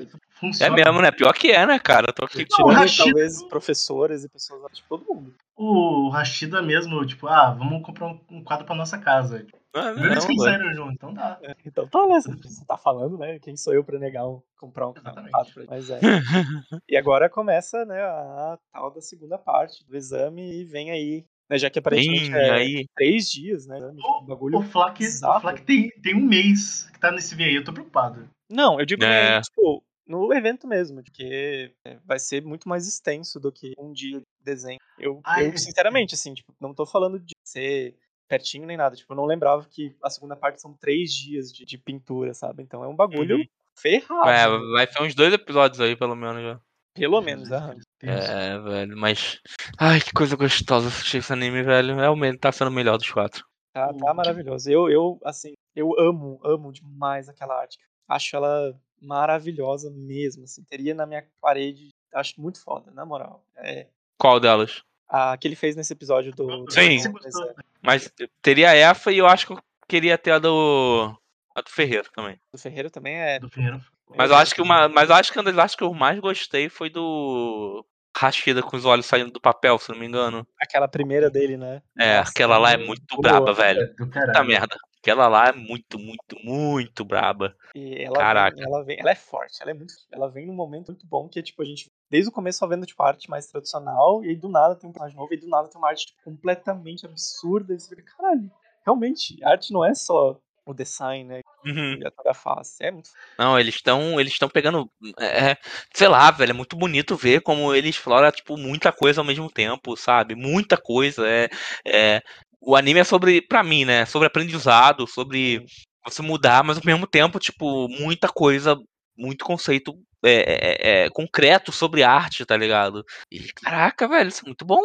É 0.61 0.69
mesmo, 0.69 1.01
né? 1.01 1.11
Pior 1.11 1.33
que 1.33 1.51
é, 1.51 1.65
né, 1.65 1.77
cara? 1.77 2.07
Eu 2.09 2.13
tô 2.13 2.23
aqui. 2.23 2.37
Não, 2.37 2.43
o 2.43 2.69
Tirando, 2.69 2.73
Rashid- 2.79 3.03
talvez, 3.05 3.43
professores 3.49 4.23
e 4.23 4.29
pessoas, 4.29 4.71
tipo, 4.71 4.87
todo 4.97 5.05
mundo. 5.13 5.35
O 5.53 6.07
Rashida 6.09 6.61
mesmo, 6.61 7.05
tipo, 7.05 7.27
ah, 7.27 7.51
vamos 7.51 7.83
comprar 7.85 8.07
um, 8.31 8.41
quadro 8.41 8.65
pra 8.65 8.73
nossa 8.73 8.97
casa. 8.99 9.45
Não, 9.75 9.81
é 9.89 9.93
que 10.25 10.33
não, 10.33 10.43
saíram 10.45 10.73
junto, 10.73 10.93
então 10.93 11.13
dá. 11.13 11.37
Então 11.65 11.85
tá, 11.87 12.07
né? 12.07 12.21
Você 12.21 12.65
tá 12.65 12.77
falando, 12.77 13.17
né? 13.17 13.37
Quem 13.39 13.57
sou 13.57 13.73
eu 13.73 13.83
pra 13.83 13.99
negar 13.99 14.25
um, 14.25 14.41
comprar 14.57 14.87
um 14.87 14.93
Exatamente. 14.95 15.31
quadro 15.31 15.53
pra 15.53 15.61
ele? 15.63 15.69
Mas 15.71 15.89
é. 15.89 15.99
e 16.87 16.95
agora 16.95 17.29
começa, 17.29 17.83
né, 17.83 18.01
a 18.01 18.57
tal 18.71 18.91
da 18.93 19.01
segunda 19.01 19.37
parte 19.37 19.85
do 19.85 19.97
exame 19.97 20.61
e 20.61 20.63
vem 20.63 20.89
aí, 20.89 21.25
né? 21.49 21.57
Já 21.57 21.69
que 21.69 21.79
aparentemente 21.79 22.29
Vem 22.31 22.39
é 22.39 22.51
aí. 22.51 22.85
três 22.95 23.29
dias, 23.31 23.65
né? 23.67 23.79
Um 23.79 24.25
bagulho. 24.25 24.57
O 24.59 24.61
Flak, 24.63 24.95
o 25.03 25.05
bizarro. 25.05 25.41
Flak 25.41 25.61
tem, 25.63 25.89
tem 26.01 26.15
um 26.15 26.25
mês 26.25 26.89
que 26.91 26.99
tá 26.99 27.11
nesse 27.11 27.35
VI 27.35 27.43
aí, 27.45 27.55
eu 27.55 27.63
tô 27.63 27.73
preocupado. 27.73 28.29
Não, 28.49 28.79
eu 28.79 28.85
digo 28.85 29.03
É. 29.03 29.35
né, 29.35 29.41
tipo, 29.41 29.83
no 30.07 30.33
evento 30.33 30.67
mesmo, 30.67 31.03
porque 31.03 31.73
é, 31.85 31.97
vai 32.05 32.17
ser 32.19 32.41
muito 32.43 32.67
mais 32.69 32.87
extenso 32.87 33.39
do 33.39 33.51
que 33.51 33.73
um 33.77 33.91
dia 33.91 34.19
de 34.19 34.25
desenho. 34.43 34.79
Eu, 34.97 35.19
Ah, 35.23 35.41
eu 35.41 35.49
é. 35.49 35.57
sinceramente, 35.57 36.15
assim, 36.15 36.33
tipo, 36.33 36.53
não 36.59 36.73
tô 36.73 36.85
falando 36.85 37.19
de 37.19 37.33
ser 37.45 37.95
pertinho 38.27 38.65
nem 38.65 38.77
nada. 38.77 38.95
Tipo, 38.95 39.13
eu 39.13 39.17
não 39.17 39.25
lembrava 39.25 39.65
que 39.69 39.95
a 40.03 40.09
segunda 40.09 40.35
parte 40.35 40.61
são 40.61 40.73
três 40.73 41.13
dias 41.13 41.51
de, 41.51 41.65
de 41.65 41.77
pintura, 41.77 42.33
sabe? 42.33 42.63
Então 42.63 42.83
é 42.83 42.87
um 42.87 42.95
bagulho 42.95 43.37
Uhum. 43.37 43.45
ferrado. 43.77 44.29
É, 44.29 44.71
vai 44.71 44.87
ser 44.87 45.01
uns 45.01 45.13
dois 45.13 45.33
episódios 45.33 45.79
aí, 45.79 45.95
pelo 45.95 46.15
menos 46.15 46.41
já. 46.41 46.59
Pelo 46.93 47.21
menos, 47.21 47.51
aham. 47.51 47.77
É, 48.01 48.59
velho, 48.59 48.97
mas. 48.97 49.39
Ai, 49.79 49.99
que 49.99 50.11
coisa 50.13 50.35
gostosa 50.35 50.87
assistir 50.87 51.17
esse 51.17 51.33
anime, 51.33 51.63
velho. 51.63 51.99
É 51.99 52.09
o 52.09 52.15
me- 52.15 52.37
tá 52.37 52.51
sendo 52.51 52.69
o 52.69 52.73
melhor 52.73 52.97
dos 52.97 53.09
quatro. 53.09 53.45
Tá, 53.73 53.93
tá 53.93 54.13
maravilhoso. 54.13 54.69
Eu, 54.69 54.89
eu, 54.89 55.19
assim, 55.23 55.53
eu 55.75 55.99
amo, 55.99 56.39
amo 56.43 56.71
demais 56.71 57.27
aquela 57.29 57.59
arte. 57.59 57.77
Acho 58.07 58.35
ela 58.35 58.79
maravilhosa 59.01 59.89
mesmo, 59.91 60.43
assim. 60.43 60.63
Teria 60.63 60.93
na 60.93 61.05
minha 61.05 61.25
parede, 61.41 61.89
acho 62.13 62.39
muito 62.39 62.61
foda, 62.61 62.91
na 62.91 63.05
moral. 63.05 63.43
É, 63.55 63.87
Qual 64.17 64.39
delas? 64.39 64.83
a 65.09 65.37
que 65.37 65.47
ele 65.47 65.55
fez 65.55 65.75
nesse 65.75 65.93
episódio 65.93 66.33
do... 66.33 66.69
Sim. 66.69 67.01
Do-? 67.01 67.55
Mas 67.81 68.11
teria 68.41 68.75
essa 68.75 69.11
e 69.11 69.17
eu 69.19 69.25
acho 69.27 69.47
que 69.47 69.53
eu 69.53 69.59
queria 69.87 70.17
ter 70.17 70.31
a 70.31 70.39
do. 70.39 71.15
A 71.55 71.61
do 71.61 71.69
Ferreiro 71.69 72.09
também. 72.13 72.39
do 72.51 72.57
Ferreira 72.59 72.89
também 72.89 73.15
é... 73.15 73.39
Do 73.39 73.49
Ferreira. 73.49 73.81
Mas 74.15 74.31
eu 74.31 74.37
acho 74.37 74.55
que 74.55 74.61
uma. 74.61 74.87
Mas 74.87 75.09
eu 75.09 75.15
acho 75.15 75.31
que 75.31 75.39
uma 75.39 75.43
das 75.43 75.57
artes 75.57 75.75
que 75.75 75.83
eu 75.83 75.93
mais 75.93 76.19
gostei 76.19 76.69
foi 76.69 76.89
do. 76.89 77.85
Rashida 78.15 78.63
com 78.63 78.75
os 78.75 78.83
olhos 78.83 79.05
saindo 79.05 79.29
do 79.29 79.39
papel, 79.39 79.77
se 79.77 79.91
não 79.91 79.99
me 79.99 80.07
engano. 80.07 80.47
Aquela 80.59 80.87
primeira 80.87 81.29
dele, 81.29 81.55
né? 81.55 81.83
É, 81.99 82.17
Nossa, 82.17 82.31
aquela 82.31 82.57
lá 82.57 82.71
é 82.71 82.77
muito 82.77 83.03
boa. 83.11 83.21
braba, 83.21 83.53
velho. 83.53 83.95
Puta 83.95 84.43
merda. 84.43 84.75
Aquela 84.99 85.27
lá 85.27 85.49
é 85.49 85.53
muito, 85.53 85.99
muito, 85.99 86.35
muito 86.43 87.05
braba. 87.05 87.55
E 87.75 88.03
ela 88.03 88.17
Caraca. 88.17 88.57
Vem, 88.57 88.65
ela 88.65 88.83
vem, 88.83 88.99
ela 88.99 89.11
é 89.11 89.15
forte, 89.15 89.61
ela 89.61 89.69
é 89.71 89.73
muito, 89.73 89.93
ela 90.11 90.27
vem 90.29 90.47
num 90.47 90.55
momento 90.55 90.87
muito 90.87 91.05
bom 91.05 91.29
que 91.29 91.39
é 91.39 91.43
tipo 91.43 91.61
a 91.61 91.65
gente 91.65 91.91
desde 92.09 92.29
o 92.29 92.33
começo 92.33 92.59
só 92.59 92.67
vendo 92.67 92.85
tipo 92.85 93.01
arte 93.03 93.29
mais 93.29 93.45
tradicional 93.45 94.23
e 94.25 94.29
aí 94.29 94.35
do 94.35 94.49
nada 94.49 94.75
tem 94.75 94.89
um 94.89 94.91
personagem 94.91 95.17
novo 95.17 95.33
e 95.33 95.37
do 95.37 95.47
nada 95.47 95.69
tem 95.69 95.79
uma 95.79 95.87
arte 95.87 96.07
tipo, 96.07 96.23
completamente 96.23 97.05
absurda 97.05 97.73
e 97.73 97.79
você 97.79 97.95
fica, 97.95 98.15
caralho, 98.17 98.51
realmente, 98.83 99.41
arte 99.43 99.71
não 99.71 99.85
é 99.85 99.93
só 99.93 100.37
o 100.71 100.73
design, 100.73 101.23
né, 101.25 101.41
Uhum. 101.65 101.97
e 102.01 102.07
a 102.07 102.11
toda 102.11 102.31
a 102.31 102.33
face, 102.33 102.83
é 102.83 102.91
muito 102.91 103.09
Não, 103.37 103.59
eles 103.59 103.75
estão 103.75 104.19
eles 104.19 104.33
estão 104.33 104.49
pegando. 104.49 104.89
É, 105.19 105.51
é, 105.51 105.57
sei 105.93 106.07
lá, 106.07 106.31
velho, 106.31 106.51
é 106.51 106.53
muito 106.53 106.75
bonito 106.77 107.15
ver 107.15 107.41
como 107.41 107.73
eles 107.73 107.95
exploram, 107.95 108.31
tipo, 108.31 108.57
muita 108.57 108.91
coisa 108.91 109.21
ao 109.21 109.25
mesmo 109.25 109.49
tempo, 109.51 109.95
sabe? 109.97 110.35
Muita 110.35 110.77
coisa. 110.77 111.27
É, 111.27 111.49
é, 111.85 112.21
o 112.61 112.75
anime 112.75 112.99
é 112.99 113.03
sobre, 113.03 113.41
pra 113.41 113.63
mim, 113.63 113.85
né? 113.85 114.05
Sobre 114.05 114.27
aprendizado, 114.27 115.07
sobre 115.07 115.63
você 116.05 116.21
mudar, 116.21 116.63
mas 116.63 116.77
ao 116.77 116.83
mesmo 116.85 117.05
tempo, 117.05 117.39
tipo, 117.39 117.87
muita 117.89 118.29
coisa, 118.29 118.75
muito 119.17 119.43
conceito 119.45 119.93
é, 120.23 121.03
é, 121.03 121.05
é, 121.05 121.09
concreto 121.09 121.71
sobre 121.71 122.03
arte, 122.03 122.45
tá 122.45 122.55
ligado? 122.57 123.03
E 123.31 123.51
caraca, 123.53 124.07
velho, 124.07 124.29
isso 124.29 124.41
é 124.43 124.47
muito 124.47 124.65
bom. 124.65 124.81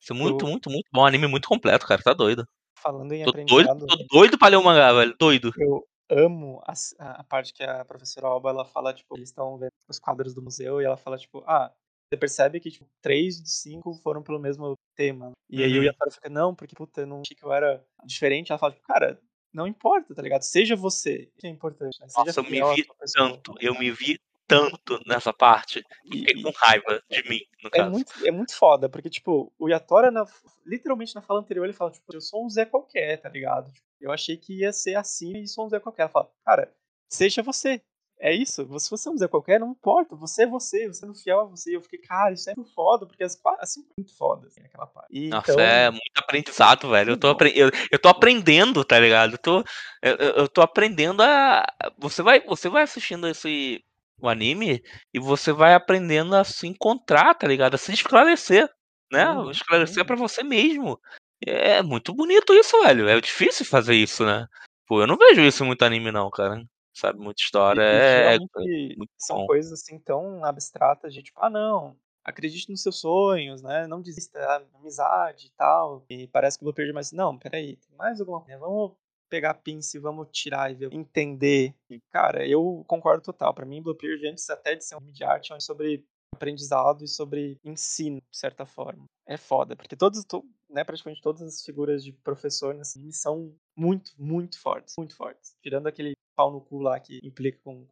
Isso 0.00 0.12
é 0.12 0.16
muito, 0.16 0.46
muito, 0.46 0.70
muito 0.70 0.88
bom. 0.92 1.02
Um 1.02 1.06
anime 1.06 1.26
muito 1.26 1.48
completo, 1.48 1.86
cara, 1.86 2.02
tá 2.02 2.12
doido. 2.12 2.44
Falando 2.84 3.12
em 3.14 3.24
Tô 3.24 3.32
doido, 3.32 3.46
aprendizado, 3.46 3.86
tô 3.86 3.96
doido 4.18 4.38
pra 4.38 4.48
ler 4.48 4.56
o 4.56 4.62
mangá, 4.62 4.92
velho. 4.92 5.16
Doido. 5.18 5.50
eu 5.56 5.86
amo 6.10 6.62
a, 6.66 6.74
a- 6.98 7.24
parte 7.24 7.50
que 7.54 7.62
a 7.62 7.82
professora 7.82 8.26
Alba 8.26 8.50
ela 8.50 8.64
fala, 8.66 8.92
tipo, 8.92 9.16
eles 9.16 9.30
estão 9.30 9.56
vendo 9.56 9.72
os 9.88 9.98
quadros 9.98 10.34
do 10.34 10.42
museu 10.42 10.82
e 10.82 10.84
ela 10.84 10.98
fala, 10.98 11.16
tipo, 11.16 11.42
ah, 11.46 11.72
você 12.12 12.18
percebe 12.18 12.60
que, 12.60 12.70
tipo, 12.70 12.86
três 13.00 13.42
de 13.42 13.48
cinco 13.48 13.94
foram 14.02 14.22
pelo 14.22 14.38
mesmo 14.38 14.74
tema. 14.94 15.32
E 15.48 15.64
aí 15.64 15.72
o 15.72 15.78
Uhum. 15.78 15.84
Yatara 15.84 16.10
fica, 16.10 16.28
não, 16.28 16.54
porque, 16.54 16.74
puta, 16.76 17.00
eu 17.00 17.06
não 17.06 17.22
achei 17.22 17.34
que 17.34 17.42
eu 17.42 17.50
era 17.52 17.82
diferente. 18.04 18.52
Ela 18.52 18.58
fala, 18.58 18.72
tipo, 18.74 18.86
cara, 18.86 19.18
não 19.50 19.66
importa, 19.66 20.14
tá 20.14 20.20
ligado? 20.20 20.42
Seja 20.42 20.76
você, 20.76 21.32
que 21.38 21.46
é 21.46 21.50
importante. 21.50 21.98
Né? 22.00 22.06
Seja 22.08 22.26
Nossa, 22.26 22.40
eu 22.40 22.44
me 22.44 22.74
vi. 22.74 22.86
Tanto, 23.14 23.54
eu 23.60 23.72
me 23.78 23.90
vi 23.90 24.20
tanto 24.46 25.00
nessa 25.06 25.32
parte. 25.32 25.82
E- 26.04 26.18
Fiquei 26.18 26.42
com 26.42 26.50
raiva 26.56 27.02
de 27.10 27.28
mim, 27.28 27.40
no 27.62 27.70
É 27.72 27.78
caso. 27.78 27.90
muito, 27.90 28.12
é 28.26 28.30
muito 28.30 28.54
foda, 28.56 28.88
porque, 28.88 29.10
tipo, 29.10 29.52
o 29.58 29.68
Yatora, 29.68 30.10
na- 30.10 30.26
literalmente 30.64 31.14
na 31.14 31.22
fala 31.22 31.40
anterior, 31.40 31.64
ele 31.64 31.72
fala, 31.72 31.90
tipo, 31.90 32.14
eu 32.14 32.20
sou 32.20 32.44
um 32.44 32.50
Zé 32.50 32.64
qualquer, 32.64 33.20
tá 33.20 33.28
ligado? 33.28 33.72
Tipo, 33.72 33.86
eu 34.00 34.12
achei 34.12 34.36
que 34.36 34.60
ia 34.60 34.72
ser 34.72 34.96
assim 34.96 35.38
e 35.38 35.48
sou 35.48 35.66
um 35.66 35.68
Zé 35.68 35.80
qualquer. 35.80 36.02
Ela 36.02 36.10
fala, 36.10 36.30
cara, 36.44 36.72
seja 37.10 37.42
você. 37.42 37.80
É 38.20 38.32
isso. 38.32 38.66
Se 38.78 38.88
você 38.90 39.08
é 39.08 39.12
um 39.12 39.16
Zé 39.18 39.26
qualquer, 39.28 39.58
não 39.58 39.72
importa. 39.72 40.14
Você 40.16 40.44
é 40.44 40.46
você, 40.46 40.86
você 40.86 41.04
é 41.04 41.14
fiel 41.14 41.40
a 41.40 41.44
você. 41.44 41.74
Eu 41.74 41.80
fiquei, 41.82 41.98
cara, 41.98 42.32
isso 42.32 42.48
é 42.48 42.54
muito 42.56 42.72
foda, 42.72 43.06
porque 43.06 43.24
as- 43.24 43.38
assim, 43.58 43.84
muito 43.98 44.16
foda, 44.16 44.46
assim, 44.46 44.60
aquela 44.62 44.86
parte. 44.86 45.08
E, 45.10 45.28
Nossa, 45.28 45.52
então, 45.52 45.62
é 45.64 45.90
muito 45.90 46.16
aprendizado, 46.16 46.88
velho. 46.90 47.12
Eu 47.12 47.16
tô, 47.18 47.28
apre... 47.28 47.52
eu, 47.58 47.70
eu 47.90 47.98
tô 47.98 48.08
aprendendo, 48.08 48.84
tá 48.84 48.98
ligado? 49.00 49.32
Eu 49.32 49.38
tô, 49.38 49.64
eu- 50.00 50.16
eu 50.16 50.48
tô 50.48 50.62
aprendendo 50.62 51.22
a. 51.22 51.66
Você 51.98 52.22
vai, 52.22 52.40
você 52.42 52.68
vai 52.68 52.84
assistindo 52.84 53.26
esse 53.26 53.84
o 54.26 54.30
anime 54.30 54.82
e 55.12 55.18
você 55.18 55.52
vai 55.52 55.74
aprendendo 55.74 56.34
a 56.34 56.44
se 56.44 56.66
encontrar, 56.66 57.34
tá 57.34 57.46
ligado? 57.46 57.74
A 57.74 57.78
se 57.78 57.92
esclarecer, 57.92 58.68
né? 59.10 59.30
Uhum, 59.30 59.50
Esclarecer 59.50 60.04
pra 60.04 60.16
você 60.16 60.42
mesmo. 60.42 61.00
É 61.46 61.82
muito 61.82 62.14
bonito 62.14 62.54
isso, 62.54 62.80
velho. 62.82 63.08
É 63.08 63.20
difícil 63.20 63.66
fazer 63.66 63.94
isso, 63.94 64.24
né? 64.24 64.46
Pô, 64.86 65.00
eu 65.00 65.06
não 65.06 65.16
vejo 65.16 65.40
isso 65.42 65.62
em 65.62 65.66
muito 65.66 65.84
anime, 65.84 66.10
não, 66.10 66.30
cara. 66.30 66.64
Sabe, 66.92 67.18
muita 67.18 67.42
história. 67.42 67.82
É, 67.82 68.32
geralmente 68.32 68.96
muito 68.96 69.10
são 69.18 69.38
bom. 69.38 69.46
coisas 69.46 69.72
assim 69.72 69.98
tão 69.98 70.44
abstratas 70.44 71.12
de 71.12 71.22
tipo, 71.22 71.40
ah, 71.42 71.50
não, 71.50 71.96
acredite 72.22 72.70
nos 72.70 72.82
seus 72.82 73.00
sonhos, 73.00 73.62
né? 73.62 73.86
Não 73.86 74.00
desista, 74.00 74.38
amizade 74.74 75.48
e 75.48 75.50
tal. 75.50 76.04
E 76.08 76.28
parece 76.28 76.56
que 76.56 76.62
o 76.62 76.66
Bluebeard, 76.66 76.92
mas 76.92 77.12
não, 77.12 77.36
peraí, 77.36 77.76
tem 77.76 77.96
mais 77.96 78.20
alguma 78.20 78.40
coisa. 78.40 78.58
Vamos 78.58 78.92
pegar 79.34 79.50
a 79.50 79.54
pinça 79.54 79.96
e 79.96 80.00
vamos 80.00 80.28
tirar 80.30 80.70
e 80.70 80.74
ver, 80.76 80.92
entender. 80.92 81.74
E, 81.90 81.98
cara, 82.12 82.46
eu 82.46 82.84
concordo 82.86 83.22
total. 83.22 83.52
Pra 83.52 83.66
mim, 83.66 83.82
Bluebeard, 83.82 84.24
antes 84.28 84.48
até 84.48 84.76
de 84.76 84.84
ser 84.84 84.94
um 84.94 84.98
filme 85.00 85.12
de 85.12 85.24
arte, 85.24 85.52
é 85.52 85.58
sobre 85.58 86.04
aprendizado 86.32 87.02
e 87.04 87.08
sobre 87.08 87.58
ensino, 87.64 88.18
de 88.30 88.38
certa 88.38 88.64
forma. 88.64 89.04
É 89.26 89.36
foda, 89.36 89.74
porque 89.74 89.96
todos, 89.96 90.24
to- 90.24 90.44
né, 90.70 90.84
praticamente 90.84 91.20
todas 91.22 91.42
as 91.42 91.64
figuras 91.64 92.04
de 92.04 92.12
professor 92.12 92.74
nesse 92.74 92.98
anime 92.98 93.12
são 93.12 93.54
muito, 93.76 94.12
muito 94.18 94.60
fortes, 94.60 94.94
muito 94.98 95.16
fortes. 95.16 95.54
Tirando 95.62 95.86
aquele 95.88 96.12
pau 96.36 96.52
no 96.52 96.60
cu 96.60 96.78
lá 96.80 96.98
que 97.00 97.18
implica 97.24 97.58
com 97.64 97.82
o. 97.82 97.86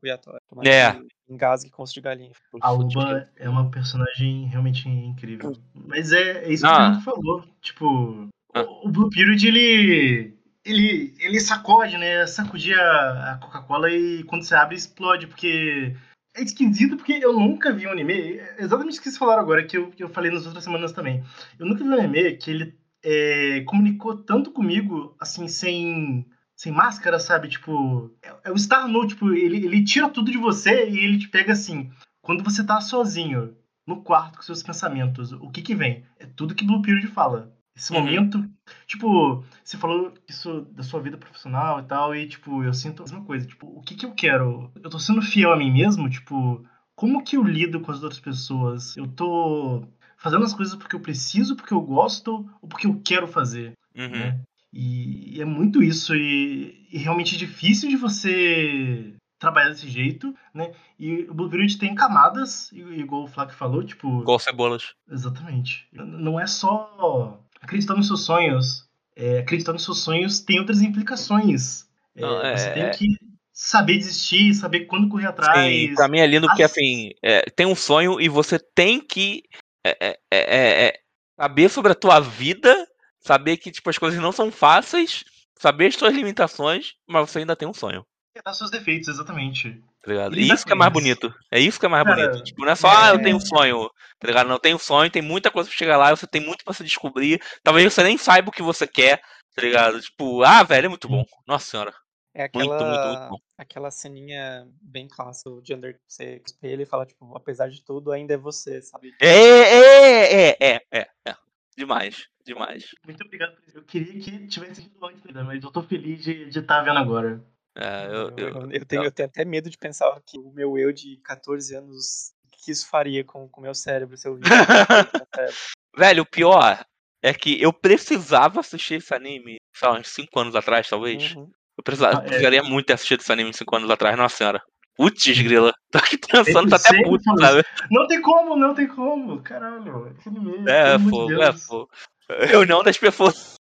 Tomara 0.49 0.69
É. 0.69 0.93
que 0.95 1.07
Engasgue 1.29 1.71
com 1.71 1.83
osso 1.83 1.95
de 1.95 2.01
galinha. 2.01 2.33
A 2.61 2.73
Uba 2.73 3.31
é 3.37 3.49
uma 3.49 3.71
personagem 3.71 4.47
realmente 4.47 4.89
incrível. 4.89 5.53
Mas 5.73 6.13
é, 6.13 6.45
é 6.45 6.53
isso 6.53 6.67
Ah. 6.67 6.71
que 6.71 6.77
o 6.77 6.77
Fernando 6.77 7.05
falou. 7.05 7.45
Tipo, 7.61 8.29
Ah. 8.55 8.63
o, 8.63 8.89
o 8.89 8.93
Blue 8.93 9.09
Period, 9.09 9.43
ele. 9.47 10.37
Ele, 10.65 11.15
ele 11.19 11.41
sacode, 11.41 11.99
né? 11.99 12.27
Sacudia 12.27 12.77
a 12.79 13.39
Coca-Cola 13.41 13.91
e 13.91 14.23
quando 14.25 14.45
você 14.45 14.55
abre, 14.55 14.77
explode. 14.77 15.27
Porque. 15.27 15.95
É 16.35 16.43
esquisito 16.43 16.97
porque 16.97 17.13
eu 17.13 17.33
nunca 17.35 17.73
vi 17.73 17.87
um 17.87 17.91
anime. 17.91 18.39
é 18.39 18.63
Exatamente 18.63 18.99
o 18.99 19.03
que 19.03 19.05
vocês 19.05 19.19
falaram 19.19 19.43
agora, 19.43 19.67
que 19.67 19.77
eu, 19.77 19.91
que 19.91 20.03
eu 20.03 20.09
falei 20.09 20.31
nas 20.31 20.47
outras 20.47 20.65
semanas 20.65 20.93
também. 20.93 21.23
Eu 21.59 21.67
nunca 21.67 21.83
vi 21.83 21.91
um 21.91 21.95
anime 21.95 22.37
que 22.37 22.51
ele 22.51 22.79
é, 23.03 23.63
comunicou 23.67 24.17
tanto 24.17 24.51
comigo, 24.51 25.17
assim, 25.21 25.49
sem. 25.49 26.27
Sem 26.55 26.73
máscara, 26.73 27.19
sabe? 27.19 27.49
Tipo. 27.49 28.15
É, 28.23 28.35
é 28.45 28.53
o 28.53 28.59
Star 28.59 28.87
No, 28.87 29.07
tipo, 29.07 29.33
ele, 29.33 29.65
ele 29.65 29.85
tira 29.85 30.09
tudo 30.09 30.31
de 30.31 30.39
você 30.39 30.89
e 30.89 30.99
ele 30.99 31.19
te 31.19 31.29
pega 31.29 31.53
assim. 31.53 31.91
Quando 32.23 32.45
você 32.45 32.65
tá 32.65 32.81
sozinho 32.81 33.57
no 33.87 34.03
quarto 34.03 34.37
com 34.37 34.43
seus 34.43 34.63
pensamentos, 34.63 35.33
o 35.33 35.51
que 35.51 35.61
que 35.61 35.75
vem? 35.75 36.05
É 36.19 36.27
tudo 36.27 36.55
que 36.55 36.65
Blue 36.65 36.83
Period 36.83 37.09
fala. 37.09 37.53
Esse 37.75 37.93
Uhum. 37.93 38.01
momento, 38.01 38.51
tipo, 38.87 39.43
você 39.65 39.79
falou 39.79 40.13
isso 40.29 40.63
da 40.73 40.83
sua 40.83 41.01
vida 41.01 41.17
profissional 41.17 41.81
e 41.81 41.85
tal, 41.85 42.15
e 42.15 42.29
tipo, 42.29 42.63
eu 42.63 42.75
sinto 42.75 43.01
a 43.01 43.05
mesma 43.05 43.25
coisa. 43.25 43.47
Tipo, 43.47 43.67
o 43.67 43.81
que 43.81 43.95
que 43.95 44.05
eu 44.05 44.13
quero? 44.13 44.71
Eu 44.83 44.91
tô 44.91 44.99
sendo 44.99 45.23
fiel 45.23 45.53
a 45.53 45.57
mim 45.57 45.73
mesmo? 45.73 46.09
Tipo, 46.11 46.65
como 46.95 47.25
que 47.25 47.37
eu 47.37 47.43
lido 47.43 47.81
com 47.81 47.91
as 47.91 48.03
outras 48.03 48.21
pessoas? 48.21 48.97
Eu 48.97 49.07
tô 49.09 49.85
fazendo 50.19 50.45
as 50.45 50.53
coisas 50.53 50.75
porque 50.77 50.95
eu 50.95 51.01
preciso, 51.01 51.57
porque 51.57 51.73
eu 51.73 51.81
gosto, 51.81 52.49
ou 52.61 52.69
porque 52.69 52.87
eu 52.87 53.01
quero 53.03 53.27
fazer? 53.27 53.73
Uhum. 53.97 54.09
né? 54.11 54.41
E, 54.73 55.37
e 55.37 55.41
é 55.43 55.45
muito 55.45 55.83
isso, 55.83 56.15
e, 56.15 56.87
e 56.91 56.99
realmente 56.99 57.35
é 57.35 57.39
difícil 57.39 57.91
de 57.91 57.97
você 57.97 59.15
trabalhar 59.39 59.71
desse 59.71 59.89
jeito, 59.89 60.35
né? 60.55 60.73
E 60.99 61.25
o 61.29 61.35
Blue 61.35 61.51
Period 61.51 61.77
tem 61.77 61.95
camadas, 61.95 62.71
igual 62.73 63.25
o 63.25 63.27
Flávio 63.27 63.55
falou, 63.55 63.83
tipo. 63.83 64.23
Igual 64.23 64.39
cebolas. 64.39 64.95
Exatamente. 65.11 65.89
Não 65.93 66.39
é 66.39 66.47
só 66.47 67.42
acreditar 67.63 67.95
nos 67.95 68.07
seus 68.09 68.25
sonhos. 68.25 68.87
É, 69.15 69.39
acreditar 69.39 69.73
nos 69.73 69.85
seus 69.85 70.01
sonhos 70.01 70.41
tem 70.41 70.59
outras 70.59 70.83
implicações. 70.83 71.87
É, 72.15 72.21
Não, 72.21 72.43
é- 72.43 72.57
Você 72.57 72.71
tem 72.73 72.91
que 72.91 73.07
saber 73.53 73.99
desistir, 73.99 74.55
saber 74.55 74.87
quando 74.87 75.09
correr 75.09 75.27
atrás. 75.27 75.57
Sim, 75.57 75.95
pra 75.95 76.09
mim 76.09 76.19
é 76.19 76.27
lindo 76.27 76.47
porque 76.49 76.63
As- 76.63 76.73
assim, 76.73 77.11
é, 77.23 77.43
tem 77.51 77.67
um 77.67 77.75
sonho 77.75 78.21
e 78.21 78.29
você 78.29 78.59
tem 78.59 79.01
que 79.01 79.45
é, 79.85 79.97
é, 80.01 80.19
é, 80.31 80.87
é, 80.87 81.01
saber 81.37 81.69
sobre 81.69 81.93
a 81.93 81.95
tua 81.95 82.21
vida, 82.21 82.87
saber 83.19 83.57
que 83.57 83.71
tipo, 83.71 83.89
as 83.91 83.99
coisas 83.99 84.21
não 84.21 84.33
são 84.33 84.51
fáceis, 84.51 85.25
saber 85.59 85.87
as 85.87 85.95
suas 85.97 86.15
limitações, 86.15 86.95
mas 87.07 87.29
você 87.31 87.41
ainda 87.41 87.57
tem 87.57 87.69
um 87.69 87.75
sonho, 87.75 88.05
aceitar 88.35 88.55
seus 88.55 88.71
defeitos, 88.71 89.09
exatamente. 89.09 89.83
Tá 90.03 90.11
ligado? 90.11 90.37
E 90.37 90.53
isso 90.53 90.67
que 90.67 90.73
é 90.73 90.77
mais 90.77 90.93
bonito. 90.93 91.33
É 91.51 91.59
isso 91.61 91.79
que 91.79 91.87
é 91.87 91.89
mais 91.89 92.05
Cara, 92.05 92.29
bonito. 92.29 92.45
Tipo, 92.45 92.65
não 92.65 92.73
é 92.73 92.75
só, 92.75 92.89
é- 92.93 92.97
ah, 92.97 93.09
eu 93.11 93.23
tenho 93.23 93.37
um 93.37 93.41
sonho, 93.41 93.89
tá 94.19 94.27
ligado? 94.27 94.49
Não, 94.49 94.59
tem 94.59 94.75
um 94.75 94.79
sonho, 94.79 95.11
tem 95.11 95.23
muita 95.23 95.51
coisa 95.51 95.69
pra 95.69 95.79
chegar 95.79 95.97
lá, 95.97 96.11
você 96.11 96.27
tem 96.27 96.41
muito 96.41 96.65
pra 96.65 96.75
se 96.75 96.85
descobrir. 96.85 97.41
Talvez 97.63 97.93
você 97.93 98.03
nem 98.03 98.19
saiba 98.19 98.49
o 98.49 98.53
que 98.53 98.63
você 98.63 98.87
quer, 98.87 99.19
tá 99.55 99.63
ligado? 99.63 100.01
Tipo, 100.01 100.43
ah, 100.43 100.63
velho, 100.63 100.87
é 100.87 100.89
muito 100.89 101.09
bom. 101.09 101.25
Nossa 101.47 101.71
senhora. 101.71 101.93
É 102.35 102.49
Muito, 102.55 102.73
aquela, 102.73 102.89
muito, 102.89 103.07
muito 103.09 103.29
bom. 103.29 103.37
aquela 103.59 103.91
ceninha 103.91 104.67
bem 104.81 105.07
clássica 105.07 105.51
de 105.63 105.75
Under 105.75 105.93
que 105.93 106.01
você 106.09 106.41
espelha 106.47 106.83
e 106.83 106.87
fala, 106.87 107.05
tipo, 107.05 107.37
apesar 107.37 107.69
de 107.69 107.85
tudo, 107.85 108.11
ainda 108.11 108.33
é 108.33 108.39
você, 108.39 108.81
sabe? 108.81 109.15
É, 109.21 109.29
é, 109.29 110.49
é, 110.49 110.57
é, 110.59 110.81
é, 110.91 111.07
é. 111.27 111.37
Demais, 111.77 112.27
demais. 112.45 112.87
Muito 113.05 113.23
obrigado. 113.23 113.55
Eu 113.75 113.83
queria 113.83 114.19
que 114.19 114.47
tivesse 114.47 114.83
sido 114.83 115.05
antes, 115.05 115.23
mas 115.45 115.63
eu 115.63 115.71
tô 115.71 115.83
feliz 115.83 116.25
de 116.25 116.59
estar 116.59 116.81
vendo 116.83 116.99
agora. 116.99 117.45
É, 117.75 118.07
eu, 118.07 118.11
Eu, 118.11 118.49
eu- 118.49 118.71
eu- 118.73 118.85
tenho, 118.87 119.05
eu 119.05 119.11
tenho 119.13 119.29
até 119.29 119.45
medo 119.45 119.71
de 119.71 119.79
pensar 119.79 120.13
que 120.27 120.39
o 120.39 120.51
meu 120.53 120.77
eu 120.79 120.93
de 120.93 121.17
14 121.25 121.75
anos, 121.75 122.33
o 122.45 122.51
que 122.51 122.71
isso 122.71 122.89
faria 122.89 123.25
com 123.25 123.49
o 123.51 123.61
meu 123.61 123.75
cérebro 123.75 124.17
se 124.17 124.29
eu 124.29 124.37
visse. 124.37 124.51
Velho, 125.97 126.23
o 126.23 126.27
pior 126.27 126.85
é 127.23 127.33
que 127.33 127.61
eu 127.63 127.73
precisava 127.73 128.61
assistir 128.61 128.95
esse 128.95 129.15
anime, 129.15 129.57
sei 129.75 129.89
lá, 129.89 129.99
uns 129.99 130.09
5 130.09 130.39
anos 130.41 130.55
atrás, 130.55 130.89
talvez. 130.89 131.35
Uhum. 131.35 131.51
Eu 131.79 131.83
precisava, 131.83 132.19
Ah, 132.19 132.23
é. 132.23 132.27
precisaria 132.27 132.63
muito 132.63 132.87
ter 132.87 132.93
assistido 132.95 133.21
esse 133.21 133.33
anime 133.33 133.55
5 133.55 133.75
anos 133.77 133.91
atrás, 133.91 134.17
nossa 134.17 134.37
senhora. 134.37 134.63
Putz, 134.95 135.25
grila. 135.39 135.73
Tô 135.91 135.99
aqui 135.99 136.19
pensando, 136.19 136.69
tá 136.69 136.77
até 136.77 137.03
puto, 137.03 137.23
sabe? 137.41 137.65
Não 137.91 138.07
tem 138.07 138.21
como, 138.21 138.55
não 138.57 138.75
tem 138.75 138.87
como. 138.87 139.43
Caralho, 139.43 140.15
esse 140.19 140.29
anime. 140.29 140.71
É, 140.71 140.99
de 140.99 141.09
fogo, 141.09 141.43
é 141.43 141.53
fogo. 141.53 141.91
Reunião 142.69 142.83
das 142.83 142.99
pessoas, 142.99 143.55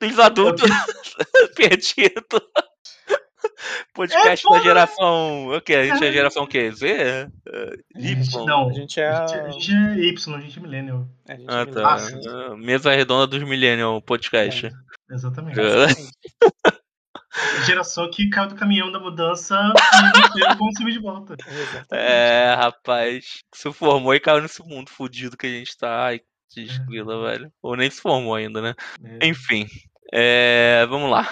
dos 0.00 0.18
adultos 0.18 0.70
perdidos. 1.56 2.40
Podcast 3.94 4.44
da 4.44 4.48
porra! 4.50 4.62
geração. 4.62 5.48
O 5.48 5.60
quê? 5.60 5.74
A 5.74 5.84
gente 5.84 6.04
é 6.04 6.12
geração 6.12 6.44
o 6.44 6.46
quê? 6.46 6.70
Z? 6.70 6.86
Eh, 6.88 7.28
Y? 7.96 8.44
Não, 8.46 8.68
A 8.68 8.72
gente 8.72 9.00
é 9.00 9.08
a- 9.08 9.24
a 9.24 9.26
gente, 9.26 9.40
a 9.40 9.50
gente 9.50 9.72
é 9.72 10.08
Y, 10.08 10.34
a 10.36 10.40
gente 10.40 10.58
é 10.58 10.62
Millennial. 10.62 11.08
A 11.28 11.34
gente 11.34 11.46
Ah, 11.48 11.64
me 11.64 11.72
tá. 11.72 11.94
lembra. 11.96 12.46
Ah, 12.52 12.56
Mesa 12.56 12.90
redonda 12.94 13.26
dos 13.26 13.42
Millennial 13.42 14.00
Podcast. 14.02 14.66
É. 14.66 14.70
Exatamente. 15.14 15.56
Geração 17.64 18.10
que 18.10 18.28
caiu 18.28 18.48
do 18.48 18.54
caminhão 18.56 18.90
da 18.90 18.98
mudança 18.98 19.54
e 19.54 20.18
não 20.18 20.32
teve 20.32 20.56
como 20.58 20.76
subir 20.76 20.92
de 20.92 20.98
volta. 20.98 21.36
É, 21.92 22.54
rapaz. 22.56 23.42
Se 23.54 23.72
formou 23.72 24.14
e 24.14 24.20
caiu 24.20 24.42
nesse 24.42 24.62
mundo 24.66 24.90
fudido 24.90 25.36
que 25.36 25.46
a 25.46 25.50
gente 25.50 25.76
tá. 25.76 26.06
Ai, 26.06 26.20
que 26.50 26.62
esgrila, 26.62 27.22
velho. 27.28 27.52
Ou 27.62 27.76
nem 27.76 27.88
se 27.90 28.00
formou 28.00 28.34
ainda, 28.34 28.60
né? 28.60 28.74
É. 29.20 29.26
Enfim. 29.28 29.66
É, 30.12 30.84
vamos 30.88 31.08
lá. 31.10 31.28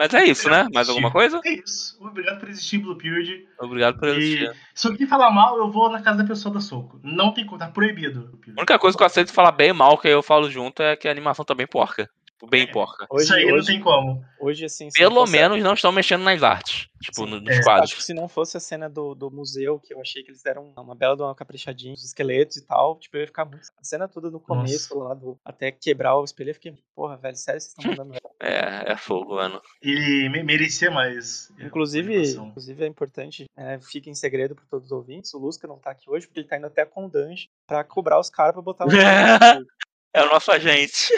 Mas 0.00 0.14
é 0.14 0.24
isso, 0.24 0.48
né? 0.48 0.66
Mais 0.72 0.88
alguma 0.88 1.10
coisa? 1.10 1.38
É 1.44 1.50
isso. 1.52 1.94
Obrigado 2.00 2.40
por 2.40 2.48
existir, 2.48 2.78
Blue 2.78 2.96
Period. 2.96 3.44
Obrigado 3.58 3.98
por 3.98 4.08
E 4.08 4.12
assistir. 4.12 4.56
se 4.74 4.86
alguém 4.86 5.06
falar 5.06 5.30
mal, 5.30 5.58
eu 5.58 5.70
vou 5.70 5.90
na 5.90 6.00
casa 6.00 6.22
da 6.22 6.24
pessoa 6.24 6.54
dar 6.54 6.60
soco. 6.62 6.98
Não 7.02 7.34
tem 7.34 7.44
como, 7.44 7.58
tá 7.58 7.68
proibido. 7.68 8.30
A 8.56 8.60
única 8.60 8.78
coisa 8.78 8.96
que 8.96 9.02
eu 9.02 9.06
aceito 9.06 9.30
falar 9.30 9.52
bem 9.52 9.68
e 9.68 9.72
mal, 9.74 9.98
que 9.98 10.08
aí 10.08 10.14
eu 10.14 10.22
falo 10.22 10.50
junto, 10.50 10.82
é 10.82 10.96
que 10.96 11.06
a 11.06 11.10
animação 11.10 11.44
tá 11.44 11.54
bem 11.54 11.66
porca. 11.66 12.08
Bem 12.48 12.70
porca. 12.70 13.06
Hoje, 13.10 13.24
Isso 13.24 13.34
aí 13.34 13.46
não 13.46 13.54
hoje, 13.54 13.66
tem 13.66 13.80
como. 13.80 14.24
hoje, 14.40 14.64
assim, 14.64 14.88
Pelo 14.94 15.24
não 15.24 15.26
menos 15.30 15.62
não 15.62 15.74
estão 15.74 15.90
mexendo 15.92 16.22
nas 16.22 16.42
artes. 16.42 16.88
Tipo, 17.02 17.24
Sim, 17.24 17.30
no- 17.30 17.40
nos 17.40 17.48
é. 17.48 17.52
Acho 17.54 17.62
quadros. 17.64 17.94
que 17.94 18.02
se 18.02 18.12
não 18.14 18.28
fosse 18.28 18.56
a 18.56 18.60
cena 18.60 18.88
do, 18.88 19.14
do 19.14 19.30
museu, 19.30 19.78
que 19.80 19.94
eu 19.94 20.00
achei 20.00 20.22
que 20.22 20.30
eles 20.30 20.42
deram 20.42 20.70
uma 20.76 20.94
bela 20.94 21.16
de 21.16 21.22
uma 21.22 21.34
caprichadinha, 21.34 21.94
os 21.94 22.04
esqueletos 22.04 22.56
e 22.58 22.66
tal, 22.66 22.98
tipo, 22.98 23.16
eu 23.16 23.22
ia 23.22 23.26
ficar 23.26 23.44
muito. 23.46 23.62
A 23.78 23.84
cena 23.84 24.06
toda 24.06 24.30
no 24.30 24.38
começo, 24.38 24.98
lá 24.98 25.14
do, 25.14 25.38
até 25.44 25.70
quebrar 25.72 26.16
o 26.16 26.24
espelho, 26.24 26.50
eu 26.50 26.54
fiquei, 26.54 26.74
porra, 26.94 27.16
velho, 27.16 27.36
sério, 27.36 27.60
vocês 27.60 27.74
estão 27.76 27.82
mandando. 28.04 28.18
É, 28.38 28.92
é 28.92 28.96
fogo, 28.96 29.36
mano. 29.36 29.60
Ele 29.82 30.28
me- 30.28 30.42
merecia 30.42 30.90
mais. 30.90 31.50
é, 31.58 31.64
Inclusive, 31.64 32.22
inclusive 32.34 32.84
é 32.84 32.86
importante, 32.86 33.44
é, 33.56 33.78
fica 33.80 34.10
em 34.10 34.14
segredo 34.14 34.54
pra 34.54 34.64
todos 34.70 34.86
os 34.86 34.92
ouvintes, 34.92 35.32
o 35.32 35.38
Lusca 35.38 35.66
não 35.66 35.78
tá 35.78 35.90
aqui 35.90 36.08
hoje, 36.10 36.26
porque 36.26 36.40
ele 36.40 36.48
tá 36.48 36.56
indo 36.58 36.66
até 36.66 36.84
com 36.84 37.06
o 37.06 37.08
Dungeon 37.08 37.46
pra 37.66 37.82
cobrar 37.82 38.20
os 38.20 38.28
caras 38.28 38.52
pra 38.52 38.62
botar 38.62 38.84
no 39.60 39.66
É 40.12 40.22
o 40.22 40.28
nosso 40.28 40.50
agente. 40.50 41.08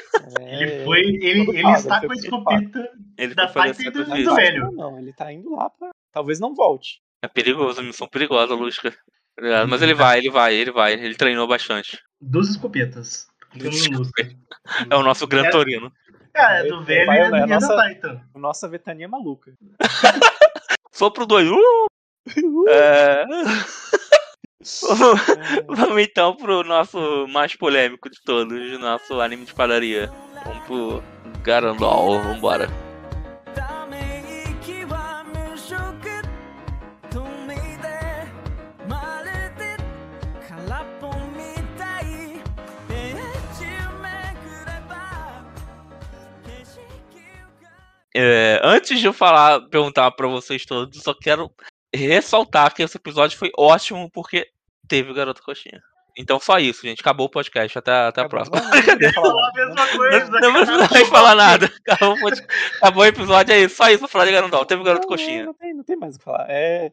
Ele 0.41 0.85
foi. 0.85 1.01
Ele, 1.01 1.41
ele 1.59 1.71
está 1.73 1.99
ele 2.03 2.07
com 2.09 2.13
a 2.13 2.45
pago. 2.45 2.55
escopeta. 2.61 2.91
Ele 3.17 3.35
Da 3.35 3.49
certo 3.49 4.05
do- 4.05 4.35
velho. 4.35 4.71
Não, 4.73 4.99
ele 4.99 5.13
tá 5.13 5.33
indo 5.33 5.55
lá 5.55 5.71
pra. 5.71 5.91
Talvez 6.13 6.39
não 6.39 6.55
volte. 6.55 7.01
É 7.23 7.29
perigoso, 7.29 7.83
missão 7.83 8.07
perigosa, 8.07 8.55
Lusca. 8.55 8.91
Tá? 9.37 9.67
Mas 9.67 9.81
ele 9.81 9.95
vai, 9.95 10.19
ele 10.19 10.31
vai, 10.31 10.55
ele 10.55 10.71
vai. 10.73 10.93
Ele 10.93 11.15
treinou 11.15 11.47
bastante. 11.49 11.99
Duas 12.21 12.49
escopetas. 12.51 13.27
É 14.91 14.97
o 14.97 15.03
nosso 15.03 15.27
Gran 15.27 15.47
É. 15.47 15.51
Torino. 15.51 15.91
Ah, 16.35 16.55
é 16.57 16.65
do 16.65 16.83
velho 16.83 17.13
e 17.13 17.17
é 17.17 17.23
né? 17.23 17.41
do 17.41 17.47
Ninja 17.47 17.55
Nossa- 17.61 17.77
da 17.77 17.89
Titan. 17.89 18.21
Nossa 18.35 18.69
vetania 18.69 19.05
é 19.07 19.09
maluca. 19.09 19.53
Sopro 20.93 21.25
2. 21.27 21.49
Uh! 22.39 22.69
É... 22.69 23.25
É. 25.53 25.65
Vamos 25.67 26.03
então 26.03 26.37
pro 26.37 26.63
nosso 26.63 27.27
mais 27.29 27.55
polêmico 27.57 28.09
de 28.09 28.21
todos, 28.23 28.79
nosso 28.79 29.21
anime 29.21 29.45
de 29.45 29.55
padaria. 29.55 30.11
Vamos 30.45 30.65
pro 30.65 31.03
Garandol, 31.43 32.21
vambora. 32.21 32.71
É, 48.15 48.61
antes 48.63 49.01
de 49.01 49.07
eu 49.07 49.13
falar, 49.13 49.61
perguntar 49.69 50.11
para 50.11 50.29
vocês 50.29 50.67
todos, 50.67 51.03
só 51.03 51.15
quero 51.15 51.51
ressaltar 51.95 52.75
que 52.75 52.83
esse 52.83 52.97
episódio 52.97 53.39
foi 53.39 53.51
ótimo 53.57 54.11
porque 54.11 54.49
teve 54.89 55.13
Garota 55.13 55.43
Coxinha. 55.43 55.83
Então 56.17 56.39
só 56.39 56.59
isso, 56.59 56.83
gente. 56.83 57.01
Acabou 57.01 57.27
o 57.27 57.31
podcast. 57.31 57.79
Até, 57.79 57.91
até 57.91 58.21
a 58.21 58.29
próxima. 58.29 58.61
Não, 60.41 60.53
precisa 60.53 60.89
mais 60.91 61.09
falar 61.09 61.35
nada. 61.35 61.71
Acabou, 61.89 62.17
o 62.17 62.29
acabou 62.77 63.03
o 63.03 63.07
episódio, 63.07 63.55
é 63.55 63.61
isso. 63.61 63.77
Só 63.77 63.89
isso 63.89 64.01
pra 64.01 64.09
falar 64.09 64.27
de 64.27 64.33
Garandol. 64.33 64.65
Teve 64.67 64.83
Garota 64.83 65.03
Não, 65.03 65.09
Coxinha. 65.09 65.47
Não, 65.47 65.55
tem, 65.55 65.75
não 65.75 65.85
tem 65.85 65.97
mais 65.97 66.17
o 66.17 66.19
que 66.19 66.25
falar. 66.25 66.47
É, 66.51 66.93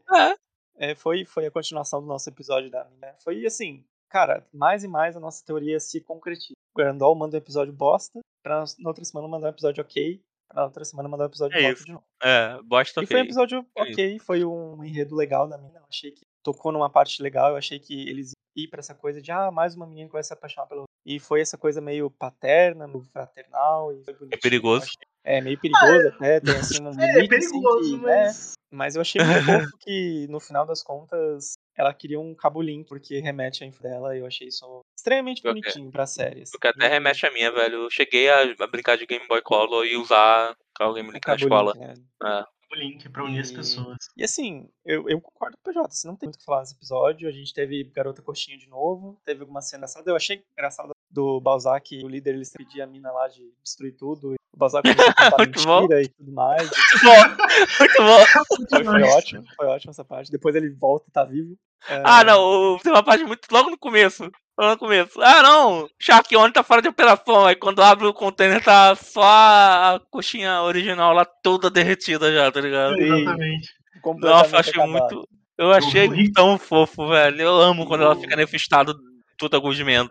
É. 0.77 0.91
é, 0.91 0.95
foi, 0.95 1.25
foi 1.25 1.45
a 1.45 1.51
continuação 1.51 2.01
do 2.01 2.07
nosso 2.07 2.29
episódio 2.29 2.69
da 2.69 2.85
mina. 2.85 3.13
Foi 3.23 3.45
assim, 3.45 3.83
cara, 4.09 4.45
mais 4.53 4.83
e 4.83 4.87
mais 4.87 5.15
a 5.15 5.19
nossa 5.19 5.43
teoria 5.45 5.79
se 5.79 5.99
concretiza. 6.01 6.53
O 6.73 6.77
Grandol 6.77 7.15
manda 7.15 7.35
um 7.35 7.39
episódio 7.39 7.73
bosta, 7.73 8.19
pra 8.43 8.63
na 8.79 8.89
outra 8.89 9.03
semana 9.03 9.27
mandar 9.27 9.47
um 9.47 9.51
episódio 9.51 9.81
ok, 9.83 10.21
pra 10.49 10.61
na 10.61 10.65
outra 10.65 10.83
semana 10.83 11.07
mandar 11.07 11.25
um 11.25 11.27
episódio 11.27 11.57
É 11.57 11.69
bosta 11.69 11.85
de 11.85 11.91
novo. 11.93 12.03
É, 12.21 12.61
bosta 12.63 13.03
E 13.03 13.05
foi 13.05 13.15
um 13.17 13.19
ok. 13.19 13.27
episódio 13.27 13.65
É 13.77 13.81
ok, 13.83 14.19
foi 14.19 14.43
um 14.43 14.83
enredo 14.83 15.15
legal 15.15 15.47
da 15.47 15.57
mina. 15.57 15.79
Eu 15.79 15.85
achei 15.87 16.11
que 16.11 16.25
tocou 16.43 16.71
numa 16.71 16.89
parte 16.89 17.21
legal, 17.21 17.51
eu 17.51 17.55
achei 17.57 17.79
que 17.79 18.09
eles 18.09 18.31
iam 18.31 18.65
ir 18.65 18.67
pra 18.67 18.79
essa 18.79 18.95
coisa 18.95 19.21
de, 19.21 19.31
ah, 19.31 19.51
mais 19.51 19.75
uma 19.75 19.85
menina 19.85 20.07
que 20.07 20.13
vai 20.13 20.23
se 20.23 20.33
apaixonar 20.33 20.67
pelo. 20.67 20.83
E 21.05 21.19
foi 21.19 21.41
essa 21.41 21.57
coisa 21.57 21.79
meio 21.79 22.09
paterna, 22.09 22.87
meio 22.87 23.03
fraternal. 23.03 23.93
E 23.93 24.03
foi 24.03 24.13
bonitinho, 24.13 24.41
perigoso. 24.41 24.87
É, 25.23 25.41
meio 25.41 25.59
perigoso 25.59 26.07
até, 26.07 26.39
tem 26.39 26.55
assim 26.57 26.79
um 26.79 26.89
É, 26.99 27.05
limite, 27.13 27.29
perigoso, 27.29 27.79
assim, 27.79 27.99
que, 27.99 28.05
né, 28.05 28.23
mas. 28.25 28.53
mas 28.71 28.95
eu 28.95 29.01
achei 29.01 29.21
muito 29.23 29.45
fofo 29.67 29.77
que, 29.79 30.27
no 30.29 30.39
final 30.39 30.65
das 30.65 30.81
contas, 30.81 31.53
ela 31.75 31.93
queria 31.93 32.19
um 32.19 32.33
cabulim, 32.33 32.83
porque 32.83 33.19
remete 33.19 33.63
à 33.63 33.67
info 33.67 33.81
dela, 33.81 34.15
e 34.15 34.19
eu 34.19 34.25
achei 34.25 34.47
isso 34.47 34.81
extremamente 34.97 35.39
Ok. 35.39 35.51
bonitinho 35.51 35.91
pra 35.91 36.05
série. 36.05 36.41
assim. 36.43 36.51
Porque 36.51 36.67
até 36.67 36.87
remete 36.87 37.25
a 37.25 37.31
minha, 37.31 37.51
velho. 37.51 37.83
Eu 37.83 37.89
cheguei 37.89 38.29
a, 38.29 38.41
a 38.59 38.67
brincar 38.67 38.97
de 38.97 39.05
Game 39.05 39.25
Boy 39.27 39.41
Color 39.41 39.85
e 39.85 39.95
usar 39.97 40.55
o 40.81 40.93
Game 40.93 41.07
Link 41.11 41.15
na 41.15 41.19
cabulim, 41.19 41.43
escola. 41.45 41.73
né? 41.75 41.93
É. 42.23 42.45
O 42.71 42.75
link 42.75 43.09
pra 43.09 43.23
unir 43.23 43.39
as 43.39 43.49
E- 43.49 43.55
pessoas. 43.55 43.97
E 44.15 44.23
assim, 44.23 44.69
eu, 44.85 45.09
eu 45.09 45.19
concordo 45.19 45.57
com 45.57 45.69
o 45.69 45.73
PJ, 45.73 45.89
você 45.95 46.07
não 46.07 46.15
tem 46.15 46.27
muito 46.27 46.35
o 46.35 46.39
que 46.39 46.45
falar 46.45 46.59
nesse 46.59 46.75
episódio. 46.75 47.27
A 47.27 47.31
gente 47.31 47.51
teve 47.53 47.83
Garota 47.85 48.21
Coxinha 48.21 48.57
de 48.57 48.67
novo, 48.69 49.19
teve 49.25 49.41
alguma 49.41 49.61
cena 49.61 49.79
engraçada. 49.79 50.09
Eu 50.11 50.15
achei 50.15 50.43
engraçado 50.53 50.91
do 51.09 51.39
Balzac, 51.41 51.97
o 52.03 52.07
líder, 52.07 52.35
eles 52.35 52.51
pediam 52.51 52.85
a 52.85 52.87
mina 52.89 53.11
lá 53.11 53.27
de 53.27 53.51
destruir 53.63 53.95
tudo. 53.97 54.35
O 54.53 54.57
Balzac 54.57 54.83
começou 54.83 55.09
a 55.17 55.31
contar 55.31 55.37
Muito 55.37 55.63
bom. 55.63 55.81
mentira 55.81 56.01
e 56.01 56.07
tudo 56.09 56.31
mais. 56.33 56.63
Muito 56.63 58.03
bom. 58.03 58.25
Foi, 58.69 58.83
foi 58.83 59.03
ótimo, 59.03 59.43
foi 59.55 59.67
ótimo 59.67 59.91
essa 59.91 60.03
parte. 60.05 60.31
Depois 60.31 60.55
ele 60.55 60.69
volta 60.69 61.05
e 61.07 61.11
tá 61.11 61.23
vivo. 61.23 61.55
É, 61.87 62.01
Ah, 62.03 62.23
não. 62.23 62.41
o- 62.75 62.79
Tem 62.79 62.91
uma 62.91 63.03
parte 63.03 63.23
muito. 63.23 63.47
Logo 63.51 63.69
no 63.69 63.77
começo. 63.77 64.29
Logo 64.59 64.71
no 64.71 64.77
começo. 64.77 65.21
Ah, 65.21 65.41
não. 65.41 65.87
Shark 66.01 66.35
One 66.35 66.51
tá 66.51 66.61
fora 66.63 66.81
de 66.81 66.89
operação. 66.89 67.45
Aí 67.45 67.55
quando 67.55 67.81
abre 67.81 68.05
o 68.05 68.13
container 68.13 68.61
tá 68.61 68.95
só 68.95 69.21
a 69.23 70.01
coxinha 70.11 70.61
original 70.63 71.13
lá 71.13 71.23
toda 71.25 71.69
derretida 71.69 72.33
já, 72.33 72.51
tá 72.51 72.59
ligado? 72.59 72.95
Sim. 72.95 73.03
Exatamente. 73.03 73.69
Nossa, 74.17 74.55
eu 74.55 74.59
achei 74.59 74.73
acabado. 74.73 74.91
muito. 75.15 75.29
Eu 75.57 75.71
achei 75.73 76.31
tão 76.31 76.57
fofo, 76.57 77.07
velho. 77.07 77.41
Eu 77.41 77.55
amo 77.55 77.85
quando 77.85 78.03
ela 78.03 78.15
fica 78.15 78.35
nesse 78.35 78.55
estado 78.55 78.93
toda 79.37 79.59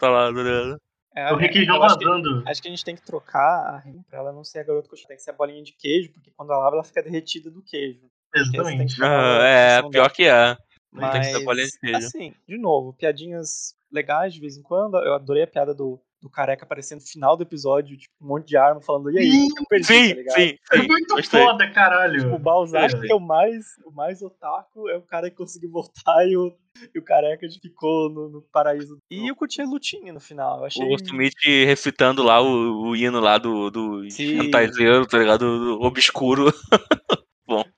lá, 0.09 0.33
tá 0.33 0.43
ligado? 0.43 0.79
É, 1.19 1.33
O 1.33 1.37
requeijão 1.37 1.77
eu 1.77 1.83
acho 1.83 1.99
que- 1.99 2.05
vazando. 2.05 2.43
Acho 2.47 2.63
que 2.63 2.69
a 2.69 2.71
gente 2.71 2.85
tem 2.85 2.95
que 2.95 3.03
trocar 3.03 3.75
a 3.75 3.79
rim 3.79 4.03
pra 4.09 4.19
ela 4.21 4.33
não 4.33 4.45
ser 4.45 4.61
a 4.61 4.63
garota 4.63 4.89
coxinha. 4.89 5.09
Tem 5.09 5.17
que 5.17 5.23
ser 5.23 5.31
a 5.31 5.35
bolinha 5.35 5.63
de 5.63 5.73
queijo, 5.73 6.13
porque 6.13 6.31
quando 6.37 6.53
ela 6.53 6.65
abre, 6.67 6.77
ela 6.79 6.85
fica 6.85 7.03
derretida 7.03 7.51
do 7.51 7.63
queijo. 7.63 8.01
Exatamente. 8.35 9.03
Ah, 9.03 9.43
é, 9.45 9.83
pior 9.91 10.11
que 10.13 10.25
é. 10.29 10.57
Mas, 10.93 11.11
Tem 11.13 11.21
que 11.21 11.27
ser 11.39 11.45
bolinha 11.45 11.67
de 11.67 11.79
queijo. 11.81 12.07
assim, 12.07 12.35
de 12.47 12.57
novo, 12.59 12.93
piadinhas 12.93 13.75
legais 13.91 14.33
de 14.33 14.41
vez 14.41 14.57
em 14.57 14.63
quando. 14.63 14.97
Eu 14.99 15.15
adorei 15.15 15.43
a 15.43 15.47
piada 15.47 15.75
do, 15.75 16.01
do 16.21 16.29
careca 16.29 16.65
aparecendo 16.65 17.01
no 17.01 17.07
final 17.07 17.37
do 17.37 17.43
episódio, 17.45 17.97
tipo, 17.97 18.13
um 18.21 18.27
monte 18.29 18.49
de 18.49 18.57
arma 18.57 18.81
falando, 18.81 19.11
e 19.13 19.19
aí, 19.19 19.31
Sim, 19.31 19.49
eu 19.57 19.65
perdi, 19.69 19.87
Sim, 19.87 20.09
tá 20.11 20.15
ligado? 20.17 20.35
sim, 20.37 20.59
É 20.73 20.77
sim. 20.81 20.89
muito 20.89 21.15
Gostei. 21.15 21.43
foda, 21.43 21.71
caralho. 21.71 22.35
O 22.35 22.39
Balzac, 22.39 22.95
É. 22.95 23.01
que 23.01 23.13
é 23.13 23.15
o 23.15 23.21
mais, 23.21 23.65
o 23.85 23.91
mais 23.93 24.21
otaku, 24.21 24.89
é 24.89 24.97
o 24.97 25.03
cara 25.03 25.31
que 25.31 25.37
conseguiu 25.37 25.71
voltar 25.71 26.27
e 26.29 26.37
o, 26.37 26.53
e 26.95 26.99
o 26.99 27.05
careca 27.05 27.47
ficou 27.63 28.11
no, 28.11 28.29
no 28.29 28.43
paraíso. 28.53 28.99
E 29.11 29.29
eu 29.31 29.37
curti 29.37 29.61
a 29.63 29.65
lutinha 29.65 30.13
no 30.13 30.21
final. 30.21 30.59
Eu 30.59 30.65
achei. 30.65 30.85
O 30.85 30.95
Smith 30.97 31.35
recitando 31.45 32.23
lá 32.23 32.41
o, 32.41 32.89
o 32.89 32.97
hino 32.97 33.21
lá 33.21 33.39
do, 33.39 33.71
do 33.71 34.11
Sim. 34.11 34.41
Hentaizeiro, 34.41 35.07
tá 35.07 35.19
ligado? 35.19 35.39
Do, 35.47 35.77
do 35.79 35.83
obscuro. 35.83 36.53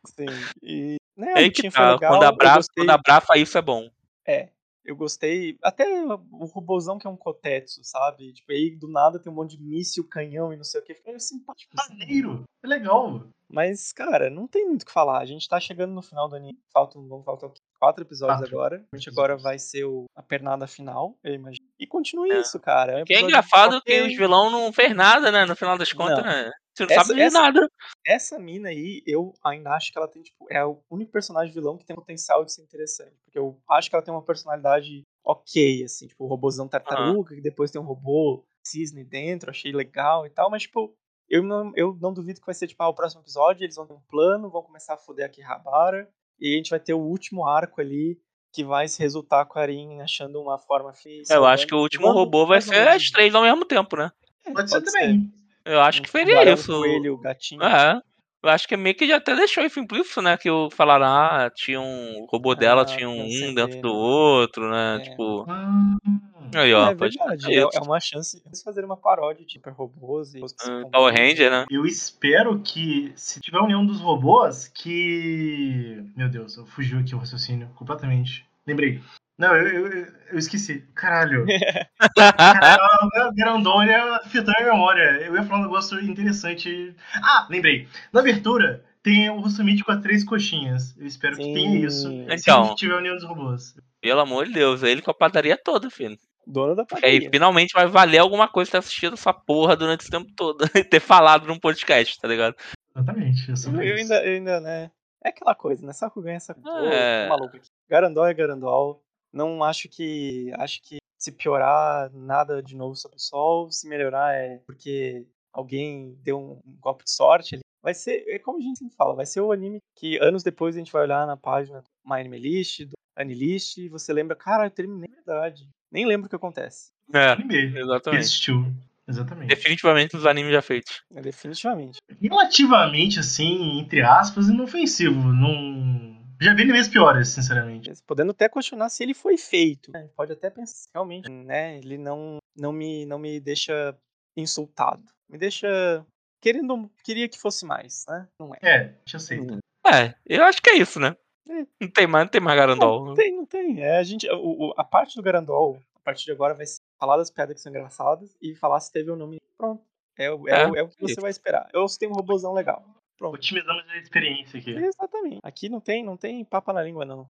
Sim. 0.06 0.26
E, 0.62 0.96
né, 1.16 1.44
É 1.44 1.50
que 1.50 1.70
tá. 1.70 1.92
legal. 1.92 2.12
Quando 2.12 2.24
abraça, 2.24 2.56
gostei- 2.56 2.84
quando 2.84 2.90
abraça 2.90 3.36
isso 3.38 3.56
é 3.58 3.62
bom. 3.62 3.88
É, 4.26 4.48
eu 4.84 4.96
gostei. 4.96 5.56
Até 5.62 5.84
o 6.04 6.44
robôzão 6.46 6.98
que 6.98 7.06
é 7.06 7.10
um 7.10 7.16
Kotetsu, 7.16 7.80
sabe? 7.84 8.32
Tipo, 8.32 8.52
aí 8.52 8.70
do 8.76 8.88
nada 8.88 9.18
tem 9.18 9.30
um 9.32 9.34
monte 9.34 9.56
de 9.56 9.62
míssil, 9.62 10.06
canhão 10.08 10.52
e 10.52 10.56
não 10.56 10.64
sei 10.64 10.80
o 10.80 10.84
que. 10.84 10.94
Fica 10.94 11.08
meio 11.10 11.20
simpático. 11.20 11.72
assim. 11.78 11.96
Maneiro. 11.98 12.44
É 12.62 12.66
legal. 12.66 13.26
Mas, 13.52 13.92
cara, 13.92 14.30
não 14.30 14.46
tem 14.46 14.66
muito 14.66 14.82
o 14.82 14.86
que 14.86 14.92
falar. 14.92 15.18
A 15.18 15.24
gente 15.26 15.48
tá 15.48 15.58
chegando 15.58 15.92
no 15.92 16.02
final 16.02 16.28
do 16.28 16.36
anime. 16.36 16.58
Faltam, 16.72 17.06
vão 17.08 17.22
faltar 17.22 17.48
o 17.50 17.52
quê? 17.52 17.58
quatro 17.80 18.04
episódios 18.04 18.40
Quatro. 18.40 18.54
agora. 18.54 18.84
A 18.92 18.96
gente 18.96 19.08
agora 19.08 19.36
vai 19.38 19.58
ser 19.58 19.84
o, 19.84 20.04
a 20.14 20.22
pernada 20.22 20.66
final, 20.66 21.16
eu 21.24 21.32
imagino. 21.34 21.66
E 21.78 21.86
continue 21.86 22.30
É. 22.30 22.40
isso, 22.40 22.60
cara. 22.60 22.98
É 22.98 23.02
um 23.02 23.04
Que 23.06 23.14
é 23.14 23.20
engraçado 23.22 23.80
que 23.82 24.02
os 24.02 24.14
vilão 24.14 24.50
não 24.50 24.70
fez 24.70 24.94
nada, 24.94 25.32
né? 25.32 25.46
No 25.46 25.56
final 25.56 25.78
das 25.78 25.90
contas, 25.92 26.18
Não. 26.18 26.24
né? 26.24 26.50
Você 26.80 26.86
não 26.86 26.92
Essa- 26.92 27.04
sabe 27.04 27.14
de 27.14 27.26
essa- 27.26 27.40
nada. 27.40 27.70
Essa 28.06 28.38
mina 28.38 28.68
aí, 28.68 29.02
eu 29.06 29.32
ainda 29.44 29.70
acho 29.72 29.92
que 29.92 29.98
ela 29.98 30.08
tem, 30.08 30.22
tipo, 30.22 30.46
é 30.50 30.64
o 30.64 30.82
único 30.90 31.12
personagem 31.12 31.52
vilão 31.52 31.76
que 31.76 31.84
tem 31.84 31.94
potencial 31.96 32.44
de 32.44 32.52
ser 32.52 32.62
interessante. 32.62 33.16
Porque 33.24 33.38
eu 33.38 33.60
acho 33.68 33.88
que 33.90 33.96
ela 33.96 34.04
tem 34.04 34.12
uma 34.12 34.24
personalidade 34.24 35.02
ok, 35.24 35.84
assim, 35.84 36.06
tipo, 36.08 36.24
o 36.24 36.28
robôzão 36.28 36.66
tartaruga, 36.68 37.34
que 37.34 37.40
depois 37.40 37.70
tem 37.70 37.80
um 37.80 37.84
robô 37.84 38.44
cisne 38.64 39.04
dentro, 39.04 39.50
achei 39.50 39.72
legal 39.72 40.26
e 40.26 40.30
tal, 40.30 40.50
mas, 40.50 40.62
tipo, 40.62 40.94
eu 41.28 41.42
não, 41.42 41.72
eu 41.76 41.96
não 42.00 42.12
duvido 42.12 42.40
que 42.40 42.46
vai 42.46 42.54
ser, 42.54 42.66
tipo, 42.66 42.82
ah, 42.82 42.88
o 42.88 42.94
próximo 42.94 43.22
episódio, 43.22 43.64
eles 43.64 43.76
vão 43.76 43.86
ter 43.86 43.94
um 43.94 44.00
plano, 44.08 44.50
vão 44.50 44.62
começar 44.62 44.94
a 44.94 44.98
foder 44.98 45.26
aqui 45.26 45.40
Rabara, 45.40 46.08
e 46.40 46.54
a 46.54 46.56
gente 46.56 46.70
vai 46.70 46.80
ter 46.80 46.94
o 46.94 47.00
último 47.00 47.46
arco 47.46 47.80
ali, 47.80 48.18
que 48.52 48.64
vai 48.64 48.88
se 48.88 48.98
resultar 49.00 49.44
com 49.46 49.58
a 49.58 49.62
Arin 49.62 50.00
achando 50.00 50.40
uma 50.42 50.58
forma 50.58 50.92
física. 50.92 51.34
Eu 51.34 51.46
acho 51.46 51.66
que 51.66 51.74
o 51.74 51.78
último 51.78 52.10
robô 52.10 52.46
vai 52.46 52.60
ser 52.60 52.88
as 52.88 53.10
três 53.10 53.34
ao 53.34 53.42
mesmo 53.42 53.64
tempo, 53.64 53.96
né? 53.96 54.10
Pode, 54.52 54.70
ser 54.70 54.82
também. 54.82 55.32
Eu 55.70 55.80
acho 55.80 56.02
que 56.02 56.10
seria 56.10 56.52
isso. 56.52 56.72
coelho, 56.72 57.16
gatinho. 57.18 57.62
É. 57.62 58.00
Eu 58.42 58.48
acho 58.48 58.66
que 58.66 58.74
meio 58.74 58.94
que 58.94 59.06
já 59.06 59.16
até 59.16 59.36
deixou 59.36 59.62
isso 59.64 59.78
implícito, 59.78 60.22
né? 60.22 60.36
Que 60.36 60.50
o 60.50 60.70
falaram, 60.70 61.06
ah, 61.06 61.50
tinha 61.54 61.78
um. 61.78 62.22
O 62.22 62.26
robô 62.26 62.54
dela 62.54 62.82
Ah, 62.82 62.84
tinha 62.86 63.08
um 63.08 63.22
um 63.22 63.54
dentro 63.54 63.82
do 63.82 63.88
né? 63.88 63.94
outro, 63.94 64.70
né? 64.70 64.96
É. 64.96 65.00
Tipo. 65.00 65.44
Hum. 65.46 66.20
Aí, 66.54 66.74
ó, 66.74 66.90
é 66.90 66.94
pode 66.94 67.16
verdade, 67.16 67.44
ser 67.44 67.52
é, 67.52 67.60
é 67.60 67.80
uma 67.80 68.00
chance 68.00 68.40
de 68.40 68.48
eles 68.48 68.62
fazerem 68.62 68.88
uma 68.88 68.96
paródia 68.96 69.44
de 69.46 69.52
super 69.52 69.72
robôs 69.72 70.34
e 70.34 70.40
Ah, 70.40 70.82
Power 70.90 71.14
Ranger, 71.14 71.50
né? 71.50 71.66
Eu 71.70 71.84
espero 71.86 72.58
que, 72.60 73.12
se 73.14 73.40
tiver 73.40 73.58
a 73.58 73.62
união 73.62 73.84
dos 73.86 74.00
robôs, 74.00 74.66
que. 74.66 76.02
Meu 76.16 76.28
Deus, 76.28 76.56
eu 76.56 76.66
fugiu 76.66 76.98
aqui 76.98 77.14
o 77.14 77.18
raciocínio 77.18 77.68
completamente. 77.76 78.44
Lembrei. 78.66 79.00
Não, 79.40 79.56
eu, 79.56 79.86
eu, 79.86 80.06
eu 80.32 80.38
esqueci. 80.38 80.84
Caralho. 80.94 81.46
Caralho, 82.14 82.78
a 83.16 83.32
Grandônia 83.32 84.20
fitou 84.26 84.52
minha 84.58 84.72
memória. 84.72 85.22
Eu 85.22 85.34
ia 85.34 85.42
falar 85.42 85.60
um 85.60 85.64
negócio 85.64 85.98
interessante. 85.98 86.94
Ah, 87.22 87.46
lembrei. 87.48 87.88
Na 88.12 88.20
abertura 88.20 88.84
tem 89.02 89.30
o 89.30 89.40
Russumite 89.40 89.82
com 89.82 89.92
as 89.92 90.02
três 90.02 90.22
coxinhas. 90.24 90.94
Eu 90.98 91.06
espero 91.06 91.36
que 91.36 91.42
Sim. 91.44 91.54
tenha 91.54 91.86
isso. 91.86 92.06
Então. 92.28 92.68
Se 92.68 92.74
tiver 92.76 92.96
União 92.96 93.14
dos 93.14 93.24
Robôs. 93.24 93.74
Pelo 94.02 94.20
amor 94.20 94.44
de 94.44 94.52
Deus, 94.52 94.82
ele 94.82 95.00
com 95.00 95.10
a 95.10 95.14
padaria 95.14 95.56
toda, 95.56 95.88
filho. 95.88 96.18
Dono 96.46 96.74
da 96.74 96.84
padaria. 96.84 97.30
finalmente 97.30 97.72
vai 97.72 97.86
valer 97.86 98.18
alguma 98.18 98.46
coisa 98.46 98.72
ter 98.72 98.78
assistido 98.78 99.14
essa 99.14 99.32
porra 99.32 99.74
durante 99.74 100.02
esse 100.02 100.10
tempo 100.10 100.30
todo. 100.36 100.64
E 100.76 100.84
ter 100.84 101.00
falado 101.00 101.46
num 101.46 101.58
podcast, 101.58 102.18
tá 102.20 102.28
ligado? 102.28 102.54
Exatamente. 102.94 103.50
É 103.50 103.54
Eu, 103.54 103.82
eu 103.82 103.94
isso. 103.96 104.12
ainda, 104.12 104.24
eu 104.26 104.34
ainda, 104.34 104.60
né? 104.60 104.90
É 105.24 105.28
aquela 105.30 105.54
coisa, 105.54 105.86
né? 105.86 105.92
Saco 105.94 106.20
ganha, 106.20 106.40
saco 106.40 106.60
É. 106.68 107.24
é. 107.24 107.28
maluco 107.28 107.56
aqui. 107.56 107.68
Garandol 107.88 108.26
é 108.26 108.34
Garandol. 108.34 109.02
Não 109.32 109.62
acho 109.62 109.88
que. 109.88 110.52
Acho 110.58 110.82
que 110.82 110.98
se 111.18 111.32
piorar, 111.32 112.10
nada 112.14 112.62
de 112.62 112.74
novo 112.74 112.96
sobre 112.96 113.18
o 113.18 113.20
sol. 113.20 113.70
Se 113.70 113.86
melhorar 113.88 114.34
é 114.34 114.58
porque 114.66 115.26
alguém 115.52 116.16
deu 116.22 116.38
um, 116.38 116.52
um 116.66 116.76
golpe 116.80 117.04
de 117.04 117.10
sorte 117.10 117.56
ali. 117.56 117.62
Vai 117.82 117.94
ser, 117.94 118.24
é 118.28 118.38
como 118.38 118.58
a 118.58 118.60
gente 118.60 118.78
sempre 118.78 118.94
fala, 118.94 119.14
vai 119.14 119.24
ser 119.24 119.40
o 119.40 119.52
anime 119.52 119.78
que 119.96 120.18
anos 120.18 120.42
depois 120.42 120.76
a 120.76 120.78
gente 120.78 120.92
vai 120.92 121.02
olhar 121.02 121.26
na 121.26 121.36
página 121.36 121.80
do 121.80 121.88
My 122.04 122.20
Anime 122.20 122.38
List, 122.38 122.84
do 122.84 122.92
Anilist, 123.16 123.78
e 123.78 123.88
você 123.88 124.12
lembra, 124.12 124.36
cara, 124.36 124.66
eu 124.66 124.70
terminei 124.70 125.08
de 125.08 125.22
verdade. 125.24 125.68
Nem 125.90 126.06
lembro 126.06 126.26
o 126.26 126.30
que 126.30 126.36
acontece. 126.36 126.90
É, 127.12 127.30
Anime. 127.30 127.78
exatamente. 127.78 128.20
Existiu. 128.20 128.66
Exatamente. 129.08 129.48
Definitivamente 129.48 130.16
os 130.16 130.24
animes 130.24 130.52
já 130.52 130.62
feitos. 130.62 131.02
É, 131.12 131.20
definitivamente. 131.20 131.98
Relativamente, 132.20 133.18
assim, 133.18 133.80
entre 133.80 134.02
aspas, 134.02 134.48
inofensivo. 134.48 135.20
Não. 135.32 136.09
Já 136.40 136.54
vi 136.54 136.62
animes 136.62 136.88
piores, 136.88 137.28
sinceramente. 137.28 137.90
Podendo 138.06 138.30
até 138.30 138.48
questionar 138.48 138.88
se 138.88 139.02
ele 139.02 139.12
foi 139.14 139.36
feito. 139.36 139.92
né? 139.92 140.08
Pode 140.16 140.32
até 140.32 140.48
pensar, 140.48 140.88
realmente, 140.94 141.28
né? 141.30 141.76
Ele 141.78 141.98
não, 141.98 142.38
não, 142.56 142.72
me, 142.72 143.04
não 143.06 143.18
me 143.18 143.38
deixa 143.38 143.94
insultado. 144.36 145.02
Me 145.28 145.36
deixa 145.38 146.04
querendo, 146.40 146.90
queria 147.04 147.28
que 147.28 147.38
fosse 147.38 147.64
mais, 147.66 148.04
né? 148.08 148.26
Não 148.38 148.54
é. 148.54 148.58
É, 148.62 148.94
te 149.04 149.16
aceito. 149.16 149.58
É, 149.86 150.14
eu 150.26 150.44
acho 150.44 150.62
que 150.62 150.70
é 150.70 150.76
isso, 150.76 150.98
né? 150.98 151.16
É. 151.48 151.66
Não 151.80 151.90
tem 151.90 152.06
mais, 152.06 152.24
não 152.24 152.30
tem 152.30 152.40
mais 152.40 152.56
Garandol. 152.58 153.04
Não 153.06 153.14
tem, 153.14 153.36
não 153.36 153.44
tem. 153.46 153.82
É, 153.82 153.98
a, 153.98 154.02
gente, 154.02 154.28
o, 154.30 154.68
o- 154.68 154.74
a 154.76 154.84
parte 154.84 155.16
do 155.16 155.22
Garandol, 155.22 155.78
a 155.96 156.00
partir 156.00 156.24
de 156.24 156.32
agora, 156.32 156.54
vai 156.54 156.64
ser 156.66 156.78
falar 156.98 157.16
das 157.16 157.30
piadas 157.30 157.54
que 157.54 157.60
são 157.60 157.70
engraçadas 157.70 158.34
e 158.40 158.54
falar 158.54 158.80
se 158.80 158.90
teve 158.92 159.10
ou 159.10 159.16
não. 159.16 159.26
me- 159.26 159.38
Pronto. 159.58 159.82
É, 160.16 160.30
o- 160.30 160.48
é, 160.48 160.62
É, 160.62 160.66
o- 160.68 160.76
é 160.76 160.82
o 160.82 160.88
que 160.88 161.00
você 161.02 161.20
vai 161.20 161.30
esperar. 161.30 161.68
Ou 161.74 161.88
se 161.88 161.98
tem 161.98 162.08
um 162.08 162.12
robôzão 162.12 162.52
legal. 162.52 162.84
Pronto. 163.20 163.34
Otimizamos 163.34 163.84
a 163.86 163.98
experiência 163.98 164.58
aqui. 164.58 164.70
Exatamente. 164.70 165.40
Aqui 165.42 165.68
não 165.68 165.78
tem, 165.78 166.02
não 166.02 166.16
tem 166.16 166.42
papa 166.42 166.72
na 166.72 166.82
língua, 166.82 167.04
não. 167.04 167.28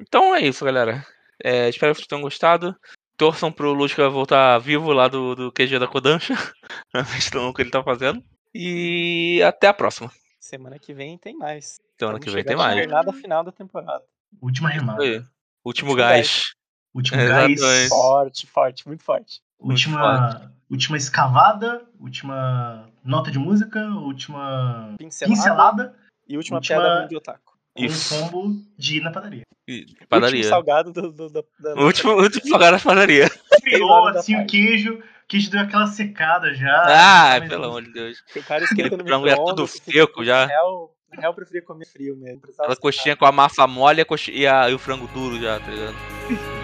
Então 0.00 0.34
é 0.34 0.40
isso, 0.40 0.64
galera. 0.64 1.06
É, 1.42 1.68
espero 1.68 1.92
que 1.92 1.98
vocês 1.98 2.08
tenham 2.08 2.22
gostado. 2.22 2.76
Torçam 3.16 3.52
pro 3.52 3.72
Lusca 3.72 4.08
voltar 4.10 4.58
vivo 4.58 4.92
lá 4.92 5.06
do, 5.06 5.36
do 5.36 5.52
QG 5.52 5.78
da 5.78 5.86
Kodansha. 5.86 6.34
Pra 6.90 7.02
ver 7.02 7.22
se 7.22 7.36
o 7.38 7.54
que 7.54 7.62
ele 7.62 7.70
tá 7.70 7.84
fazendo. 7.84 8.20
E 8.52 9.40
até 9.44 9.68
a 9.68 9.72
próxima. 9.72 10.10
Semana 10.40 10.76
que 10.76 10.92
vem 10.92 11.16
tem 11.16 11.36
mais. 11.36 11.78
Ano 12.00 12.14
Vamos 12.14 12.24
que 12.24 12.30
vem 12.32 12.42
tem 12.42 12.56
na 12.56 12.62
mais. 12.64 12.78
jornada 12.80 13.12
final 13.12 13.44
da 13.44 13.52
temporada. 13.52 14.02
Última 14.40 14.70
remada. 14.70 15.04
Último 15.04 15.28
Último 15.64 15.94
gás. 15.94 16.52
Último 16.92 17.20
Exatamente. 17.20 17.60
gás. 17.60 17.88
Forte, 17.88 18.46
forte, 18.48 18.88
muito 18.88 19.04
forte. 19.04 19.40
Última, 19.56 20.52
última 20.68 20.96
escavada. 20.96 21.88
Última 22.00 22.91
nota 23.04 23.30
de 23.30 23.38
música. 23.38 23.80
Última 23.86 24.94
Pincelada, 24.98 25.34
pincelada. 25.36 25.96
e 26.28 26.36
última, 26.36 26.58
última- 26.58 26.80
piada 26.80 27.08
de 27.08 27.16
otaku. 27.16 27.52
Um 27.76 27.86
Isso. 27.86 28.14
combo 28.18 28.54
de 28.76 28.98
ir 28.98 29.00
na 29.02 29.10
padaria. 29.10 29.42
E- 29.66 29.80
Último 29.80 30.06
Padaria. 30.08 30.44
salgado 30.44 30.92
do, 30.92 31.10
do, 31.10 31.30
do- 31.30 31.46
da... 31.58 31.74
Último, 31.82 32.12
último 32.20 32.52
lugar 32.52 32.72
da 32.72 32.78
padaria. 32.78 33.30
Friou 33.62 34.08
assim 34.08 34.36
o 34.42 34.46
queijo. 34.46 34.94
O 34.98 35.02
queijo 35.26 35.50
deu 35.50 35.60
aquela 35.60 35.86
secada 35.86 36.52
já. 36.54 36.82
Ah, 36.86 37.40
pelo 37.48 37.64
amor 37.64 37.82
de 37.82 37.92
Deus. 37.92 38.18
o 38.36 38.42
cara 38.42 38.64
Aquele 38.64 38.82
esquenta 38.82 38.96
no 39.02 39.08
frango 39.08 39.26
é 39.26 39.34
tudo 39.36 39.66
fica- 39.66 39.90
seco 39.92 40.22
já. 40.22 40.40
Na 40.40 40.46
real, 40.52 40.94
eu 41.22 41.34
preferia 41.34 41.62
comer 41.62 41.86
frio 41.86 42.14
mesmo. 42.16 42.42
Aquela 42.58 42.76
coxinha 42.76 43.16
com 43.16 43.24
a 43.24 43.32
massa 43.32 43.66
mole 43.66 44.00
e, 44.00 44.02
a 44.02 44.04
coxinha- 44.04 44.36
e, 44.36 44.46
a- 44.46 44.68
e 44.68 44.74
o 44.74 44.78
frango 44.78 45.06
duro 45.08 45.40
já, 45.40 45.58
tá 45.58 45.70
ligado? 45.70 45.94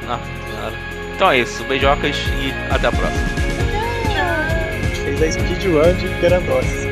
Nossa 0.07 0.25
senhora. 0.51 0.77
Então 1.15 1.31
é 1.31 1.39
isso. 1.39 1.65
Beijocas 1.65 2.17
e 2.19 2.75
até 2.75 2.89
a 2.89 2.93
próxima. 2.93 3.48
A 5.19 5.21
gente 5.21 5.35
fez 5.35 5.37
a 5.37 5.41
speedrun 5.41 5.95
de 5.95 6.09
Garandós. 6.21 6.88